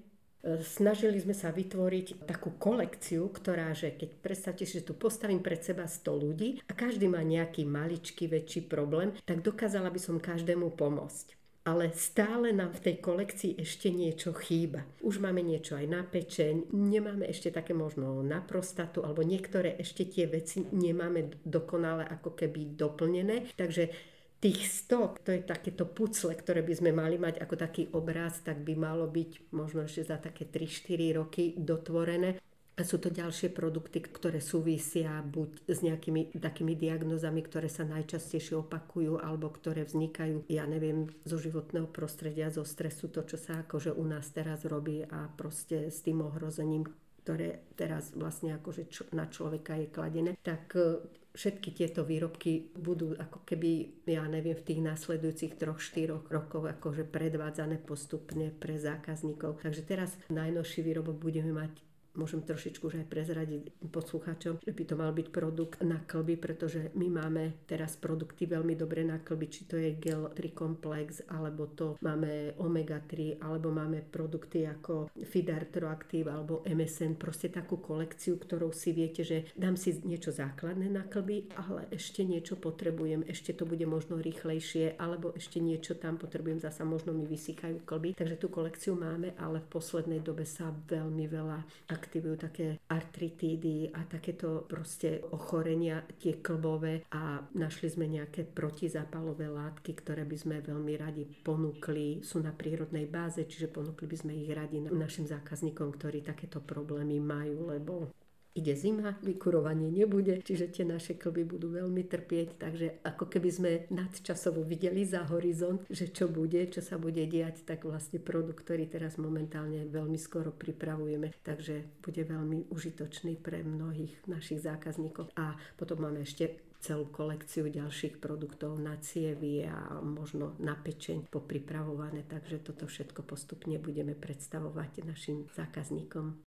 snažili 0.66 1.22
sme 1.22 1.38
sa 1.38 1.54
vytvoriť 1.54 2.26
takú 2.26 2.58
kolekciu, 2.58 3.30
ktorá, 3.30 3.78
že 3.78 3.94
keď 3.94 4.10
predstavte 4.26 4.66
si, 4.66 4.82
že 4.82 4.90
tu 4.90 4.98
postavím 4.98 5.46
pred 5.46 5.62
seba 5.62 5.86
100 5.86 6.18
ľudí 6.18 6.50
a 6.66 6.74
každý 6.74 7.06
má 7.06 7.22
nejaký 7.22 7.62
maličký 7.70 8.26
väčší 8.26 8.66
problém, 8.66 9.14
tak 9.22 9.46
dokázala 9.46 9.94
by 9.94 10.02
som 10.02 10.18
každému 10.18 10.74
pomôcť 10.74 11.45
ale 11.66 11.90
stále 11.98 12.54
nám 12.54 12.78
v 12.78 12.84
tej 12.86 12.96
kolekcii 13.02 13.58
ešte 13.58 13.90
niečo 13.90 14.38
chýba. 14.38 14.86
Už 15.02 15.18
máme 15.18 15.42
niečo 15.42 15.74
aj 15.74 15.86
na 15.90 16.06
pečeň, 16.06 16.70
nemáme 16.70 17.26
ešte 17.26 17.50
také 17.50 17.74
možno 17.74 18.22
na 18.22 18.38
prostatu, 18.38 19.02
alebo 19.02 19.26
niektoré 19.26 19.74
ešte 19.82 20.06
tie 20.06 20.30
veci 20.30 20.62
nemáme 20.62 21.42
dokonale 21.42 22.06
ako 22.06 22.38
keby 22.38 22.78
doplnené. 22.78 23.50
Takže 23.58 23.90
tých 24.38 24.62
100, 24.86 25.26
to 25.26 25.30
je 25.34 25.42
takéto 25.42 25.90
pucle, 25.90 26.30
ktoré 26.38 26.62
by 26.62 26.74
sme 26.78 26.94
mali 26.94 27.18
mať 27.18 27.42
ako 27.42 27.56
taký 27.58 27.90
obraz, 27.98 28.46
tak 28.46 28.62
by 28.62 28.78
malo 28.78 29.10
byť 29.10 29.50
možno 29.58 29.90
ešte 29.90 30.06
za 30.06 30.22
také 30.22 30.46
3-4 30.46 31.18
roky 31.18 31.58
dotvorené. 31.58 32.38
A 32.76 32.84
sú 32.84 33.00
to 33.00 33.08
ďalšie 33.08 33.56
produkty, 33.56 34.04
ktoré 34.04 34.44
súvisia 34.44 35.24
buď 35.24 35.64
s 35.64 35.80
nejakými 35.80 36.36
takými 36.36 36.76
diagnozami, 36.76 37.40
ktoré 37.40 37.72
sa 37.72 37.88
najčastejšie 37.88 38.60
opakujú, 38.68 39.16
alebo 39.24 39.48
ktoré 39.48 39.88
vznikajú, 39.88 40.44
ja 40.52 40.68
neviem, 40.68 41.08
zo 41.24 41.40
životného 41.40 41.88
prostredia, 41.88 42.52
zo 42.52 42.68
stresu, 42.68 43.08
to, 43.08 43.24
čo 43.24 43.40
sa 43.40 43.64
akože 43.64 43.96
u 43.96 44.04
nás 44.04 44.28
teraz 44.36 44.68
robí 44.68 45.08
a 45.08 45.32
proste 45.40 45.88
s 45.88 46.04
tým 46.04 46.20
ohrozením 46.20 46.84
ktoré 47.26 47.66
teraz 47.74 48.14
vlastne 48.14 48.54
akože 48.54 48.86
čo, 48.86 49.10
na 49.10 49.26
človeka 49.26 49.74
je 49.82 49.90
kladené, 49.90 50.32
tak 50.46 50.78
e, 50.78 51.02
všetky 51.34 51.74
tieto 51.74 52.06
výrobky 52.06 52.70
budú 52.78 53.18
ako 53.18 53.42
keby, 53.42 54.06
ja 54.06 54.30
neviem, 54.30 54.54
v 54.54 54.62
tých 54.62 54.86
následujúcich 54.86 55.58
troch, 55.58 55.82
štyroch 55.82 56.30
rokoch 56.30 56.70
akože 56.70 57.02
predvádzané 57.10 57.82
postupne 57.82 58.54
pre 58.54 58.78
zákazníkov. 58.78 59.58
Takže 59.58 59.82
teraz 59.82 60.14
najnovší 60.30 60.86
výrobok 60.86 61.18
budeme 61.18 61.50
mať 61.50 61.74
môžem 62.16 62.42
trošičku 62.44 62.88
už 62.88 63.04
aj 63.04 63.08
prezradiť 63.12 63.64
poslucháčom, 63.92 64.64
že 64.64 64.72
by 64.72 64.84
to 64.88 64.96
mal 64.96 65.12
byť 65.12 65.28
produkt 65.30 65.80
na 65.84 66.02
klby, 66.04 66.36
pretože 66.40 66.92
my 66.96 67.08
máme 67.12 67.68
teraz 67.70 67.96
produkty 68.00 68.48
veľmi 68.50 68.74
dobre 68.76 69.04
na 69.04 69.20
klby, 69.22 69.46
či 69.52 69.62
to 69.68 69.76
je 69.76 69.96
gel 70.00 70.32
3 70.32 70.52
komplex, 70.56 71.24
alebo 71.30 71.70
to 71.72 71.96
máme 72.02 72.56
omega 72.60 73.00
3, 73.04 73.44
alebo 73.44 73.72
máme 73.72 74.02
produkty 74.04 74.66
ako 74.66 75.12
Fidartroactive 75.14 76.28
alebo 76.32 76.64
MSN, 76.66 77.20
proste 77.20 77.52
takú 77.52 77.80
kolekciu, 77.80 78.40
ktorou 78.40 78.72
si 78.72 78.92
viete, 78.96 79.24
že 79.24 79.52
dám 79.56 79.76
si 79.76 79.96
niečo 80.04 80.32
základné 80.32 80.88
na 80.92 81.04
klby, 81.08 81.52
ale 81.56 81.88
ešte 81.92 82.24
niečo 82.24 82.56
potrebujem, 82.60 83.28
ešte 83.28 83.56
to 83.56 83.68
bude 83.68 83.84
možno 83.86 84.20
rýchlejšie, 84.20 84.96
alebo 85.00 85.32
ešte 85.36 85.60
niečo 85.60 85.96
tam 85.96 86.16
potrebujem, 86.16 86.60
zasa 86.64 86.88
možno 86.88 87.12
mi 87.12 87.28
vysychajú 87.28 87.84
klby. 87.84 88.16
Takže 88.16 88.40
tú 88.40 88.48
kolekciu 88.48 88.96
máme, 88.96 89.36
ale 89.40 89.62
v 89.62 89.72
poslednej 89.72 90.22
dobe 90.24 90.48
sa 90.48 90.72
veľmi 90.72 91.26
veľa 91.28 91.60
aktivujú 92.06 92.38
také 92.38 92.78
artritídy 92.94 93.90
a 93.90 94.06
takéto 94.06 94.70
proste 94.70 95.26
ochorenia, 95.34 96.06
tie 96.22 96.38
klbové 96.38 97.10
a 97.10 97.42
našli 97.58 97.90
sme 97.90 98.06
nejaké 98.06 98.46
protizápalové 98.46 99.50
látky, 99.50 99.98
ktoré 99.98 100.22
by 100.22 100.38
sme 100.38 100.56
veľmi 100.62 100.94
radi 100.94 101.26
ponúkli. 101.42 102.22
Sú 102.22 102.46
na 102.46 102.54
prírodnej 102.54 103.10
báze, 103.10 103.42
čiže 103.50 103.74
ponúkli 103.74 104.06
by 104.06 104.18
sme 104.22 104.34
ich 104.38 104.54
radi 104.54 104.78
našim 104.86 105.26
zákazníkom, 105.26 105.98
ktorí 105.98 106.22
takéto 106.22 106.62
problémy 106.62 107.18
majú, 107.18 107.74
lebo 107.74 108.14
ide 108.56 108.74
zima, 108.74 109.20
vykurovanie 109.20 109.92
nebude, 109.92 110.40
čiže 110.40 110.72
tie 110.72 110.88
naše 110.88 111.20
klby 111.20 111.44
budú 111.44 111.76
veľmi 111.76 112.08
trpieť, 112.08 112.50
takže 112.56 112.88
ako 113.04 113.28
keby 113.28 113.50
sme 113.52 113.72
nadčasovo 113.92 114.64
videli 114.64 115.04
za 115.04 115.28
horizont, 115.28 115.84
že 115.92 116.08
čo 116.10 116.32
bude, 116.32 116.64
čo 116.72 116.80
sa 116.80 116.96
bude 116.96 117.28
diať, 117.28 117.68
tak 117.68 117.84
vlastne 117.84 118.24
produkt, 118.24 118.64
ktorý 118.64 118.88
teraz 118.88 119.20
momentálne 119.20 119.84
veľmi 119.92 120.16
skoro 120.16 120.56
pripravujeme, 120.56 121.36
takže 121.44 122.00
bude 122.00 122.24
veľmi 122.24 122.72
užitočný 122.72 123.36
pre 123.44 123.60
mnohých 123.60 124.24
našich 124.32 124.64
zákazníkov. 124.64 125.36
A 125.36 125.60
potom 125.76 126.08
máme 126.08 126.24
ešte 126.24 126.64
celú 126.86 127.10
kolekciu 127.10 127.66
ďalších 127.66 128.22
produktov 128.22 128.78
na 128.78 128.94
cievy 129.02 129.66
a 129.66 130.00
možno 130.06 130.54
na 130.62 130.78
pečeň 130.78 131.28
popripravované, 131.34 132.24
takže 132.30 132.62
toto 132.62 132.86
všetko 132.86 133.26
postupne 133.26 133.82
budeme 133.82 134.14
predstavovať 134.14 135.02
našim 135.02 135.50
zákazníkom. 135.58 136.45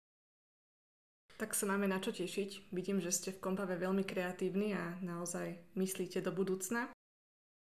Tak 1.37 1.53
sa 1.53 1.69
máme 1.69 1.85
na 1.85 2.01
čo 2.01 2.09
tešiť. 2.09 2.73
Vidím, 2.73 2.97
že 2.97 3.13
ste 3.13 3.29
v 3.29 3.41
Kompave 3.45 3.77
veľmi 3.77 4.01
kreatívni 4.01 4.73
a 4.73 4.97
naozaj 5.05 5.61
myslíte 5.77 6.25
do 6.25 6.33
budúcna. 6.33 6.89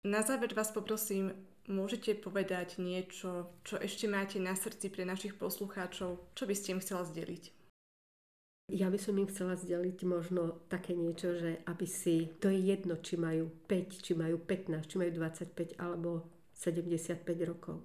Na 0.07 0.22
záver 0.22 0.55
vás 0.55 0.70
poprosím, 0.70 1.35
môžete 1.66 2.14
povedať 2.14 2.79
niečo, 2.79 3.51
čo 3.66 3.75
ešte 3.83 4.07
máte 4.07 4.39
na 4.39 4.55
srdci 4.55 4.95
pre 4.95 5.03
našich 5.03 5.35
poslucháčov, 5.35 6.22
čo 6.39 6.45
by 6.47 6.55
ste 6.55 6.79
im 6.79 6.83
chcela 6.87 7.03
zdeliť? 7.03 7.51
Ja 8.70 8.89
by 8.95 8.97
som 8.97 9.18
im 9.18 9.27
chcela 9.27 9.59
zdeliť 9.59 9.99
možno 10.07 10.62
také 10.70 10.95
niečo, 10.95 11.35
že 11.35 11.59
aby 11.66 11.85
si, 11.85 12.31
to 12.39 12.49
je 12.49 12.62
jedno, 12.62 12.97
či 13.03 13.18
majú 13.18 13.51
5, 13.66 14.07
či 14.07 14.14
majú 14.14 14.39
15, 14.39 14.87
či 14.87 14.97
majú 15.03 15.11
25 15.18 15.83
alebo 15.83 16.31
75 16.55 17.27
rokov 17.43 17.83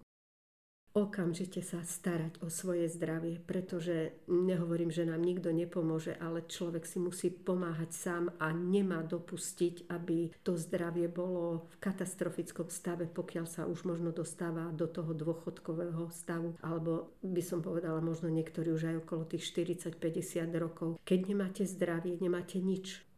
okamžite 0.93 1.61
sa 1.61 1.81
starať 1.85 2.41
o 2.41 2.47
svoje 2.49 2.89
zdravie, 2.89 3.37
pretože 3.43 4.13
nehovorím, 4.25 4.89
že 4.89 5.05
nám 5.05 5.21
nikto 5.21 5.53
nepomôže, 5.53 6.17
ale 6.17 6.45
človek 6.45 6.85
si 6.85 6.97
musí 6.97 7.29
pomáhať 7.29 7.91
sám 7.93 8.23
a 8.41 8.49
nemá 8.53 9.05
dopustiť, 9.05 9.89
aby 9.91 10.33
to 10.41 10.57
zdravie 10.57 11.05
bolo 11.05 11.69
v 11.69 11.75
katastrofickom 11.81 12.73
stave, 12.73 13.05
pokiaľ 13.05 13.45
sa 13.45 13.65
už 13.69 13.85
možno 13.85 14.09
dostáva 14.09 14.73
do 14.73 14.89
toho 14.89 15.13
dôchodkového 15.13 16.09
stavu, 16.09 16.57
alebo 16.63 17.13
by 17.21 17.41
som 17.43 17.61
povedala 17.61 18.01
možno 18.01 18.31
niektorí 18.33 18.73
už 18.73 18.93
aj 18.93 18.95
okolo 19.05 19.29
tých 19.29 19.45
40-50 19.45 20.49
rokov. 20.57 20.97
Keď 21.05 21.19
nemáte 21.29 21.63
zdravie, 21.65 22.17
nemáte 22.17 22.57
nič 22.57 23.08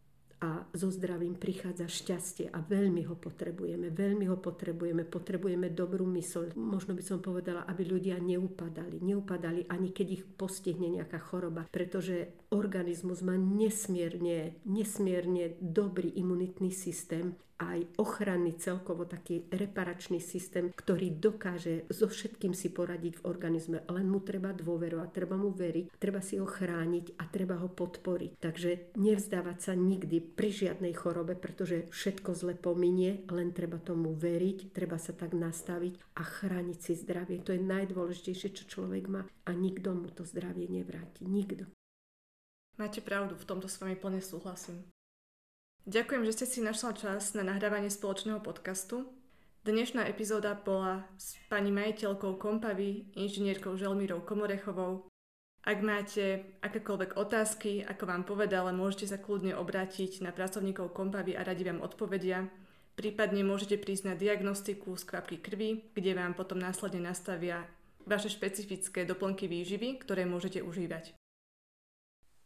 a 0.41 0.65
so 0.73 0.89
zdravím 0.89 1.37
prichádza 1.37 1.85
šťastie 1.85 2.49
a 2.49 2.65
veľmi 2.65 3.05
ho 3.05 3.13
potrebujeme, 3.13 3.93
veľmi 3.93 4.25
ho 4.25 4.41
potrebujeme, 4.41 5.05
potrebujeme 5.05 5.69
dobrú 5.69 6.09
mysl. 6.17 6.57
Možno 6.57 6.97
by 6.97 7.03
som 7.05 7.21
povedala, 7.21 7.69
aby 7.69 7.85
ľudia 7.85 8.17
neupadali, 8.17 8.97
neupadali 9.05 9.69
ani 9.69 9.93
keď 9.93 10.07
ich 10.09 10.23
postihne 10.25 10.89
nejaká 10.89 11.21
choroba, 11.21 11.69
pretože 11.69 12.49
organizmus 12.49 13.21
má 13.21 13.37
nesmierne, 13.37 14.57
nesmierne 14.65 15.61
dobrý 15.61 16.17
imunitný 16.17 16.73
systém 16.73 17.37
aj 17.61 18.01
ochranný 18.01 18.57
celkovo 18.57 19.05
taký 19.05 19.45
reparačný 19.53 20.17
systém, 20.17 20.73
ktorý 20.73 21.13
dokáže 21.21 21.85
so 21.93 22.09
všetkým 22.09 22.57
si 22.57 22.73
poradiť 22.73 23.21
v 23.21 23.25
organizme. 23.29 23.85
Len 23.85 24.09
mu 24.09 24.17
treba 24.25 24.49
dôverovať, 24.49 25.09
treba 25.13 25.37
mu 25.37 25.53
veriť, 25.53 25.93
treba 26.01 26.25
si 26.25 26.41
ho 26.41 26.47
chrániť 26.49 27.21
a 27.21 27.23
treba 27.29 27.61
ho 27.61 27.69
podporiť. 27.69 28.41
Takže 28.41 28.97
nevzdávať 28.97 29.57
sa 29.61 29.73
nikdy 29.77 30.17
pri 30.23 30.49
žiadnej 30.49 30.97
chorobe, 30.97 31.37
pretože 31.37 31.85
všetko 31.93 32.33
zle 32.33 32.53
pominie, 32.57 33.21
len 33.29 33.53
treba 33.53 33.77
tomu 33.77 34.17
veriť, 34.17 34.73
treba 34.73 34.97
sa 34.97 35.13
tak 35.13 35.37
nastaviť 35.37 36.17
a 36.17 36.23
chrániť 36.25 36.77
si 36.81 36.93
zdravie. 36.97 37.45
To 37.45 37.53
je 37.53 37.61
najdôležitejšie, 37.61 38.49
čo 38.57 38.63
človek 38.65 39.05
má 39.05 39.21
a 39.45 39.51
nikto 39.53 39.93
mu 39.93 40.09
to 40.09 40.25
zdravie 40.25 40.65
nevráti. 40.65 41.27
Nikto. 41.27 41.69
Máte 42.79 43.03
pravdu, 43.03 43.37
v 43.37 43.45
tomto 43.45 43.67
s 43.69 43.77
vami 43.77 43.93
plne 43.93 44.23
súhlasím. 44.23 44.81
Ďakujem, 45.89 46.29
že 46.29 46.35
ste 46.37 46.45
si 46.45 46.59
našla 46.61 46.93
čas 46.93 47.33
na 47.33 47.41
nahrávanie 47.41 47.89
spoločného 47.89 48.37
podcastu. 48.37 49.09
Dnešná 49.65 50.05
epizóda 50.05 50.53
bola 50.53 51.09
s 51.17 51.41
pani 51.49 51.73
majiteľkou 51.73 52.37
Kompavy, 52.37 53.09
inžinierkou 53.17 53.73
Želmírou 53.73 54.21
Komorechovou. 54.21 55.09
Ak 55.65 55.81
máte 55.81 56.53
akékoľvek 56.61 57.17
otázky, 57.17 57.81
ako 57.81 58.03
vám 58.05 58.29
povedala, 58.29 58.69
môžete 58.69 59.09
sa 59.09 59.17
kľudne 59.17 59.57
obrátiť 59.57 60.21
na 60.21 60.29
pracovníkov 60.29 60.93
Kompavy 60.93 61.33
a 61.33 61.41
radi 61.41 61.65
vám 61.65 61.81
odpovedia. 61.81 62.45
Prípadne 62.93 63.41
môžete 63.41 63.81
prísť 63.81 64.13
na 64.13 64.13
diagnostiku 64.13 64.93
z 64.93 65.03
kvapky 65.09 65.41
krvi, 65.41 65.89
kde 65.97 66.13
vám 66.13 66.37
potom 66.37 66.61
následne 66.61 67.01
nastavia 67.09 67.65
vaše 68.05 68.29
špecifické 68.29 69.01
doplnky 69.01 69.49
výživy, 69.49 69.97
ktoré 69.97 70.29
môžete 70.29 70.61
užívať. 70.61 71.17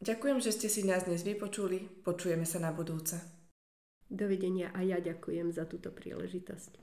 Ďakujem, 0.05 0.37
že 0.37 0.53
ste 0.53 0.69
si 0.69 0.85
nás 0.85 1.09
dnes 1.09 1.25
vypočuli. 1.25 1.81
Počujeme 2.05 2.45
sa 2.45 2.61
na 2.61 2.69
budúce. 2.69 3.17
Dovidenia 4.05 4.69
a 4.69 4.85
ja 4.85 5.01
ďakujem 5.01 5.49
za 5.49 5.65
túto 5.65 5.89
príležitosť. 5.89 6.77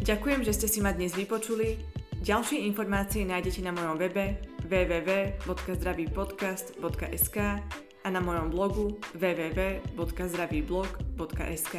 Ďakujem, 0.00 0.48
že 0.48 0.56
ste 0.56 0.64
si 0.64 0.80
ma 0.80 0.96
dnes 0.96 1.12
vypočuli. 1.12 1.76
Ďalšie 2.24 2.64
informácie 2.64 3.28
nájdete 3.28 3.60
na 3.60 3.76
mojom 3.76 4.00
webe 4.00 4.40
www.zdravýpodcast.sk 4.64 7.36
a 8.00 8.08
na 8.08 8.20
mojom 8.24 8.48
blogu 8.48 8.96
www.zdravýblog.sk. 9.12 11.74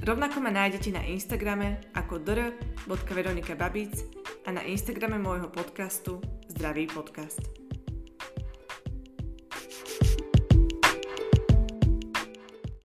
Rovnako 0.00 0.40
ma 0.40 0.48
nájdete 0.48 0.96
na 0.96 1.04
Instagrame 1.04 1.92
ako 1.92 2.24
dr.veronikababic 2.24 4.00
a 4.48 4.56
na 4.56 4.64
Instagrame 4.64 5.20
môjho 5.20 5.52
podcastu 5.52 6.24
Zdravý 6.48 6.88
podcast. 6.88 7.59